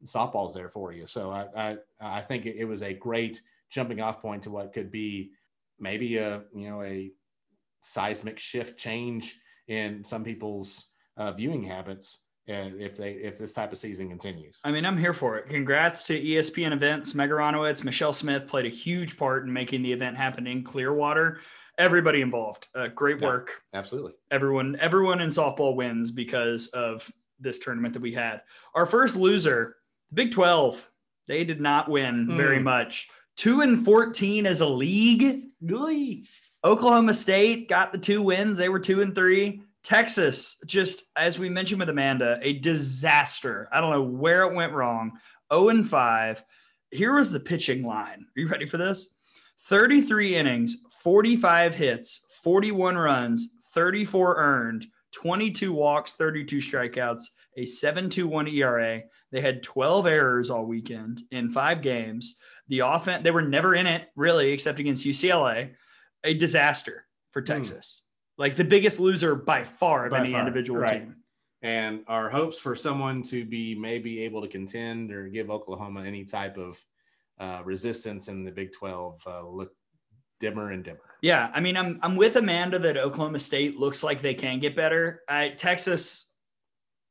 [0.04, 1.06] Softball's there for you.
[1.06, 3.40] So I I, I think it, it was a great
[3.70, 5.34] jumping off point to what could be
[5.80, 7.12] maybe a you know a
[7.82, 10.88] seismic shift change in some people's
[11.18, 14.58] uh, viewing habits uh, if they if this type of season continues.
[14.64, 15.48] I mean, I'm here for it.
[15.48, 17.14] Congrats to ESPN events.
[17.14, 21.42] Meg Aronowitz, Michelle Smith played a huge part in making the event happen in Clearwater.
[21.78, 22.68] Everybody involved.
[22.74, 23.28] Uh, great Yeah.
[23.28, 23.62] work.
[23.74, 24.14] Absolutely.
[24.32, 27.10] Everyone, everyone in softball wins because of
[27.40, 28.42] this tournament that we had.
[28.74, 29.76] Our first loser,
[30.10, 30.90] the Big 12.
[31.28, 32.64] They did not win very Hmm.
[32.64, 33.10] much.
[33.36, 35.44] Two and 14 as a league.
[35.66, 36.28] Glee.
[36.64, 38.58] Oklahoma State got the two wins.
[38.58, 39.62] They were two and three.
[39.84, 43.70] Texas, just as we mentioned with Amanda, a disaster.
[43.72, 45.12] I don't know where it went wrong.
[45.54, 46.44] 0 and 5.
[46.92, 48.26] Here was the pitching line.
[48.36, 49.14] Are you ready for this?
[49.62, 57.22] 33 innings, 45 hits, 41 runs, 34 earned, 22 walks, 32 strikeouts,
[57.56, 59.04] a 7.21 ERA.
[59.32, 62.38] They had 12 errors all weekend in five games.
[62.68, 65.76] The offense, they were never in it really, except against UCLA.
[66.26, 68.04] A disaster for Texas.
[68.38, 70.18] Like the biggest loser by far of Hmm.
[70.18, 71.04] By any far, individual right.
[71.04, 71.16] team.
[71.62, 76.26] And our hopes for someone to be maybe able to contend or give Oklahoma any
[76.26, 76.78] type of
[77.40, 79.72] uh, resistance in the Big 12 uh, look
[80.40, 81.00] dimmer and dimmer.
[81.22, 84.76] Yeah, I mean, I'm I'm with Amanda that Oklahoma State looks like they can get
[84.76, 85.22] better.
[85.28, 86.32] I Texas,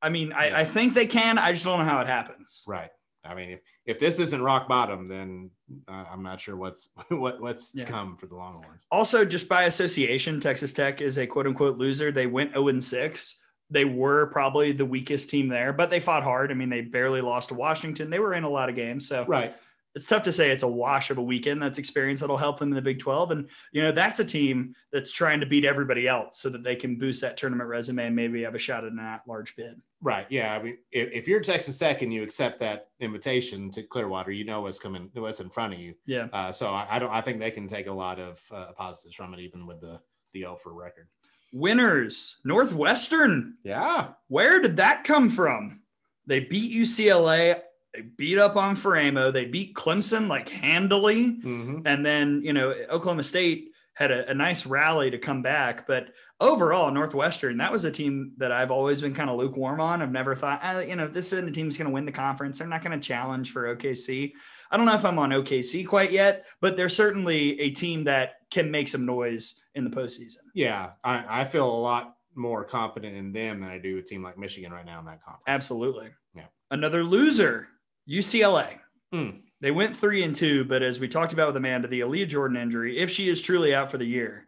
[0.01, 0.59] I mean, I, Yeah.
[0.59, 1.39] I think they can.
[1.39, 2.65] I just don't know how it happens.
[2.69, 2.91] Right.
[3.25, 5.51] I mean, if if this isn't rock bottom, then
[5.89, 7.85] uh, I'm not sure what's what what's Yeah.
[7.85, 8.85] to come for the Longhorns.
[8.93, 12.13] Also, just by association, Texas Tech is a quote unquote loser.
[12.13, 13.41] They went 0 and 6.
[13.69, 16.53] They were probably the weakest team there, but they fought hard.
[16.53, 18.11] I mean, they barely lost to Washington.
[18.11, 19.09] They were in a lot of games.
[19.09, 19.57] So Right.
[19.97, 21.63] It's tough to say it's a wash of a weekend.
[21.63, 23.31] That's experience that'll help them in the Big 12.
[23.31, 26.77] And, you know, that's a team that's trying to beat everybody else so that they
[26.77, 29.81] can boost that tournament resume and maybe have a shot at an at large bid.
[30.03, 30.27] Right.
[30.29, 30.53] Yeah.
[30.53, 34.45] I mean, if, if you're Texas Tech and you accept that invitation to Clearwater, you
[34.45, 35.95] know what's coming, what's in front of you.
[36.05, 36.27] Yeah.
[36.31, 37.11] Uh, so I, I don't.
[37.11, 39.99] I think they can take a lot of uh, positives from it, even with the
[40.35, 41.09] the O for record.
[41.55, 43.55] Winners, Northwestern.
[43.65, 44.09] Yeah.
[44.29, 45.81] Where did that come from?
[46.27, 47.63] They beat UCLA.
[47.97, 49.33] They beat up on Faraimo.
[49.33, 51.25] They beat Clemson like handily.
[51.25, 51.87] Mm-hmm.
[51.87, 55.87] And then, you know, Oklahoma State had a, a nice rally to come back.
[55.87, 56.09] But
[56.39, 60.03] overall, Northwestern, that was a team that I've always been kind of lukewarm on.
[60.03, 62.13] I've never thought, ah, you know, this isn't a team that's going to win the
[62.13, 62.59] conference.
[62.59, 64.33] They're not going to challenge for OKC.
[64.71, 68.35] I don't know if I'm on OKC quite yet, but they're certainly a team that
[68.51, 70.39] can make some noise in the postseason.
[70.55, 70.91] Yeah.
[71.03, 74.37] I, I feel a lot more confident in them than I do a team like
[74.37, 75.45] Michigan right now in that conference.
[75.47, 76.11] Absolutely.
[76.35, 76.47] Yeah.
[76.71, 77.69] Another loser,
[78.09, 78.79] UCLA.
[79.13, 79.31] Hmm.
[79.61, 82.57] They went three and two, but as we talked about with Amanda, the Aaliyah Jordan
[82.57, 84.47] injury, if she is truly out for the year,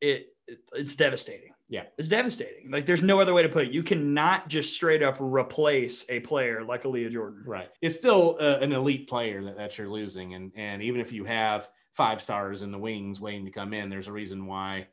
[0.00, 1.50] it, it it's devastating.
[1.68, 1.84] Yeah.
[1.96, 2.70] It's devastating.
[2.70, 3.72] Like there's no other way to put it.
[3.72, 7.42] You cannot just straight up replace a player like Aaliyah Jordan.
[7.46, 7.68] Right.
[7.80, 10.34] It's still uh, an elite player that, that you're losing.
[10.34, 13.88] And, and even if you have five stars in the wings waiting to come in,
[13.88, 14.88] there's a reason why,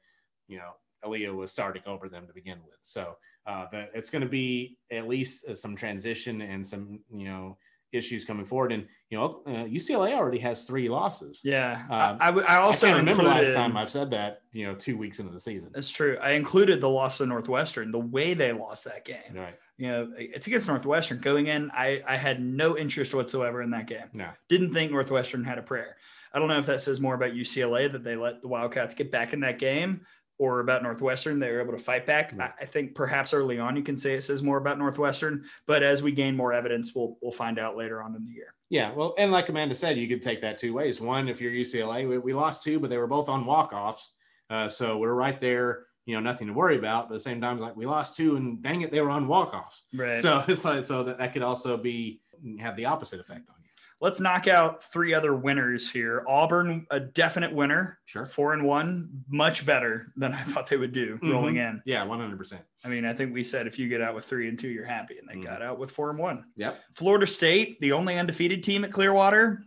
[0.47, 0.71] you know,
[1.03, 2.77] Aaliyah was starting over them to begin with.
[2.83, 7.25] So uh, the, it's going to be at least uh, some transition and some, you
[7.25, 7.57] know,
[7.91, 8.71] issues coming forward.
[8.71, 11.41] And, you know, uh, UCLA already has three losses.
[11.43, 11.83] Yeah.
[11.89, 15.19] Um, I, I, also I remember last time I've said that, you know, two weeks
[15.19, 15.71] into the season.
[15.73, 16.17] That's true.
[16.21, 19.35] I included the loss to Northwestern, the way they lost that game.
[19.35, 19.55] Right.
[19.77, 21.19] You know, it's against Northwestern.
[21.19, 24.07] Going in, I, I had no interest whatsoever in that game.
[24.13, 24.29] No.
[24.47, 25.97] Didn't think Northwestern had a prayer.
[26.33, 29.11] I don't know if that says more about UCLA that they let the Wildcats get
[29.11, 30.01] back in that game
[30.41, 31.37] or about Northwestern.
[31.37, 32.33] They were able to fight back.
[32.59, 36.01] I, think perhaps early on you can say it says more about Northwestern, but as
[36.01, 38.55] we gain more evidence, we'll we'll find out later on in the year.
[38.67, 40.99] Yeah, well, and like Amanda said, you could take that two ways.
[40.99, 44.15] One, if you're UCLA, we, we lost two, but they were both on walk-offs,
[44.49, 45.85] uh, so we're right there.
[46.07, 47.07] You know, nothing to worry about.
[47.07, 49.27] But at the same time, like we lost two, and dang it, they were on
[49.27, 49.83] walk-offs.
[49.93, 50.19] Right.
[50.19, 52.21] So it's like so that that could also be
[52.59, 53.60] have the opposite effect on you.
[54.01, 56.25] Let's knock out three other winners here.
[56.27, 58.25] Auburn, a definite winner, Sure.
[58.25, 61.81] four and one, much better than I thought they would do rolling in.
[61.85, 62.63] Yeah, one hundred percent.
[62.83, 64.85] I mean, I think we said if you get out with three and two, you're
[64.85, 65.43] happy, and they Mhm.
[65.45, 66.45] got out with four and one.
[66.55, 66.79] Yep.
[66.95, 69.63] Florida State, the only undefeated team at Clearwater,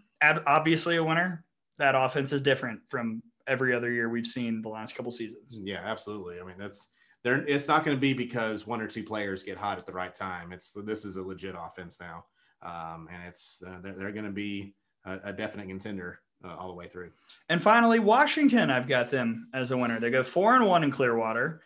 [0.47, 1.44] obviously a winner.
[1.78, 5.59] That offense is different from every other year we've seen the last couple seasons.
[5.62, 6.40] Yeah, absolutely.
[6.40, 6.90] I mean, that's
[7.23, 7.44] there.
[7.47, 10.15] It's not going to be because one or two players get hot at the right
[10.15, 10.52] time.
[10.52, 12.24] It's this is a legit offense now,
[12.65, 14.74] um, and it's uh, they're, they're going to be
[15.05, 17.11] a, a definite contender uh, all the way through.
[17.49, 20.01] And finally, Washington, I've got them as a winner.
[20.01, 21.62] They go four and one in Clearwater.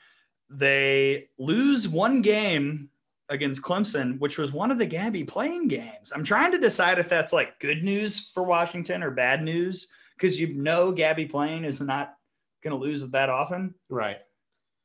[0.51, 2.91] They lose one game
[3.29, 6.13] against Clemson, which was one of the Gabbie Plain games.
[6.15, 10.41] I'm trying to decide if that's like good news for Washington or bad news because
[10.41, 12.15] you know Gabbie Plain is not
[12.65, 13.75] going to lose that often.
[13.89, 14.19] Right.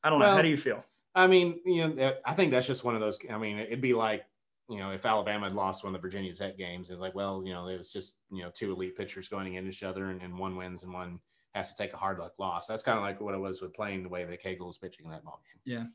[0.04, 0.36] I don't know.
[0.36, 0.84] How do you feel?
[1.16, 3.20] I mean, you know, I think that's just one of those.
[3.30, 4.26] I mean, it'd be like,
[4.70, 7.44] you know, if Alabama had lost one of the Virginia Tech games, it's like, well,
[7.46, 10.22] you know, it was just, you know, two elite pitchers going against each other and,
[10.22, 11.20] and one wins and one
[11.54, 12.68] has to take a hard luck loss.
[12.68, 15.06] That's kind of like what it was with Plain the way that Cagle was pitching
[15.06, 15.76] in that ball game.
[15.76, 15.86] Yeah.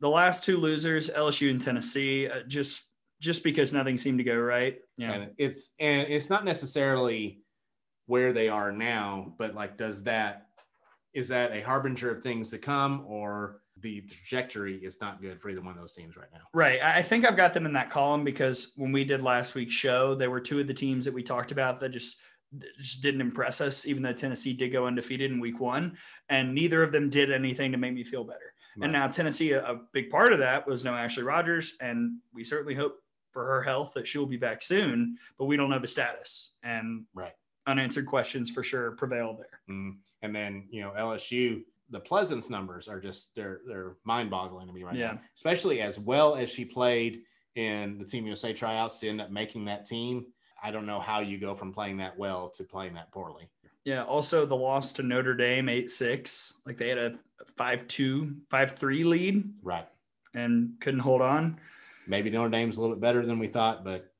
[0.00, 2.84] The last two losers, LSU and Tennessee, uh, just
[3.20, 4.78] just because nothing seemed to go right.
[4.96, 5.12] Yeah.
[5.12, 7.40] And it's and it's not necessarily
[8.06, 10.48] where they are now, but like, does that
[11.14, 15.50] is that a harbinger of things to come, or the trajectory is not good for
[15.50, 16.40] either one of those teams right now?
[16.52, 16.80] Right.
[16.82, 20.14] I think I've got them in that column because when we did last week's show,
[20.14, 22.16] there were two of the teams that we talked about that just
[22.80, 25.96] just didn't impress us, even though Tennessee did go undefeated in week one.
[26.28, 28.54] And neither of them did anything to make me feel better.
[28.76, 28.84] Right.
[28.84, 31.74] And now Tennessee, a, a big part of that was no Ashley Rogers.
[31.80, 32.96] And we certainly hope
[33.32, 36.54] for her health that she will be back soon, but we don't know the status.
[36.62, 37.32] And Right.
[37.66, 39.60] unanswered questions for sure prevail there.
[39.68, 39.96] Mm.
[40.22, 44.72] And then you know LSU, the Pleasance numbers are just they're they're mind boggling to
[44.72, 45.12] me right Yeah.
[45.12, 45.20] now.
[45.34, 47.22] Especially as well as she played
[47.56, 50.26] in the Team USA tryouts to end up making that team.
[50.62, 53.48] I don't know how you go from playing that well to playing that poorly.
[53.84, 54.04] Yeah.
[54.04, 56.62] Also, the loss to Notre Dame 8 6.
[56.64, 57.14] Like they had a
[57.56, 59.86] 5 2, 5 3 lead Right.
[60.32, 61.60] and couldn't hold on.
[62.06, 64.10] Maybe Notre Dame's a little bit better than we thought, but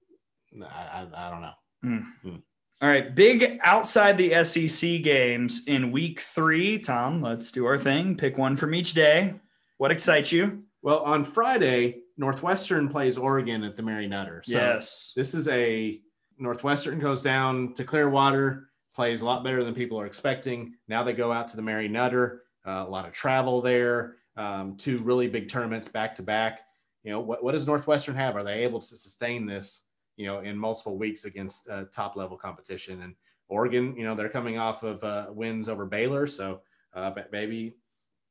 [0.62, 1.52] I, I, I don't know.
[1.82, 1.98] Hmm.
[2.22, 2.36] Hmm.
[2.84, 3.14] All right.
[3.14, 6.78] Big outside the SEC games in week three.
[6.78, 8.14] Tom, let's do our thing.
[8.14, 9.32] Pick one from each day.
[9.78, 10.64] What excites you?
[10.82, 14.42] Well, on Friday, Northwestern plays Oregon at the Mary Nutter.
[14.44, 15.14] So yes.
[15.16, 15.98] this is a
[16.36, 20.74] Northwestern goes down to Clearwater, plays a lot better than people are expecting.
[20.86, 24.76] Now they go out to the Mary Nutter, uh, a lot of travel there, um,
[24.76, 26.60] two really big tournaments back to back.
[27.02, 28.36] You know, what, what does Northwestern have?
[28.36, 29.86] Are they able to sustain this,
[30.16, 33.02] you know, in multiple weeks against uh, top level competition?
[33.02, 33.14] And
[33.48, 36.26] Oregon, you know, they're coming off of uh, wins over Baylor.
[36.26, 36.60] So
[36.94, 37.74] uh, maybe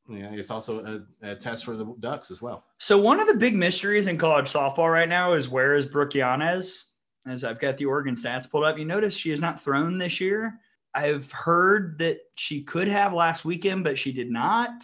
[0.09, 2.65] you know, it's also a, a test for the Ducks as well.
[2.77, 6.13] So, one of the big mysteries in college softball right now is where is Brooke
[6.13, 6.89] Yanez?
[7.25, 10.19] As I've got the Oregon stats pulled up, you notice she has not thrown this
[10.19, 10.59] year.
[10.93, 14.83] I've heard that she could have last weekend, but she did not.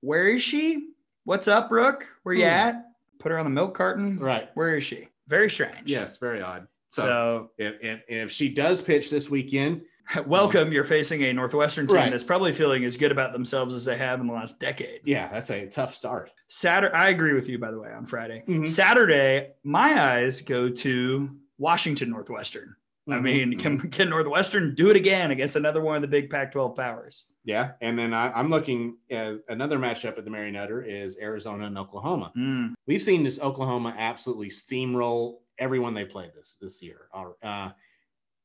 [0.00, 0.88] Where is she?
[1.24, 2.06] What's up, Brooke?
[2.22, 2.48] Where you Hmm.
[2.50, 2.84] at?
[3.18, 4.18] Put her on the milk carton.
[4.18, 4.48] Right.
[4.54, 5.08] Where is she?
[5.30, 5.88] Very strange.
[5.88, 6.66] Yes, very odd.
[6.90, 9.82] So, So, if, if, if she does pitch this weekend,
[10.26, 10.72] welcome.
[10.72, 12.10] You're facing a Northwestern team Right.
[12.10, 15.00] that's probably feeling as good about themselves as they have in the last decade.
[15.04, 16.32] yeah, that's a tough start.
[16.48, 18.42] Saturday, I agree with you, by the way, on Friday.
[18.48, 18.68] Mhm.
[18.68, 22.74] Saturday, my eyes go to Washington Northwestern.
[23.08, 23.22] I Mhm.
[23.22, 26.74] mean, can, can Northwestern do it again against another one of the big Pac 12
[26.76, 27.26] powers?
[27.44, 31.66] Yeah, and then I, I'm looking at another matchup at the Mary Nutter is Arizona
[31.66, 32.32] and Oklahoma.
[32.36, 37.08] Mm, We've seen this Oklahoma absolutely steamroll everyone they played this this year.
[37.42, 37.70] Uh,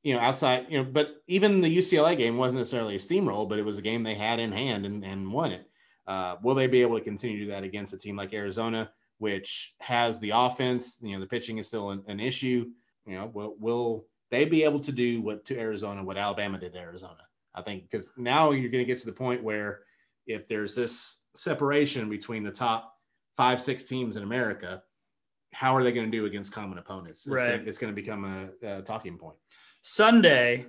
[0.03, 3.57] you know, outside, you know, but even the UCLA game wasn't necessarily a steamroll, but
[3.57, 5.67] it was a game they had in hand and, and won it.
[6.05, 8.91] Uh, will they be able to continue to do that against a team like Arizona,
[9.17, 10.99] which has the offense?
[11.01, 12.67] You know, the pitching is still an, an issue.
[13.07, 16.73] You know, will will they be able to do what to Arizona what Alabama did
[16.73, 17.21] to Arizona?
[17.55, 19.81] I think because now you're going to get to the point where
[20.27, 22.95] if there's this separation between the top
[23.37, 24.83] five, six teams in America,
[25.53, 27.25] how are they going to do against common opponents?
[27.25, 27.57] It's Right.
[27.57, 29.37] Gonna, it's going to become a, a talking point.
[29.81, 30.65] Sunday,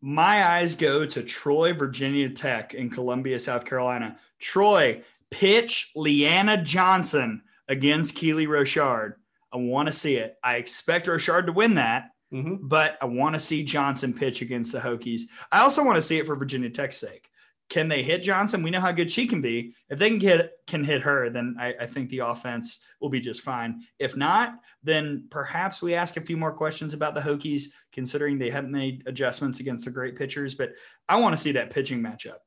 [0.00, 4.16] my eyes go to Troy, Virginia Tech in Columbia, South Carolina.
[4.38, 9.14] Troy, pitch Leanna Johnson against Keely Rochard.
[9.52, 10.36] I want to see it.
[10.42, 12.10] I expect Rochard to win that.
[12.32, 12.68] Mm-hmm.
[12.68, 15.22] but I want to see Johnson pitch against the Hokies.
[15.50, 17.28] I also want to see it for Virginia Tech's sake.
[17.70, 18.62] Can they hit Johnson?
[18.62, 19.74] We know how good she can be.
[19.88, 23.20] If they can get can hit her, then I, I think the offense will be
[23.20, 23.82] just fine.
[23.98, 28.50] If not, then perhaps we ask a few more questions about the Hokies, considering they
[28.50, 30.54] haven't made adjustments against the great pitchers.
[30.54, 30.70] But
[31.08, 32.38] I want to see that pitching matchup.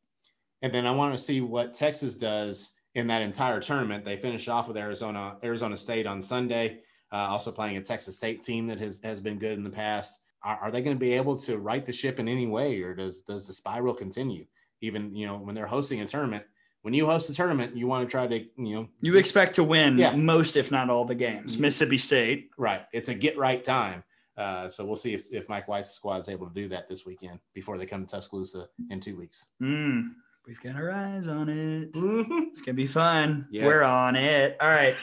[0.62, 4.06] And then I want to see what Texas does in that entire tournament.
[4.06, 6.80] They finished off with Arizona, Arizona State on Sunday,
[7.14, 10.20] uh, also playing a Texas State team that has, has been good in the past.
[10.44, 12.94] Are, are they going to be able to right the ship in any way, or
[12.94, 14.46] does does the spiral continue?
[14.82, 16.44] Even you know when they're hosting a tournament,
[16.82, 19.64] when you host a tournament, you want to try to you know You expect to
[19.64, 20.16] win Yeah.
[20.16, 21.56] most, if not all, the games.
[21.56, 21.62] Mhm.
[21.62, 22.50] Mississippi State.
[22.58, 22.82] right.
[22.92, 24.04] It's a get right time.
[24.36, 27.06] Uh, so we'll see if, if Mike White's squad is able to do that this
[27.06, 29.46] weekend before they come to Tuscaloosa in two weeks.
[29.62, 30.10] Mm,
[30.48, 31.94] we've got our eyes on it.
[31.94, 32.40] Mm-hmm.
[32.50, 33.48] It's gonna be fun.
[33.52, 33.64] Yes.
[33.66, 34.58] We're on it.
[34.60, 34.96] All right.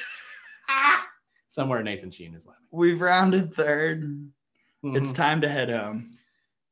[1.51, 2.65] Somewhere Nathan Sheen is laughing.
[2.71, 4.31] We've rounded third.
[4.85, 5.17] It's Mhm.
[5.17, 6.13] time to head home.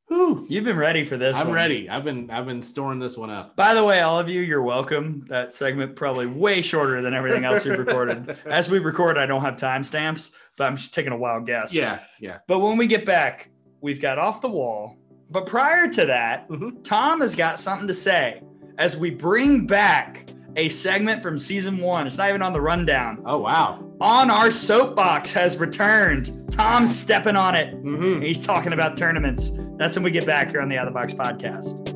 [0.06, 0.46] Whew.
[0.48, 1.36] You've been ready for this.
[1.36, 1.56] I'm one.
[1.56, 1.90] ready.
[1.90, 3.56] I've been I've been storing this one up.
[3.56, 5.26] By the way, all of you, you're welcome.
[5.28, 8.38] That segment probably way shorter than everything else we've recorded.
[8.46, 11.74] As we record, I don't have timestamps, but I'm just taking a wild guess.
[11.74, 12.38] Yeah, yeah.
[12.46, 13.50] But when we get back,
[13.82, 14.96] we've got off the wall.
[15.28, 16.82] But prior to that, Mhm.
[16.84, 18.40] Tom has got something to say
[18.78, 20.24] as we bring back
[20.56, 22.06] a segment from season one.
[22.06, 23.22] It's not even on the rundown.
[23.24, 23.84] Oh wow.
[24.00, 26.50] On our soapbox has returned.
[26.50, 27.74] Tom's stepping on it.
[27.74, 28.22] Mm-hmm.
[28.22, 29.52] He's talking about tournaments.
[29.76, 31.94] That's when we get back here on the Out of the Box podcast.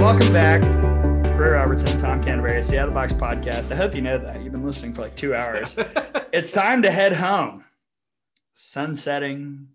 [0.00, 0.62] Welcome back.
[1.36, 3.70] Gray Robertson, Tom Canterbury, it's the Out of the Box podcast.
[3.70, 4.42] I hope you know that.
[4.42, 5.76] You've been listening for like two hours.
[6.32, 7.64] it's time to head home.
[8.54, 9.68] Sunsetting.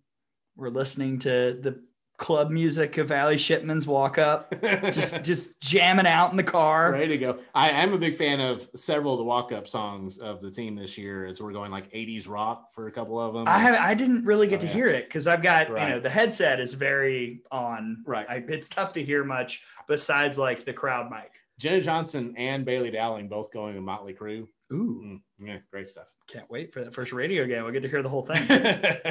[0.55, 1.81] We're listening to the
[2.21, 4.53] club music of Allie Shipman's Walk Up,
[4.91, 6.91] just just jamming out in the car.
[6.91, 7.39] ready to go.
[7.55, 10.97] I am a big fan of several of the walk-up songs of the team this
[10.99, 13.47] year, as we're going like '80s rock for a couple of them.
[13.47, 14.73] I have I didn't really get Oh, to yeah.
[14.73, 18.03] hear it because I've got you know the headset is very on.
[18.05, 18.27] Right.
[18.29, 21.31] I, it's tough to hear much besides like the crowd mic.
[21.59, 24.47] Jenna Johnson and Bailey Dowling both going to Motley Crue.
[24.73, 26.05] Ooh, Mm, yeah, great stuff.
[26.27, 27.63] can't wait for that first radio game.
[27.63, 28.47] We'll get to hear the whole thing.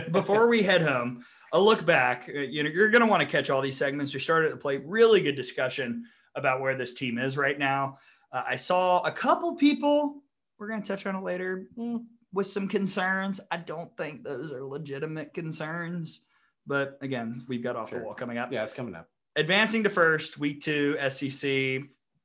[0.13, 1.23] Before we head home,
[1.53, 2.29] a look back.
[2.29, 4.13] uh, You know, you're going to want to catch all these segments.
[4.15, 6.05] We started to play really good discussion
[6.35, 7.99] about where this team is right now.
[8.33, 10.23] Uh, I saw a couple people.
[10.59, 13.41] We're going to touch on it later mm, with some concerns.
[13.51, 16.21] I don't think those are legitimate concerns,
[16.67, 17.99] but again, we've got off Sure.
[17.99, 18.53] the wall coming up.
[18.53, 19.09] yeah, it's coming up.
[19.37, 21.83] Advancing to first, week two, SEC,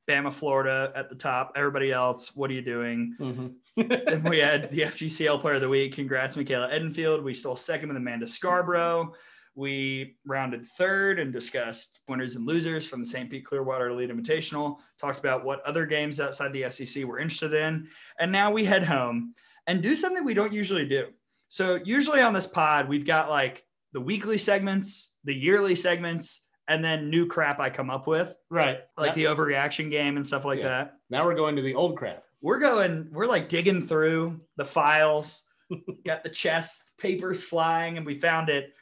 [0.08, 1.54] Bama, Florida at the top.
[1.56, 3.16] Everybody else, what are you doing?
[3.20, 3.48] Mm-hmm.
[3.88, 5.94] Then we had the FGCL Player of the Week.
[5.94, 7.24] Congrats, Michaela Edenfield.
[7.24, 9.14] We stole second with Amanda Scarborough.
[9.56, 13.30] We rounded third and discussed winners and losers from the St.
[13.30, 14.78] Pete Clearwater Elite Invitational.
[15.00, 17.88] Talked about what other games outside the SEC we're interested in.
[18.20, 19.34] And now we head home
[19.66, 21.08] and do something we don't usually do.
[21.48, 23.64] So, usually on this pod, we've got like
[23.94, 28.80] the weekly segments, the yearly segments, and then new crap I come up with, right.
[28.98, 30.68] like the overreaction game and stuff like Yeah.
[30.70, 32.24] that now we're going to the old crap.
[32.42, 35.44] we're going we're like digging through the files
[36.06, 38.74] got the chest papers flying and we found it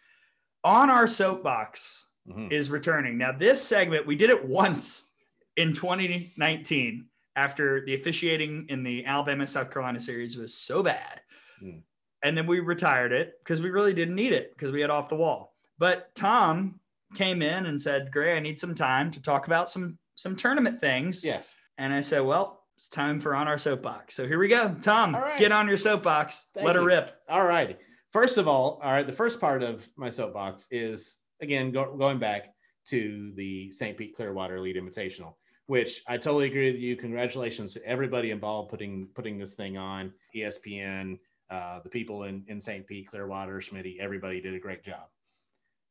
[0.64, 2.52] on our soapbox Mhm.
[2.54, 5.12] is returning now this segment we did it once
[5.58, 7.06] in 2019
[7.36, 11.20] after the officiating in the alabama south carolina series was so bad
[11.60, 11.80] Hmm.
[12.24, 15.10] and then we retired it because we really didn't need it because we had off
[15.10, 16.80] the wall but tom
[17.16, 20.80] came in and said gray i need some time to talk about some some tournament
[20.80, 21.56] things Yes.
[21.80, 24.14] and I said, well, it's time for on our soapbox.
[24.16, 24.76] So here we go.
[24.82, 25.40] Tom, right.
[25.40, 26.50] get on your soapbox.
[26.54, 27.20] Thank Let her rip.
[27.30, 27.80] All right.
[28.12, 29.08] First of all, all right.
[29.08, 32.54] The first part of my soapbox is again go, going back
[32.90, 33.98] to the St.
[33.98, 35.34] Pete Clearwater Elite Invitational,
[35.66, 36.96] which I totally agree with you.
[36.96, 40.12] Congratulations to everybody involved putting putting this thing on.
[40.36, 41.18] ESPN,
[41.50, 42.86] uh, the people in in St.
[42.86, 45.08] Pete, Clearwater, Schmitty, everybody did a great job.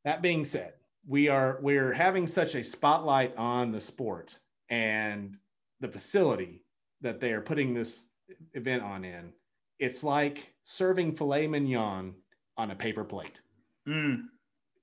[0.04, 0.74] That being said,
[1.06, 4.38] we are we're having such a spotlight on the sport
[4.68, 5.36] and
[5.80, 6.64] the facility
[7.00, 8.06] that they are putting this
[8.54, 9.32] event on in
[9.78, 12.14] it's like serving filet mignon
[12.56, 13.40] on a paper plate.
[13.88, 14.26] Mm,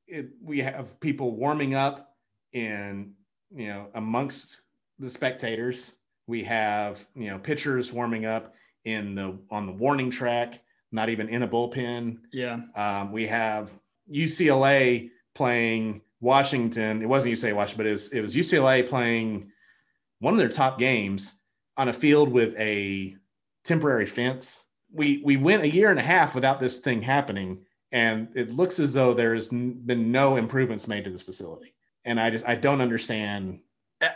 [0.08, 2.16] It, we have people warming up
[2.52, 3.14] in,
[3.56, 4.62] you know, amongst
[4.98, 5.94] the spectators.
[6.28, 11.30] We have, you know, pitchers warming up in the on the warning track, not even
[11.30, 12.18] in a bullpen.
[12.34, 12.60] yeah.
[12.76, 13.72] Um, we have
[14.14, 17.02] UCLA playing Washington.
[17.02, 19.52] It wasn't UCLA Washington, but it was, it was UCLA playing
[20.20, 21.40] one of their top games
[21.78, 23.16] on a field with a
[23.64, 24.66] temporary fence.
[24.92, 27.60] We we went a year and a half without this thing happening,
[27.92, 31.74] and it looks as though there's been no improvements made to this facility.
[32.06, 33.60] And I just I don't understand.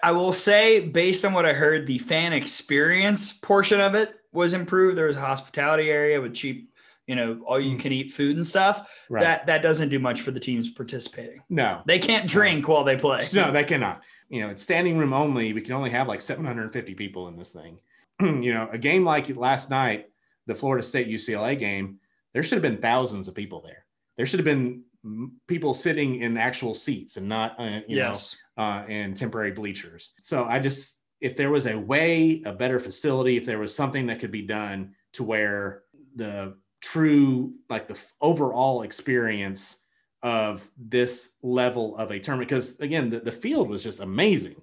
[0.01, 4.53] I will say, based on what I heard, the fan experience portion of it was
[4.53, 4.97] improved.
[4.97, 6.72] There was a hospitality area with cheap,
[7.07, 8.89] you know, all you can eat food and stuff.
[9.09, 9.21] Right?
[9.21, 11.41] That that doesn't do much for the teams participating.
[11.49, 13.23] no, They can't drink while they play.
[13.33, 14.01] No, they cannot.
[14.29, 15.53] You know, it's standing room only.
[15.53, 17.79] We can only have like 750 people in this thing.
[18.21, 20.09] you know, a game like last night,
[20.47, 21.99] the Florida State UCLA game,
[22.33, 23.85] there should have been thousands of people there.
[24.17, 28.37] There should have been mm, people sitting in actual seats and not, uh, you yes.
[28.57, 30.11] know, uh, in temporary bleachers.
[30.21, 34.07] So I just, if there was a way, a better facility, if there was something
[34.07, 35.83] that could be done to where
[36.15, 39.77] the true, like the overall experience
[40.21, 44.55] of this level of a tournament, because again, the, the field was just amazing.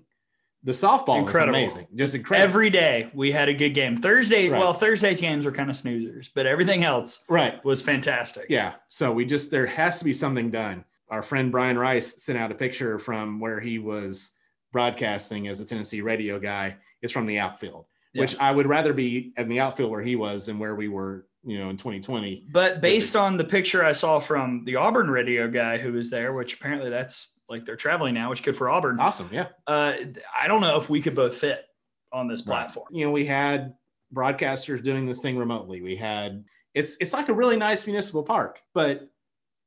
[0.63, 1.59] The softball Incredible.
[1.59, 2.47] was amazing, just incredible.
[2.47, 3.97] Every day we had a good game.
[3.97, 4.59] Thursday, Right.
[4.59, 7.65] well, Thursday's games were kind of snoozers, but everything else right.
[7.65, 8.45] was fantastic.
[8.51, 8.75] Yeah.
[8.89, 10.85] So we just there has to be something done.
[11.09, 14.33] Our friend Brian Rice sent out a picture from where he was
[14.73, 16.77] broadcasting as a Tennessee radio guy.
[17.01, 20.47] It's from the outfield, which I would rather be in the outfield where he was
[20.47, 22.47] than where we were you know, in 2020.
[22.53, 26.33] But based on the picture I saw from the Auburn radio guy who was there,
[26.33, 29.01] which apparently that's like they're traveling now, which good for Auburn.
[29.01, 29.29] Awesome.
[29.33, 29.49] Yeah.
[29.67, 29.95] Uh,
[30.39, 31.65] I don't know if we could both fit
[32.13, 32.57] on this Right.
[32.65, 32.89] platform.
[32.91, 33.75] You know, we had
[34.15, 35.81] broadcasters doing this thing remotely.
[35.83, 36.45] We had
[36.75, 39.09] it's it's like a really nice municipal park, but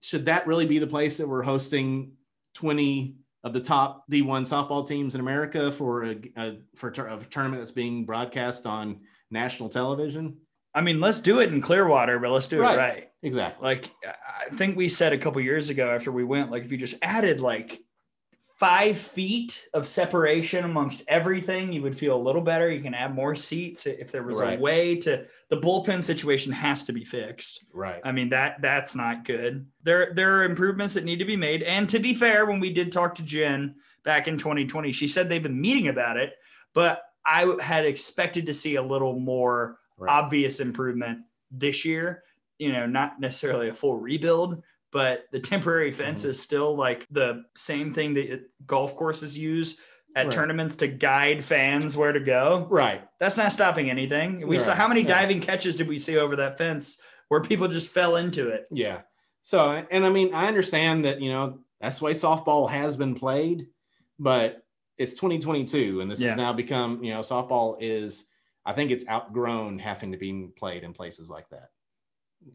[0.02, 2.12] should that really be the place that we're hosting
[2.56, 6.94] 20 of the top D1 softball teams in America for a, a for a
[7.30, 9.02] tournament that's being broadcast on
[9.32, 10.38] national television?
[10.76, 12.74] I mean, let's do it in Clearwater, but let's do Right.
[12.74, 13.10] it right.
[13.22, 13.64] Exactly.
[13.64, 16.78] Like I think we said a couple years ago after we went, like if you
[16.78, 17.80] just added like
[18.58, 22.70] five feet of separation amongst everything, you would feel a little better.
[22.72, 24.58] You can add more seats if there was Right.
[24.58, 25.26] a way to.
[25.50, 27.66] The bullpen situation has to be fixed.
[27.74, 28.02] right.
[28.04, 29.68] I mean that that's not good.
[29.84, 31.62] There there are improvements that need to be made.
[31.64, 35.30] And to be fair, when we did talk to Jen back in 2020, she said
[35.30, 36.34] they've been meeting about it,
[36.74, 40.12] but I had expected to see a little more Right.
[40.12, 41.20] obvious improvement
[41.52, 42.24] this year.
[42.58, 44.62] You know, not necessarily a full rebuild,
[44.92, 46.30] but the temporary fence Mhm.
[46.30, 49.80] is still like the same thing that golf courses use
[50.16, 50.32] at Right.
[50.34, 52.68] tournaments to guide fans where to go.
[52.70, 53.02] right.
[53.20, 54.48] That's not stopping anything.
[54.48, 55.20] We saw how many Yeah.
[55.22, 58.68] diving catches did we see over that fence where people just fell into it?
[58.72, 59.02] Yeah.
[59.42, 63.16] So, and I mean, I understand that, you know, that's the way softball has been
[63.16, 63.68] played,
[64.20, 64.64] but
[64.98, 66.30] it's 2022 and this Yeah.
[66.30, 68.26] has now become, you know, softball is,
[68.66, 71.70] I think it's outgrown having to be played in places like that,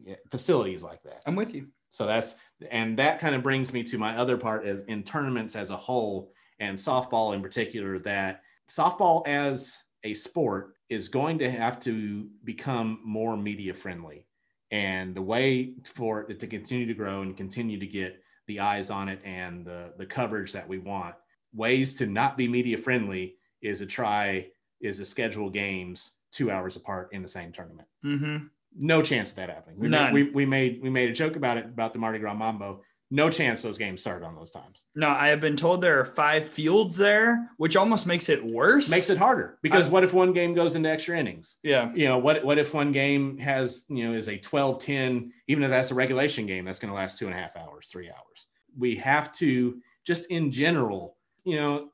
[0.03, 1.21] yeah, facilities like that.
[1.25, 1.67] I'm with you.
[1.91, 2.35] So that's,
[2.71, 5.77] and that kind of brings me to my other part is in tournaments as a
[5.77, 12.29] whole and softball in particular, that softball as a sport is going to have to
[12.43, 14.25] become more media friendly.
[14.71, 18.91] And the way for it to continue to grow and continue to get the eyes
[18.91, 21.15] on it and the, the coverage that we want,
[21.53, 24.47] ways to not be media friendly is to try,
[24.81, 28.45] is to schedule games two hours apart in the same tournament Mm-hmm.
[28.77, 29.79] no chance of that happening.
[29.79, 30.13] We None.
[30.13, 32.81] made, we, we made we made a joke about it about the Mardi Gras Mambo.
[33.11, 34.83] No chance those games started on those times.
[34.95, 38.87] No, I have been told there are five fields there, which almost makes it worse.
[38.87, 41.55] Makes it harder because I- what if one game goes into extra innings?
[41.63, 41.91] Yeah.
[41.95, 45.71] You know, what what if one game has, you know, is a 12-10, even if
[45.71, 48.45] that's a regulation game, that's going to last two and a half hours, three hours.
[48.77, 51.89] We have to just in general, you know,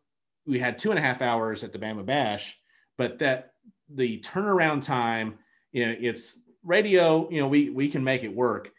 [0.45, 2.59] we had two and a half hours at the Bama Bash,
[2.97, 3.51] but that
[3.93, 5.35] the turnaround time,
[5.71, 8.71] you know, it's radio, you know, we we can make it work.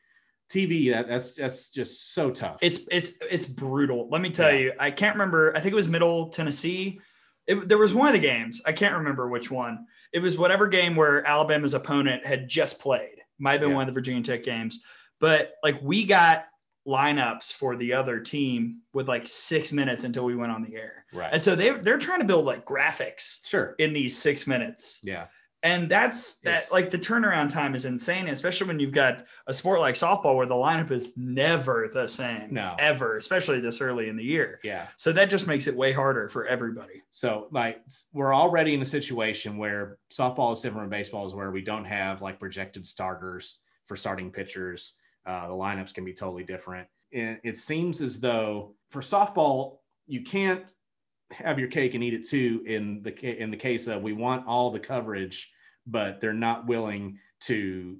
[0.52, 2.58] TV, that, that's that's just so tough.
[2.62, 4.08] It's it's it's brutal.
[4.10, 4.58] Let me tell Yeah.
[4.58, 4.72] you.
[4.78, 5.56] I can't remember.
[5.56, 7.00] I think it was Middle Tennessee.
[7.48, 8.62] It, there was one of the games.
[8.66, 9.86] I can't remember which one.
[10.12, 13.16] It was whatever game where Alabama's opponent had just played.
[13.38, 13.76] Might have been Yeah.
[13.76, 14.82] one of the Virginia Tech games.
[15.20, 16.46] But like we got
[16.86, 21.04] lineups for the other team with like six minutes until we went on the air.
[21.12, 21.30] right.
[21.32, 23.74] And so they they're trying to build like graphics sure.
[23.78, 25.00] in these six minutes.
[25.02, 25.26] Yeah.
[25.62, 29.52] And that's that It's- like the turnaround time is insane, especially when you've got a
[29.52, 32.52] sport like softball where the lineup is never the same.
[32.54, 32.76] No.
[32.78, 34.60] Ever, especially this early in the year.
[34.62, 34.86] Yeah.
[34.96, 37.02] So that just makes it way harder for everybody.
[37.10, 37.80] So like
[38.12, 41.86] we're already in a situation where softball is different from baseball is where we don't
[41.86, 44.94] have like projected starters for starting pitchers.
[45.26, 46.86] Uh, the lineups can be totally different.
[47.12, 50.72] And it seems as though for softball, you can't
[51.32, 52.62] have your cake and eat it too.
[52.66, 53.12] In the
[53.42, 55.50] in the case of we want all the coverage,
[55.86, 57.98] but they're not willing to,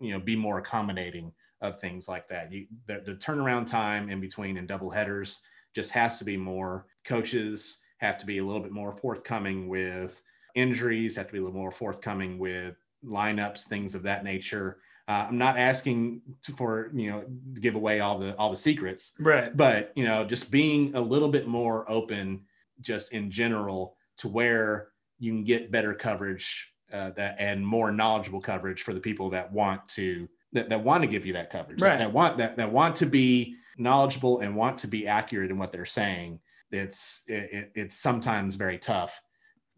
[0.00, 2.52] you know, be more accommodating of things like that.
[2.52, 5.40] You, the, the turnaround time in between and double headers
[5.74, 6.86] just has to be more.
[7.04, 10.22] Coaches have to be a little bit more forthcoming with
[10.54, 14.78] injuries, have to be a little more forthcoming with lineups, things of that nature.
[15.08, 17.22] Uh, I'm not asking to, for you know
[17.54, 19.56] to give away all the all the secrets, Right.
[19.56, 22.42] but you know just being a little bit more open,
[22.82, 28.40] just in general, to where you can get better coverage uh, that and more knowledgeable
[28.40, 31.80] coverage for the people that want to that, that want to give you that coverage,
[31.80, 31.98] Right.
[31.98, 35.72] that want that that want to be knowledgeable and want to be accurate in what
[35.72, 36.40] they're saying.
[36.70, 39.22] It's it, it- it's sometimes very tough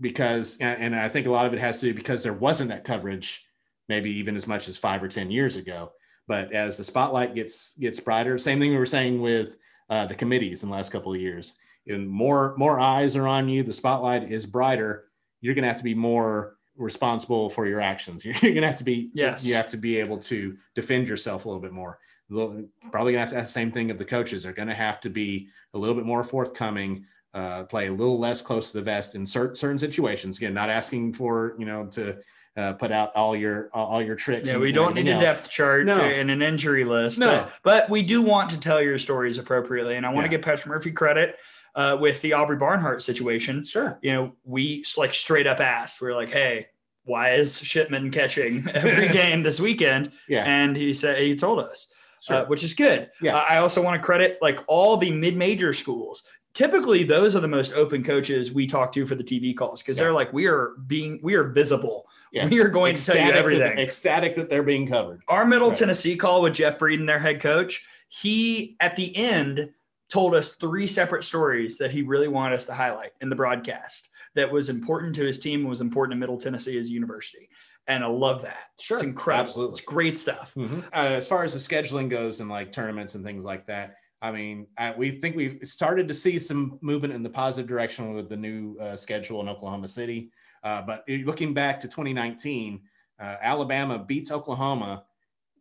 [0.00, 2.70] because and, and I think a lot of it has to do because there wasn't
[2.70, 3.44] that coverage
[3.90, 5.92] maybe even as much as five or ten years ago.
[6.28, 9.56] But as the spotlight gets gets brighter, same thing we were saying with
[9.90, 11.58] uh, the committees in the last couple of years.
[11.88, 13.64] And more more eyes are on you.
[13.64, 15.06] The spotlight is brighter.
[15.40, 18.24] You're going to have to be more responsible for your actions.
[18.24, 19.44] You're going to have to be Yes.
[19.44, 21.98] You have to be able to defend yourself a little bit more.
[22.30, 24.44] Probably going to have to have the same thing of the coaches.
[24.44, 27.04] They're going to have to be a little bit more forthcoming.
[27.34, 30.36] Uh, play a little less close to the vest in certain certain situations.
[30.36, 32.18] Again, not asking for you know to
[32.56, 34.48] uh, put out all your all your tricks.
[34.48, 35.22] Yeah, and we don't need a else.
[35.22, 36.00] depth chart No.
[36.00, 37.18] and an injury list.
[37.18, 37.44] No.
[37.44, 39.96] But, but we do want to tell your stories appropriately.
[39.96, 40.38] And I want to Yeah.
[40.38, 41.36] give Patrick Murphy credit
[41.76, 43.64] uh, with the Aubrey Barnhart situation.
[43.64, 43.98] Sure.
[44.02, 46.66] You know, we like straight up asked, we are like, hey,
[47.04, 50.10] why is Shipman catching every game this weekend?
[50.28, 50.42] Yeah.
[50.44, 52.36] And he said he told us, Sure.
[52.36, 53.10] uh, which is good.
[53.22, 53.36] Yeah.
[53.36, 56.24] Uh, I also want to credit like all the mid-major schools.
[56.52, 59.96] Typically, those are the most open coaches we talk to for the TV calls because
[59.96, 60.04] Yeah.
[60.04, 62.06] they're like, we are being, we are visible.
[62.32, 62.46] Yeah.
[62.48, 63.78] We are going to tell you Ecstatic that- everything.
[63.78, 65.22] ecstatic that they're being covered.
[65.28, 65.76] Our Middle Right.
[65.78, 69.70] Tennessee call with Jeff Breeden, their head coach, he at the end
[70.08, 74.10] told us three separate stories that he really wanted us to highlight in the broadcast
[74.34, 77.48] that was important to his team and was important to Middle Tennessee as a university.
[77.86, 78.70] And I love that.
[78.78, 78.96] Sure.
[78.96, 79.48] It's incredible.
[79.48, 79.72] Absolutely.
[79.74, 80.52] It's great stuff.
[80.56, 84.30] Uh, as far as the scheduling goes and like tournaments and things like that, I
[84.32, 88.28] mean, I, we think we've started to see some movement in the positive direction with
[88.28, 90.30] the new uh, schedule in Oklahoma City.
[90.62, 92.80] Uh, but looking back to 2019,
[93.20, 95.04] uh, Alabama beats Oklahoma,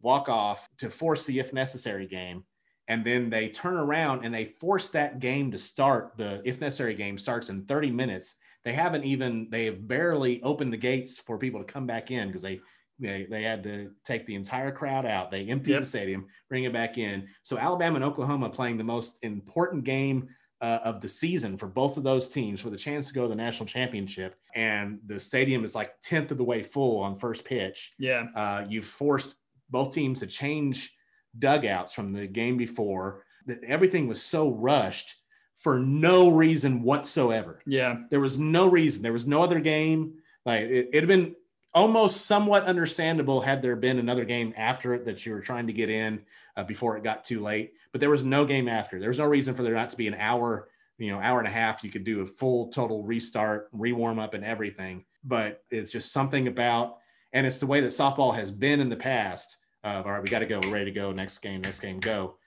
[0.01, 2.43] walk off to force the if necessary game.
[2.87, 6.13] And then they turn around and they force that game to start.
[6.17, 8.35] The if necessary game starts in 30 minutes.
[8.63, 12.27] They haven't even, they have barely opened the gates for people to come back in
[12.27, 12.59] because they
[13.01, 15.31] they, they had to take the entire crowd out.
[15.31, 15.79] They emptied Yep.
[15.81, 17.29] the stadium, bring it back in.
[17.43, 20.27] So Alabama and Oklahoma playing the most important game
[20.61, 23.29] uh, of the season for both of those teams for the chance to go to
[23.29, 24.35] the national championship.
[24.55, 27.93] And the stadium is like tenth of the way full on first pitch.
[27.97, 28.25] Yeah.
[28.35, 29.35] Uh, you've forced
[29.69, 30.93] both teams to change
[31.37, 33.23] dugouts from the game before.
[33.45, 35.15] That everything was so rushed
[35.55, 37.61] for no reason whatsoever.
[37.65, 37.97] Yeah.
[38.09, 39.01] There was no reason.
[39.01, 40.15] There was no other game.
[40.45, 41.35] Like it, it'd been
[41.73, 45.73] almost somewhat understandable had there been another game after it that you were trying to
[45.73, 46.21] get in
[46.57, 47.73] uh, before it got too late.
[47.91, 48.99] But there was no game after.
[48.99, 51.47] There was no reason for there not to be an hour, you know, hour and
[51.47, 51.83] a half.
[51.83, 55.05] You could do a full total restart, rewarm up, and everything.
[55.23, 56.97] But it's just something about,
[57.33, 59.57] and it's the way that softball has been in the past.
[59.83, 60.59] Of all right, we got to go.
[60.59, 61.11] We're ready to go.
[61.11, 61.61] Next game.
[61.61, 61.99] Next game.
[61.99, 62.37] Go.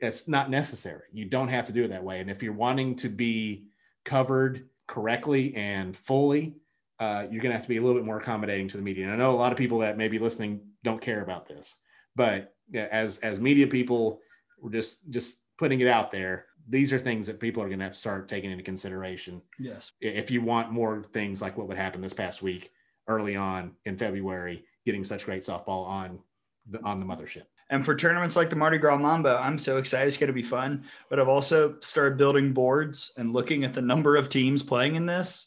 [0.00, 1.04] It's not necessary.
[1.12, 2.20] You don't have to do it that way.
[2.20, 3.66] And if you're wanting to be
[4.04, 6.56] covered correctly and fully,
[6.98, 9.04] uh, you're going to have to be a little bit more accommodating to the media.
[9.04, 11.74] And I know a lot of people that may be listening don't care about this,
[12.14, 14.20] but yeah, as as media people,
[14.60, 16.46] we're just just putting it out there.
[16.68, 19.92] These are things that people are going to have to start taking into consideration Yes.
[20.00, 22.72] if you want more things like what would happen this past week,
[23.06, 26.18] early on in February, getting such great softball on
[26.68, 27.44] the on the mothership.
[27.70, 30.06] And for tournaments like the Mardi Gras Mambo, I'm so excited.
[30.06, 30.84] It's going to be fun.
[31.10, 35.04] But I've also started building boards and looking at the number of teams playing in
[35.06, 35.46] this.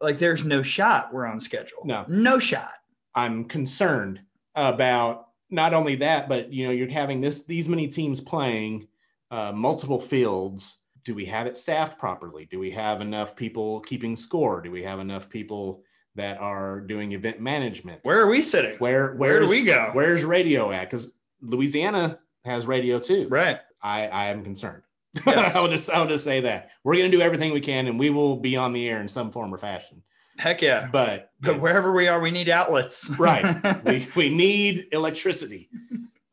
[0.00, 1.82] Like, there's no shot we're on schedule.
[1.84, 2.04] No.
[2.08, 2.74] No shot.
[3.14, 4.20] I'm concerned
[4.54, 8.86] about not only that, but you know, you're having this these many teams playing
[9.30, 10.78] uh, multiple fields.
[11.04, 12.46] Do we have it staffed properly?
[12.50, 14.60] Do we have enough people keeping score?
[14.60, 15.82] Do we have enough people
[16.16, 18.00] that are doing event management?
[18.02, 18.76] Where are we sitting?
[18.78, 19.90] where where do we go?
[19.92, 20.90] Where's radio at?
[20.90, 21.10] Because
[21.40, 23.28] Louisiana has radio too.
[23.28, 23.58] Right.
[23.82, 24.82] I I am concerned.
[25.26, 25.56] Yes.
[25.56, 27.86] I will just I will just say that we're going to do everything we can,
[27.86, 30.02] and we will be on the air in some form or fashion.
[30.38, 30.88] Heck yeah.
[30.90, 33.10] But But wherever we are, we need outlets.
[33.18, 35.68] right, we we need electricity.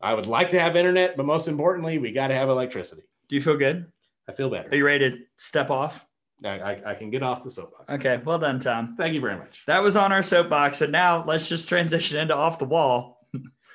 [0.01, 3.03] I would like to have internet, but most importantly, we got to have electricity.
[3.29, 3.91] do you feel good?
[4.27, 4.69] I feel better.
[4.69, 6.05] Are you ready to step off?
[6.43, 7.93] I, I, I can get off the soapbox.
[7.93, 8.19] Okay.
[8.23, 8.95] Well done, Tom.
[8.97, 9.63] Thank you very much.
[9.67, 10.81] That was on our soapbox.
[10.81, 13.14] And now let's just transition into off the wall.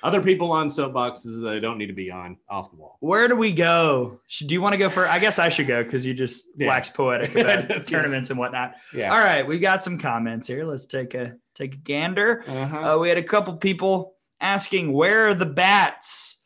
[0.03, 2.97] Other people on soapboxes they don't need to be on off the wall.
[3.01, 4.19] Where do we go?
[4.27, 5.11] Should, do you want to go first?
[5.11, 6.67] I guess I should go because you just Yeah.
[6.67, 8.73] wax poetic about tournaments and whatnot.
[8.93, 9.13] Yeah.
[9.13, 10.65] All right, we got some comments here.
[10.65, 12.43] Let's take a take a gander.
[12.47, 12.95] Uh-huh.
[12.95, 16.37] Uh, we had a couple people asking where are the bats.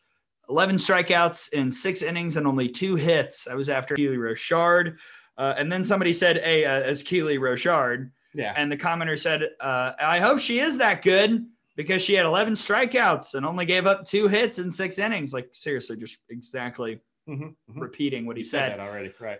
[0.49, 3.48] Eleven strikeouts in six innings and only two hits.
[3.48, 4.98] I was after Keely Rochard,
[5.40, 8.53] uh, and then somebody said, "Hey, uh, as Keely Rochard," yeah.
[8.56, 11.45] and the commenter said, uh, "I hope she is that good."
[11.76, 15.34] Because she had 11 strikeouts and only gave up two hits in six innings.
[15.34, 17.81] Like, seriously, just exactly Mhm, mhm.
[17.81, 19.39] repeating what he said said that already, right?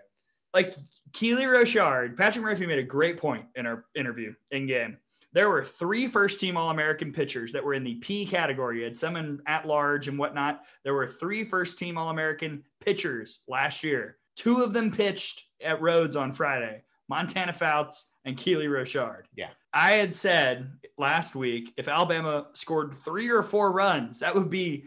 [0.53, 0.74] like
[1.14, 4.98] Keely Rochard, Patrick Murphy made a great point in our interview in game.
[5.34, 8.80] There were three first team All American pitchers that were in the P category.
[8.80, 10.64] You had some in at large and whatnot.
[10.84, 14.18] There were three first team All American pitchers last year.
[14.38, 19.26] Two of them pitched at Rhoads on Friday Montana Fouts and Keely Rochard.
[19.36, 19.49] Yeah.
[19.76, 24.86] I had said last week if Alabama scored three or four runs, that would be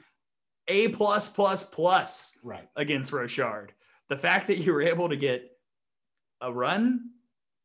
[0.67, 2.67] A plus plus plus Right.
[2.75, 3.71] against Rochard.
[4.09, 5.51] The fact that you were able to get
[6.41, 7.11] a run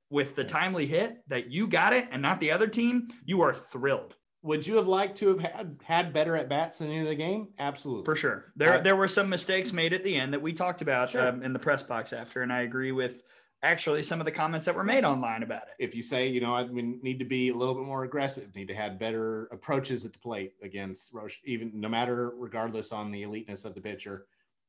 [0.09, 3.53] with the timely hit that you got it and not the other team, you are
[3.53, 7.03] thrilled Would you have liked to have had had better at bats in the end
[7.07, 7.53] of the game?
[7.59, 8.03] Absolutely.
[8.03, 8.51] for sure.
[8.57, 11.29] There, I- there were some mistakes made at the end that we talked about Sure.
[11.29, 13.23] um, in the press box after, and I agree with
[13.63, 15.75] actually some of the comments that were made online about it.
[15.79, 18.53] if you say, you know, I we need to be a little bit more aggressive,
[18.55, 23.11] need to have better approaches at the plate against Roche, even no matter regardless on
[23.11, 24.27] the eliteness of the pitcher.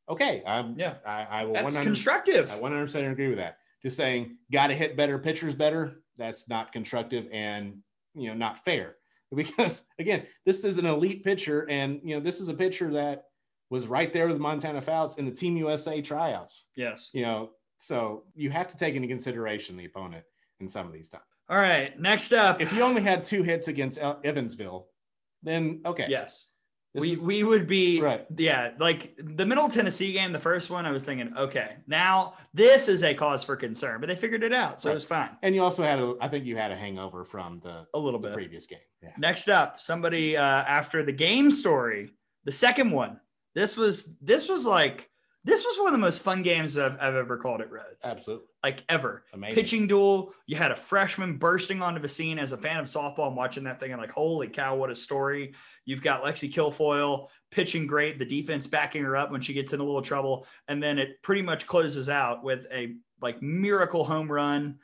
[0.09, 0.95] Okay, I'm Yeah.
[1.05, 2.51] I, I will That's 100 constructive.
[2.51, 3.59] I 100 percent agree with that.
[3.83, 6.01] Just saying, got to hit better pitchers better.
[6.17, 7.79] That's not constructive, and
[8.15, 8.97] you know not fair
[9.35, 13.25] because again, this is an elite pitcher, and you know this is a pitcher that
[13.71, 16.67] was right there with Montana Fouts in the Team USA tryouts.
[16.77, 17.11] Yes.
[17.13, 20.25] You know, so you have to take into consideration the opponent
[20.61, 21.25] in some of these times.
[21.49, 21.99] All right.
[22.01, 22.61] Next up.
[22.63, 24.89] If you only had two hits against Evansville,
[25.43, 26.07] then okay.
[26.09, 26.47] Yes.
[26.95, 28.25] This we is- we would be Right.
[28.39, 32.87] yeah like the middle Tennessee game the first one I was thinking okay now this
[32.89, 35.57] is a cause for concern but they figured it out so it was fine and
[35.57, 38.29] you also had a, I think you had a hangover from the, a little the
[38.29, 38.79] bit previous game.
[39.03, 39.11] Yeah.
[39.19, 42.13] next up somebody uh, after the game story
[42.45, 43.19] the second one
[43.57, 45.11] this was this was like
[45.45, 48.47] this was one of the most fun games I've, I've ever called at Rhoads Absolutely.
[48.63, 49.55] like ever Amazing.
[49.55, 50.33] pitching duel.
[50.47, 53.29] You had a freshman bursting onto the scene as a fan of softball.
[53.29, 55.55] I'm watching that thing I'm like, holy cow, what a story.
[55.85, 59.81] You've got Lexi Kilfoyl pitching great, the defense backing her up when she gets in
[59.81, 60.47] a little trouble.
[60.69, 64.79] And then it pretty much closes out with a like miracle home run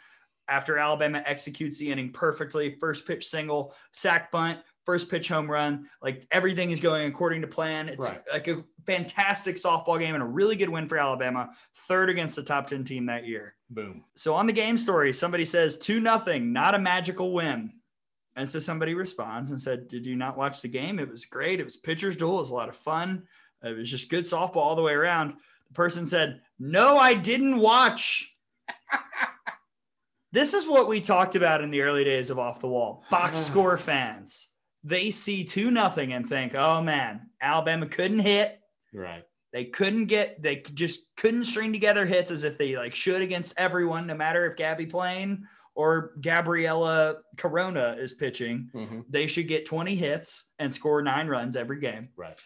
[0.46, 2.76] after Alabama executes the inning perfectly.
[2.78, 5.88] First pitch single, sack bunt, first pitch home run.
[6.02, 7.88] Like everything is going according to plan.
[7.88, 8.22] It's Right.
[8.32, 11.50] like a fantastic softball game and a really good win for Alabama.
[11.86, 13.54] Third against the top 10 team that year.
[13.68, 14.04] Boom.
[14.16, 17.72] So on the game story, somebody says two nothing, not a magical win.
[18.36, 20.98] And so somebody responds and said, Did you not watch the game?
[20.98, 21.60] It was great.
[21.60, 22.36] It was pitcher's duel.
[22.36, 23.24] It was a lot of fun.
[23.62, 25.34] It was just good softball all the way around.
[25.68, 28.32] The person said, No, I didn't watch.
[30.32, 33.04] this is what we talked about in the early days of off the wall.
[33.10, 34.48] Box score fans.
[34.82, 38.58] They see two nothing and think, oh man, Alabama couldn't hit
[38.94, 39.24] Right.
[39.52, 43.54] they couldn't get they just couldn't string together hits as if they like should against
[43.56, 45.46] everyone no matter if gabbie plain
[45.76, 49.04] or gabriella corona is pitching Mhm.
[49.08, 52.36] they should get 20 hits and score nine runs every game Right.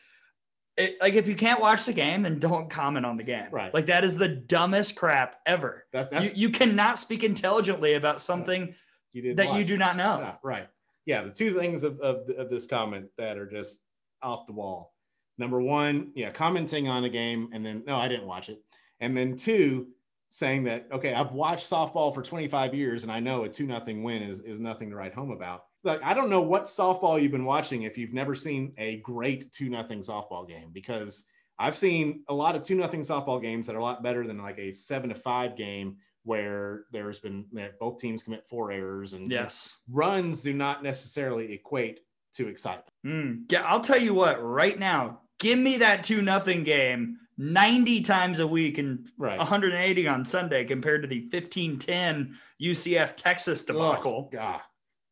[0.76, 3.72] it, like if you can't watch the game then don't comment on the game Right.
[3.72, 8.20] like that is the dumbest crap ever That's, that's you, you cannot speak intelligently about
[8.20, 8.74] something
[9.12, 10.68] you that you do not know Yeah, right.
[11.06, 13.80] Yeah, the two things of, of, of this comment that are just
[14.22, 14.94] off the wall.
[15.36, 18.62] Number one, yeah, commenting on a game and then no, I didn't watch it.
[19.00, 19.88] And then two,
[20.30, 24.02] saying that okay, I've watched softball for 25 years and I know a two nothing
[24.02, 25.66] win is is nothing to write home about.
[25.84, 29.52] Like I don't know what softball you've been watching if you've never seen a great
[29.52, 33.76] two nothing softball game because I've seen a lot of two nothing softball games that
[33.76, 37.44] are a lot better than like a seven to five game where there's been
[37.78, 42.00] both teams commit four errors and yes runs do not necessarily equate
[42.34, 42.88] to excitement.
[43.06, 48.00] Mm, yeah, I'll tell you what, right now, give me that 2 nothing game 90
[48.02, 49.38] times a week and Right.
[49.38, 54.26] 180 on Sunday compared to the 15-10 UCF Texas debacle.
[54.26, 54.60] Oh, God.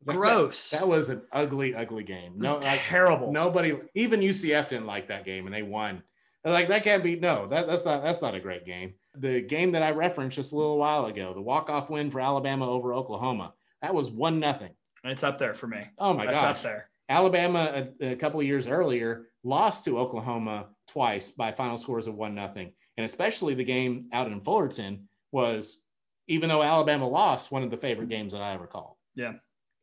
[0.05, 0.71] That- Gross.
[0.71, 2.35] That, that was an ugly, ugly game.
[2.39, 3.31] No, like, terrible.
[3.33, 6.03] nobody, even UCF didn't like that game, and they won.
[6.43, 7.15] They're Like that can't be.
[7.15, 8.03] No, that, that's not.
[8.03, 8.95] That's not a great game.
[9.17, 12.21] The game that I referenced just a little while ago, the walk off win for
[12.21, 13.53] Alabama over Oklahoma,
[13.83, 14.71] that was one nothing.
[15.05, 15.85] It's up there for me.
[15.99, 16.57] Oh my That's gosh.
[16.57, 16.89] up there.
[17.09, 22.15] Alabama a, a couple of years earlier lost to Oklahoma twice by final scores of
[22.15, 25.83] one nothing, and especially the game out in Fullerton was,
[26.29, 28.97] even though Alabama lost, one of the favorite games that I ever called.
[29.15, 29.33] Yeah.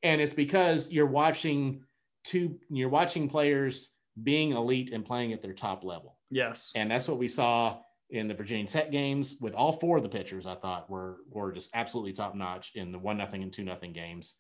[0.02, 1.84] and it's because you're watching
[2.24, 3.90] two, you're watching players
[4.24, 6.72] being elite and playing at their top level, Yes.
[6.76, 7.78] and that's what we saw
[8.10, 10.46] in the Virginia Tech games with all four of the pitchers.
[10.46, 13.94] I thought were were just absolutely top notch in the one nothing and two nothing
[13.94, 14.36] games.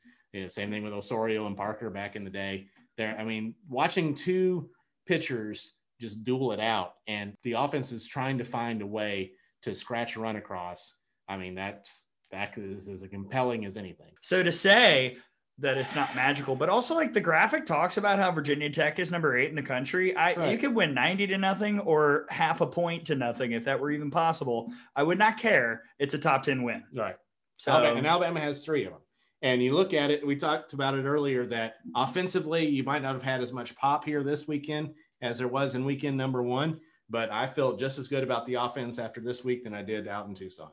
[0.47, 2.67] Same thing with Osorio and Parker back in the day.
[2.97, 4.69] There, I mean, watching two
[5.07, 9.31] pitchers just duel it out, and the offense is trying to find a way
[9.63, 10.95] to scratch a run across.
[11.27, 14.11] I mean, that's that is as compelling as anything.
[14.21, 15.17] So to say
[15.61, 19.11] that it's not magical, but also like the graphic talks about how Virginia Tech is
[19.11, 20.15] number eight in the country.
[20.15, 23.79] I you could win 90 to nothing or half a point to nothing if that
[23.79, 24.71] were even possible.
[24.95, 25.83] I would not care.
[25.99, 26.83] It's a top 10 win.
[26.93, 27.15] Right.
[27.57, 29.01] So Alabama, and Alabama has three of them.
[29.41, 33.13] And you look at it, we talked about it earlier that offensively, you might not
[33.13, 36.79] have had as much pop here this weekend as there was in weekend number one.
[37.09, 40.07] But I felt just as good about the offense after this week than I did
[40.07, 40.71] out in Tucson.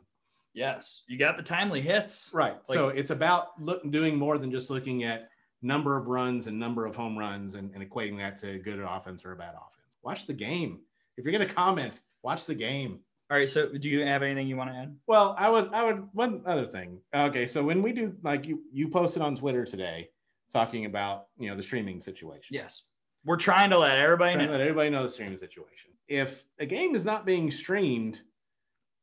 [0.57, 2.33] Yes, you got the timely hits.
[2.35, 2.57] Right.
[2.69, 5.28] Like- so it's about look, doing more than just looking at
[5.62, 8.78] number of runs and number of home runs and, and equating that to a good
[8.78, 9.97] offense or a bad offense.
[10.03, 10.81] Watch the game.
[11.16, 13.01] If you're going to comment, watch the game.
[13.31, 13.49] All right.
[13.49, 14.97] So do you have anything you want to add?
[15.07, 17.01] Well, I would, I would, one other thing.
[17.15, 17.47] Okay.
[17.47, 20.11] So when we do, like you, you posted on Twitter today
[20.53, 22.55] talking about, you know, the streaming situation.
[22.55, 22.85] Yes.
[23.24, 24.53] We're trying to let everybody know.
[24.53, 25.91] let everybody know the streaming situation.
[26.07, 28.20] If a game is not being streamed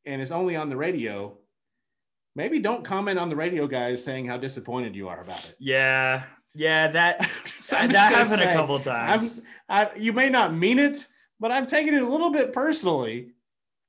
[0.05, 1.37] and it's only on the radio,
[2.35, 5.55] maybe don't comment on the radio guys saying how disappointed you are about it.
[5.59, 6.23] Yeah.
[6.53, 6.89] Yeah.
[6.89, 7.29] That,
[7.61, 9.43] So that happened a couple times.
[9.69, 11.07] I, you may not mean it,
[11.39, 13.31] but I'm taking it a little bit personally.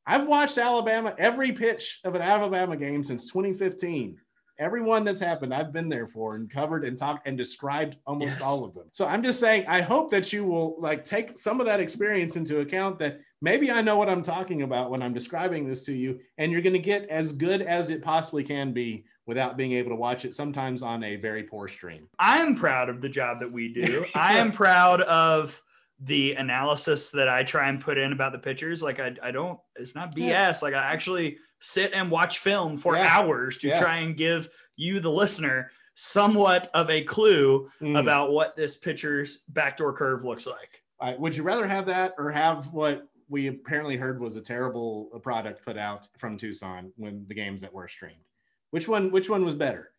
[0.07, 4.19] I've watched Alabama every pitch of an Alabama game since 2015.
[4.59, 8.43] Everyone that's happened, I've been there for and covered and talked and described almost Yes.
[8.43, 8.85] all of them.
[8.93, 12.37] So I'm just saying, I hope that you will like take some of that experience
[12.37, 15.93] into account that maybe I know what I'm talking about when I'm describing this to
[15.93, 19.73] you, and you're going to get as good as it possibly can be without being
[19.73, 22.07] able to watch it sometimes on a very poor stream.
[22.19, 24.05] I'm proud of the job that we do.
[24.15, 25.61] I am proud of
[26.01, 28.83] the analysis that I try and put in about the pictures.
[28.83, 30.29] Like I, I don't, it's not BS.
[30.29, 30.53] Yeah.
[30.61, 33.09] Like I actually sit and watch film for Yeah.
[33.11, 33.79] hours to Yes.
[33.81, 37.99] try and give you, the listener, somewhat of a clue Mm.
[37.99, 40.83] about what this pitcher's backdoor curve looks like.
[41.01, 45.09] Uh, would you rather have that or have what we apparently heard was a terrible
[45.15, 48.25] uh, product put out from Tucson when the games that were streamed?
[48.71, 49.11] Which one?
[49.11, 49.91] Which one was better?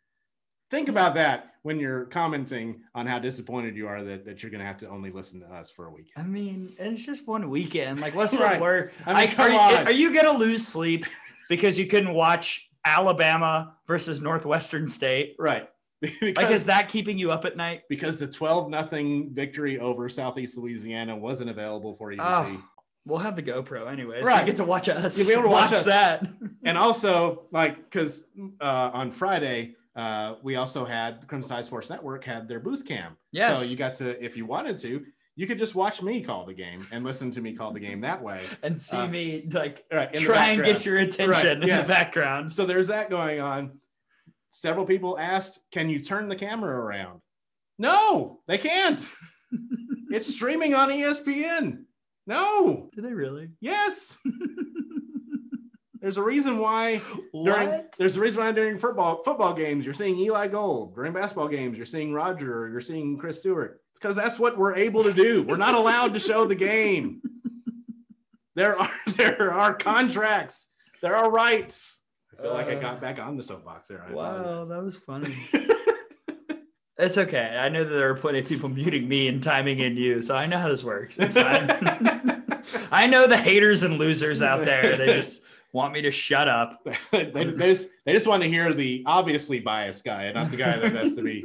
[0.70, 4.60] Think about that when you're commenting on how disappointed you are that, that you're going
[4.62, 6.26] to have to only listen to us for a weekend.
[6.26, 8.02] I mean, it's just one weekend.
[8.02, 8.56] Like, what's Right.
[8.58, 8.92] the word?
[9.06, 11.06] I mean, Like, are, you, are you gonna lose sleep
[11.50, 15.36] because you couldn't watch Alabama versus Northwestern State?
[15.40, 15.70] Right.
[16.02, 17.84] because, Like, is that keeping you up at night?
[17.90, 22.60] because the 12 nothing victory over Southeast Louisiana wasn't available for you to Oh, see.
[23.08, 25.16] We'll have the GoPro anyway, so you get to watch us.
[25.16, 25.84] You'll be able to watch us.
[25.84, 26.26] that.
[26.64, 28.24] and also like because
[28.60, 33.16] uh, on Friday uh, we also had Crimson Tide Sports Network had their booth cam.
[33.32, 33.60] Yes.
[33.60, 35.06] So you got to if you wanted to,
[35.36, 38.02] you could just watch me call the game and listen to me call the game
[38.02, 38.46] that way.
[38.64, 40.14] and see Uh, me like Right.
[40.14, 41.86] try and get your attention Right, in yes.
[41.88, 42.52] the background.
[42.52, 43.80] So there's that going on.
[44.52, 47.20] Several people asked, "Can you turn the camera around?"
[47.78, 49.06] No, they can't.
[50.10, 51.84] it's streaming on ESPN.
[52.26, 52.90] No.
[52.96, 53.50] Do they really?
[53.60, 54.18] Yes.
[56.02, 57.02] There's a reason why
[57.34, 57.96] during What?
[57.98, 60.94] there's a reason why during football football games you're seeing Eli Gold.
[60.94, 63.82] During basketball games you're seeing Roger or you're seeing Chris Stewart.
[64.06, 65.42] Because that's what we're able to do.
[65.42, 67.24] We're not allowed to show the game.
[68.54, 68.88] There are
[69.18, 70.68] there are contracts.
[71.02, 72.02] There are rights.
[72.38, 74.06] I feel like I Uh, got back on the soapbox there.
[74.08, 75.36] I Wow, that was funny.
[76.98, 77.58] It's okay.
[77.60, 80.34] I know that there are plenty of people muting me and timing in you, so
[80.34, 81.18] I know how this works.
[81.20, 81.68] It's fine.
[82.92, 84.96] I know the haters and losers out there.
[84.96, 85.42] They just
[85.74, 86.88] want me to shut up.
[87.12, 90.78] they, they just they just want to hear the obviously biased guy, not the guy
[90.78, 91.44] that has to be.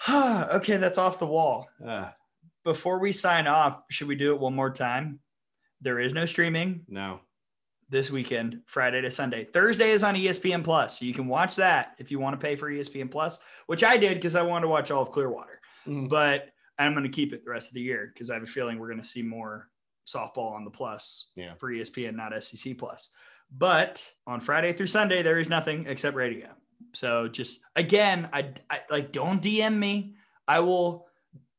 [0.08, 1.68] okay, that's off the wall.
[1.86, 2.10] Uh,
[2.64, 5.20] Before we sign off, should we do it one more time?
[5.80, 7.20] There is no streaming no.
[7.90, 9.44] this weekend, Friday to Sunday.
[9.44, 10.98] Thursday is on ESPN Plus.
[10.98, 13.96] So you can watch that if you want to pay for ESPN Plus, which I
[13.96, 15.60] did because I wanted to watch all of Clearwater.
[15.86, 16.08] Mhm.
[16.08, 18.46] But I'm going to keep it the rest of the year because I have a
[18.46, 19.68] feeling we're going to see more
[20.06, 21.54] softball on the plus Yeah.
[21.58, 23.10] for ESPN, not SEC Plus.
[23.50, 26.48] But on Friday through Sunday, there is nothing except radio.
[26.92, 30.14] So just again, I, I like don't DM me.
[30.48, 31.06] I will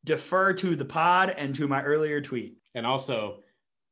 [0.03, 2.57] defer to the pod and to my earlier tweet.
[2.73, 3.39] And also,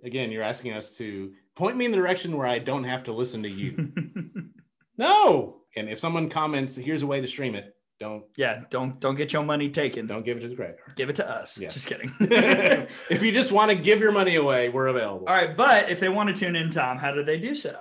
[0.04, 3.14] again, you're asking us to point me in the direction where I don't have to
[3.14, 3.92] listen to you.
[4.98, 5.62] no.
[5.76, 9.32] And if someone comments, here's a way to stream it, don't yeah, don't don't get
[9.32, 10.06] your money taken.
[10.06, 11.58] don't give it to the credit give it to us.
[11.58, 11.70] Yeah.
[11.70, 12.14] Just kidding.
[12.20, 15.28] if you just want to give your money away, we're available.
[15.28, 17.78] All right, but if they want to tune in, Tom, how do they do so?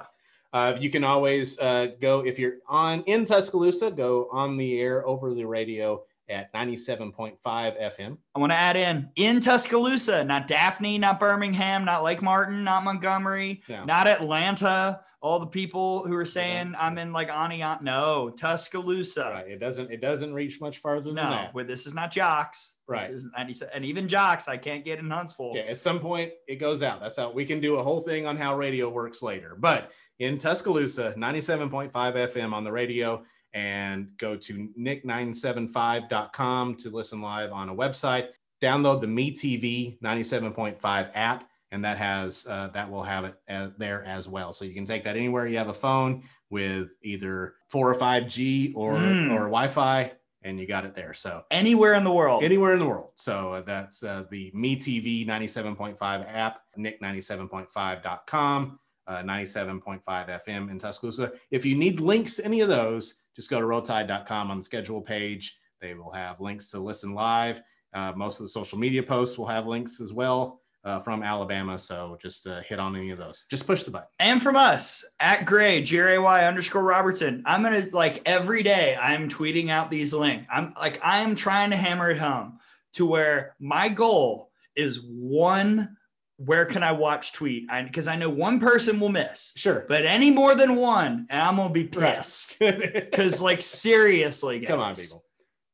[0.54, 5.04] Uh, you can always uh, go if you're on in Tuscaloosa, go on the air
[5.04, 8.16] over the radio at 97.5 FM.
[8.36, 12.84] I want to add in in Tuscaloosa, not Daphne, not Birmingham, not Lake Martin, not
[12.84, 13.84] Montgomery, No.
[13.84, 15.00] not Atlanta.
[15.24, 17.80] All the people who are saying I'm in like Aniant.
[17.80, 19.30] No, Tuscaloosa.
[19.32, 19.48] Right.
[19.52, 21.54] It doesn't it doesn't reach much farther than No, that.
[21.54, 22.80] well, this is not Jox.
[22.86, 23.00] Right.
[23.00, 25.52] This is 97, and even Jox, I can't get in Huntsville.
[25.54, 27.00] Yeah, at some point it goes out.
[27.00, 29.56] That's how we can do a whole thing on how radio works later.
[29.58, 33.24] But in Tuscaloosa, 97.5 FM on the radio,
[33.54, 38.28] and go to nick975.com to listen live on a website.
[38.62, 44.04] Download the MeTV 97.5 app, and that has uh, that will have it uh, there
[44.04, 44.52] as well.
[44.52, 48.28] So you can take that anywhere you have a phone with either four or five
[48.28, 49.32] G or Mm.
[49.32, 51.14] or Wi-Fi, and you got it there.
[51.14, 52.44] So Anywhere in the world.
[52.44, 53.10] anywhere in the world.
[53.16, 55.98] So uh, that's uh, the MeTV 97.5
[56.32, 60.02] app, nick97.5.com, uh, 97.5
[60.46, 61.32] FM in Tuscaloosa.
[61.50, 65.00] If you need links to any of those, just go to rolltide.com on the schedule
[65.02, 65.58] page.
[65.80, 67.60] They will have links to listen live.
[67.92, 71.78] Uh, most of the social media posts will have links as well uh, from Alabama.
[71.78, 73.46] So just uh, hit on any of those.
[73.50, 74.08] Just push the button.
[74.18, 77.42] And from us at Gray, G R A Y underscore Robertson.
[77.46, 80.46] I'm gonna like every day I'm tweeting out these links.
[80.52, 82.58] I'm like I'm trying to hammer it home
[82.94, 85.96] to where my goal is one.
[86.36, 87.68] Where can I watch tweet?
[87.84, 89.84] Because I, know one person will miss, Sure.
[89.88, 92.16] but any more than one, and I'm gonna be Right.
[92.16, 92.58] pissed.
[92.58, 94.68] Because like seriously, guys.
[94.68, 95.22] Come on, people.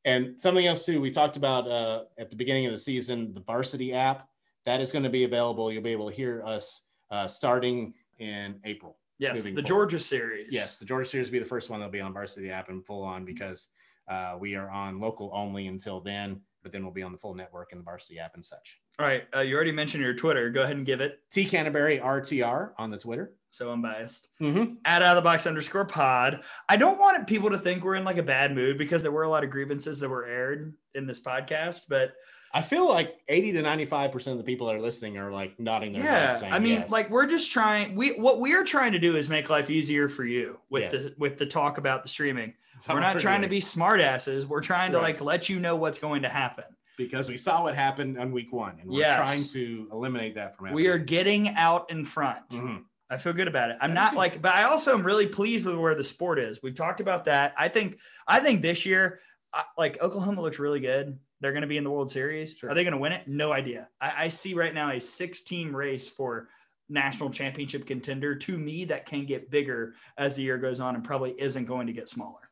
[0.05, 3.39] And something else too, we talked about uh, at the beginning of the season, the
[3.41, 4.27] Varsity app
[4.65, 5.71] that is going to be available.
[5.71, 8.97] You'll be able to hear us uh, starting in April.
[9.19, 9.65] Yes, the forward.
[9.65, 10.47] Georgia series.
[10.51, 12.83] Yes, the Georgia series will be the first one that'll be on Varsity app and
[12.85, 13.69] full on because
[14.07, 17.35] uh, we are on local only until then, but then we'll be on the full
[17.35, 18.79] network and the Varsity app and such.
[18.99, 19.23] All right.
[19.35, 20.49] Uh, you already mentioned your Twitter.
[20.49, 21.19] Go ahead and give it.
[21.31, 23.33] T Canterbury RTR on the Twitter.
[23.51, 24.29] So unbiased.
[24.41, 24.75] Mm-hmm.
[24.85, 26.41] At out of the box underscore pod.
[26.69, 29.23] I don't want people to think we're in like a bad mood because there were
[29.23, 31.83] a lot of grievances that were aired in this podcast.
[31.89, 32.13] But
[32.53, 35.93] I feel like 80 to 95% of the people that are listening are like nodding
[35.93, 36.89] their yeah, head saying I mean, yes.
[36.89, 37.95] like we're just trying.
[37.95, 40.91] We what we are trying to do is make life easier for you with Yes.
[40.91, 42.53] the with the talk about the streaming.
[42.89, 44.45] We're not trying to be smartasses.
[44.45, 45.13] We're trying to Right.
[45.13, 46.65] like let you know what's going to happen.
[46.97, 49.15] because we saw what happened on week one and we're Yes.
[49.17, 52.47] trying to eliminate that from We are getting out in front.
[52.49, 52.83] Mhm.
[53.09, 53.77] I feel good about it.
[53.81, 56.61] I'm not like, but I also am really pleased with where the sport is.
[56.61, 57.55] We've talked about that.
[57.57, 57.97] I think,
[58.27, 59.19] I think this year,
[59.51, 61.17] I, like Oklahoma looks really good.
[61.41, 62.53] They're going to be in the World Series.
[62.53, 62.71] Sure.
[62.71, 63.27] Are they going to win it?
[63.27, 63.87] No idea.
[63.99, 66.47] I, I see right now a six team race for
[66.87, 68.35] national championship contender.
[68.35, 71.87] To me, that can get bigger as the year goes on and probably isn't going
[71.87, 72.51] to get smaller.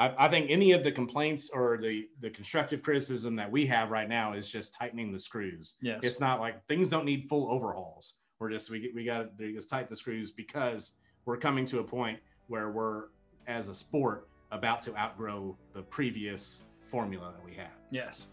[0.00, 3.90] I, I think any of the complaints or the the constructive criticism that we have
[3.90, 5.76] right now is just tightening the screws.
[5.82, 6.00] Yes.
[6.02, 8.14] It's not like things don't need full overhauls.
[8.38, 10.94] We're just we we got to just tighten the screws because
[11.26, 12.18] we're coming to a point
[12.48, 13.04] where we're
[13.46, 17.70] as a sport about to outgrow the previous formula that we have.
[17.90, 18.26] Yes.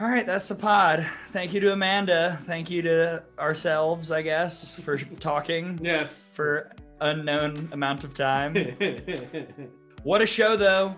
[0.00, 1.06] All right, that's the pod.
[1.32, 2.40] Thank you to Amanda.
[2.46, 6.30] Thank you to ourselves, I guess, for talking Yes.
[6.36, 6.70] for
[7.00, 8.54] unknown amount of time.
[10.04, 10.94] What a show, though.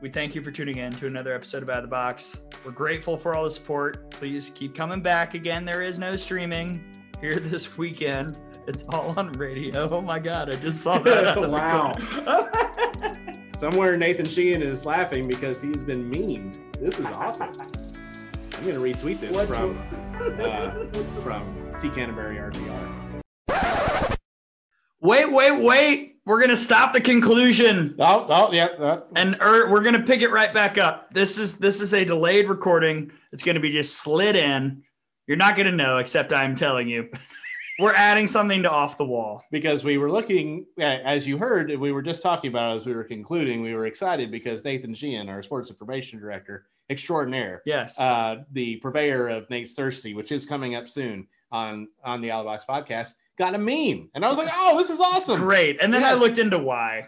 [0.00, 2.36] We thank you for tuning in to another episode of Out of the Box.
[2.64, 4.12] We're grateful for all the support.
[4.12, 5.34] Please keep coming back.
[5.34, 6.84] Again, there is no streaming
[7.20, 8.38] here this weekend.
[8.68, 9.88] It's all on radio.
[9.90, 11.26] Oh my God, I just saw that.
[11.26, 11.92] out of the Wow.
[13.54, 13.72] corner.
[13.72, 16.58] Somewhere Nathan Sheehan is laughing because he's been memed.
[16.80, 17.52] This is awesome.
[18.56, 19.78] I'm gonna retweet this What from
[20.40, 20.70] uh,
[21.22, 24.16] from T Canterbury RTR.
[25.00, 26.10] wait, wait, wait.
[26.26, 27.96] We're going to stop the conclusion.
[27.98, 29.00] Oh, oh, yeah.
[29.14, 31.12] and er, we're gonna pick it right back up.
[31.12, 33.12] This is this is a delayed recording.
[33.32, 34.82] It's gonna be just slid in.
[35.26, 37.10] You're not gonna know, except I'm telling you.
[37.78, 39.42] we're adding something to off the wall.
[39.50, 43.04] because we were looking, as you heard, we were just talking about as we were
[43.04, 43.62] concluding.
[43.62, 47.98] We were excited because Nathan Sheehan, our sports information director extraordinaire, Yes.
[47.98, 52.66] uh, the purveyor of Nate's Thirsty, which is coming up soon on on the Outbox
[52.68, 55.78] podcast, got a meme, and I was like, "Oh, this is awesome!" Great.
[55.80, 57.06] And then I looked into why.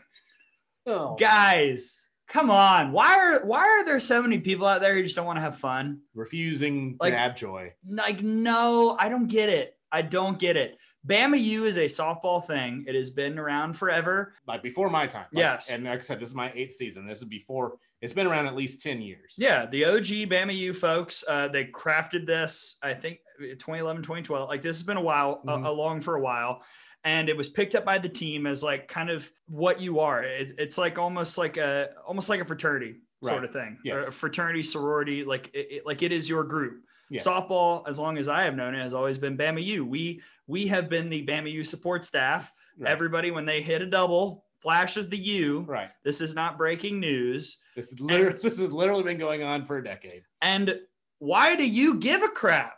[0.86, 1.16] Oh.
[1.16, 2.92] Guys, come on.
[2.92, 5.40] Why are why are there so many people out there who just don't want to
[5.42, 6.00] have fun?
[6.14, 7.72] refusing Like- to have joy.
[7.88, 9.75] Like, no, I don't get it.
[9.92, 10.76] I don't get it.
[11.06, 12.84] Bama U is a softball thing.
[12.88, 14.34] It has been around forever.
[14.46, 15.26] Like before my time.
[15.32, 15.70] Like- Yes.
[15.70, 17.06] and like I said, this is my eighth season.
[17.06, 17.78] This is before.
[18.02, 19.34] It's been around at least ten years.
[19.38, 24.48] Yeah, the OG Bama U folks, uh, they crafted this, I think 2011, 2012.
[24.48, 25.64] Like this has been a while, Mhm.
[25.64, 26.62] uh, along for a while.
[27.04, 30.24] And it was picked up by the team as like kind of what you are.
[30.24, 33.78] It's, it's like almost like a almost like a fraternity sort of thing.
[33.84, 33.94] Yes.
[34.04, 36.82] Or a fraternity, sorority, like it, it- like it is your group.
[37.10, 37.26] Yes.
[37.26, 39.84] Softball, as long as I have known it, has always been Bama U.
[39.84, 42.52] We we have been the Bama U support staff.
[42.78, 42.92] Right.
[42.92, 45.60] Everybody, when they hit a double, flashes the U.
[45.68, 45.90] right.
[46.04, 47.58] This is not breaking news.
[47.74, 50.22] This is literally this has literally been going on for a decade.
[50.42, 50.80] And
[51.18, 52.74] why do you give a crap?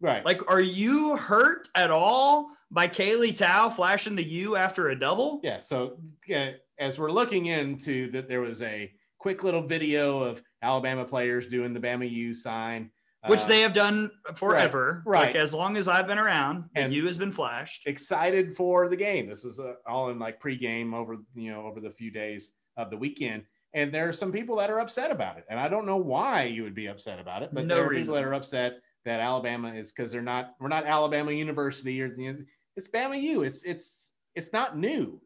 [0.00, 0.24] Right.
[0.24, 5.40] Like, are you hurt at all by Kaylee Tow flashing the U after a double?
[5.42, 5.60] Yeah.
[5.60, 5.98] So
[6.34, 11.46] uh, as we're looking into that, there was a quick little video of Alabama players
[11.46, 12.90] doing the Bama U sign,
[13.26, 15.02] Which uh, they have done forever.
[15.06, 15.26] right.
[15.26, 17.86] Like, as long as I've been around, And- you has been flashed.
[17.86, 19.28] excited for the game.
[19.28, 22.90] This is uh, all in like pregame over you know over the few days of
[22.90, 23.44] the weekend.
[23.72, 26.44] And there are some people that are upset about it, and I don't know why
[26.44, 28.02] you would be upset about it, but No there are reason.
[28.04, 28.74] people that are upset
[29.04, 32.44] that Alabama is because they're not we're not Alabama University or the
[32.76, 33.42] it's Bama U.
[33.42, 35.20] It's it's it's not new.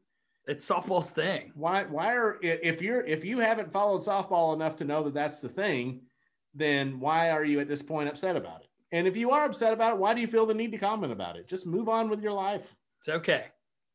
[0.46, 1.52] It's softball's thing.
[1.54, 5.40] why why are if you're if you haven't followed softball enough to know that that's
[5.42, 6.00] the thing
[6.58, 9.72] then why are you at this point upset about it and if you are upset
[9.72, 12.08] about it why do you feel the need to comment about it just move on
[12.10, 13.44] with your life It's okay.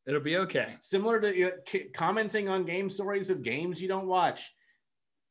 [0.06, 0.74] It'll be okay.
[0.80, 4.52] similar to uh, c- commenting on game stories of games you don't watch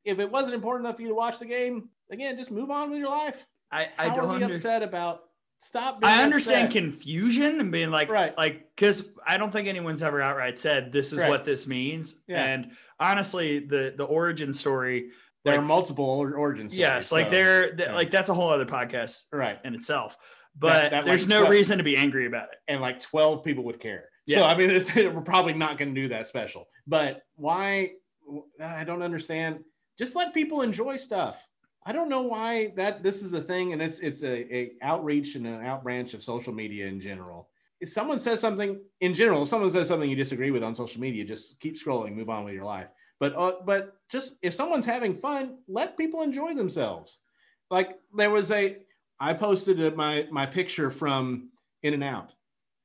[0.06, 2.90] if it wasn't important enough for you to watch the game again just move on
[2.90, 5.22] with your life I, I How don't are we under- upset about
[5.60, 6.84] stop being I understand upset.
[6.84, 8.38] confusion and being like, Right.
[8.38, 11.30] like, because I don't think anyone's ever outright said this is Right.
[11.30, 12.22] what this means.
[12.28, 12.44] Yeah.
[12.44, 15.10] And honestly, the the origin story,
[15.44, 17.94] there like- are multiple or- origin stories yes, like so- they're yeah.
[17.94, 20.18] like that's a whole other podcast right in itself.
[20.58, 22.60] But that, there's like, no twelve- reason to be angry about it.
[22.68, 24.10] and like 12 people would care.
[24.28, 24.38] Yeah.
[24.40, 26.68] So I mean, it's, we're probably not going to do that special.
[26.88, 27.94] But why?
[28.62, 29.64] I don't understand.
[29.98, 31.46] Just let people enjoy stuff.
[31.86, 35.36] I don't know why that this is a thing, and it's it's a, a outreach
[35.36, 37.50] and an outbranch of social media in general.
[37.82, 41.02] if someone says something in general, if someone says something you disagree with on social
[41.02, 42.88] media, just keep scrolling, move on with your life.
[43.24, 47.20] But uh, but just if someone's having fun, let people enjoy themselves.
[47.72, 48.80] Like there was a,
[49.18, 51.50] I posted my my picture from
[51.84, 52.34] In and Out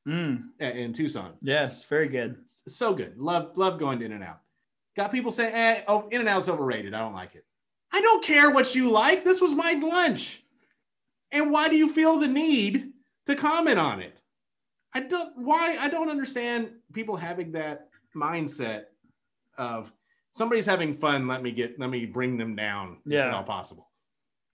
[0.07, 1.33] Mm, in Tucson.
[1.43, 2.37] yes, very good.
[2.69, 3.19] So good.
[3.19, 4.39] Love love going to In and Out.
[4.97, 6.95] Got people saying, eh, oh, In and Out's overrated.
[6.95, 7.45] I don't like it.
[7.93, 9.25] I don't care what you like.
[9.25, 10.45] This was my lunch.
[11.33, 12.93] And why do you feel the need
[13.27, 14.17] to comment on it?
[14.95, 18.85] I don't why I don't understand people having that mindset
[19.59, 19.93] of
[20.35, 23.35] somebody's having fun, let me get let me bring them down Yeah.
[23.35, 23.91] all possible.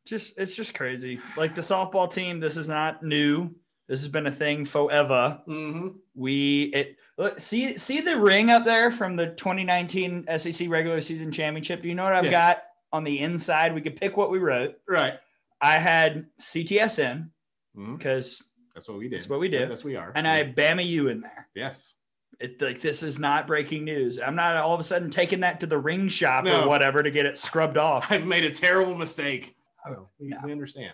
[0.07, 1.21] Just it's just crazy.
[1.37, 3.51] Like the softball team, this is not new.
[3.89, 5.41] This has been a thing forever.
[5.49, 5.89] Mm-hmm.
[6.15, 11.31] We it look see see the ring up there from the 2019 SEC regular season
[11.33, 11.83] championship.
[11.83, 12.31] Do you know what I've Yes.
[12.33, 13.75] got on the inside?
[13.75, 14.77] We could pick what we wrote.
[14.89, 15.15] Right.
[15.61, 17.31] I had CTSN
[17.75, 19.19] because That's what we did.
[19.19, 19.71] That's what we did.
[19.71, 20.13] That's we are.
[20.15, 21.49] and I had Bama U in there.
[21.55, 21.94] yes.
[22.41, 24.19] It like this is not breaking news.
[24.19, 26.63] I'm not all of a sudden taking that to the ring shop No.
[26.65, 28.07] or whatever to get it scrubbed off.
[28.11, 29.55] I've made a terrible mistake.
[29.87, 30.39] Oh, We, no.
[30.45, 30.93] we understand.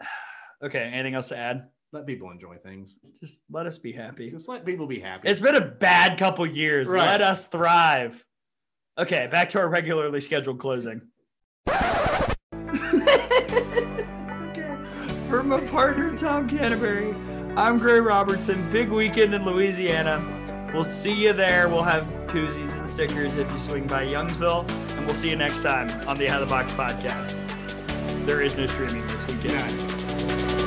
[0.62, 1.68] Okay, anything else to add?
[1.90, 2.94] Let people enjoy things.
[3.22, 4.30] Just let us be happy.
[4.30, 5.26] Just let people be happy.
[5.26, 6.88] It's been a bad couple years.
[6.90, 7.06] Right.
[7.06, 8.22] Let us thrive.
[8.98, 11.00] Okay, back to our regularly scheduled closing.
[14.52, 14.76] okay.
[15.28, 17.14] For my partner, Tom Canterbury,
[17.56, 18.70] I'm Gray Robertson.
[18.70, 20.18] Big weekend in Louisiana.
[20.72, 21.68] We'll see you there.
[21.68, 24.70] We'll have koozies and stickers if you swing by Youngsville.
[24.96, 27.36] And we'll see you next time on the Out of the Box podcast.
[28.24, 30.59] There is no streaming this weekend.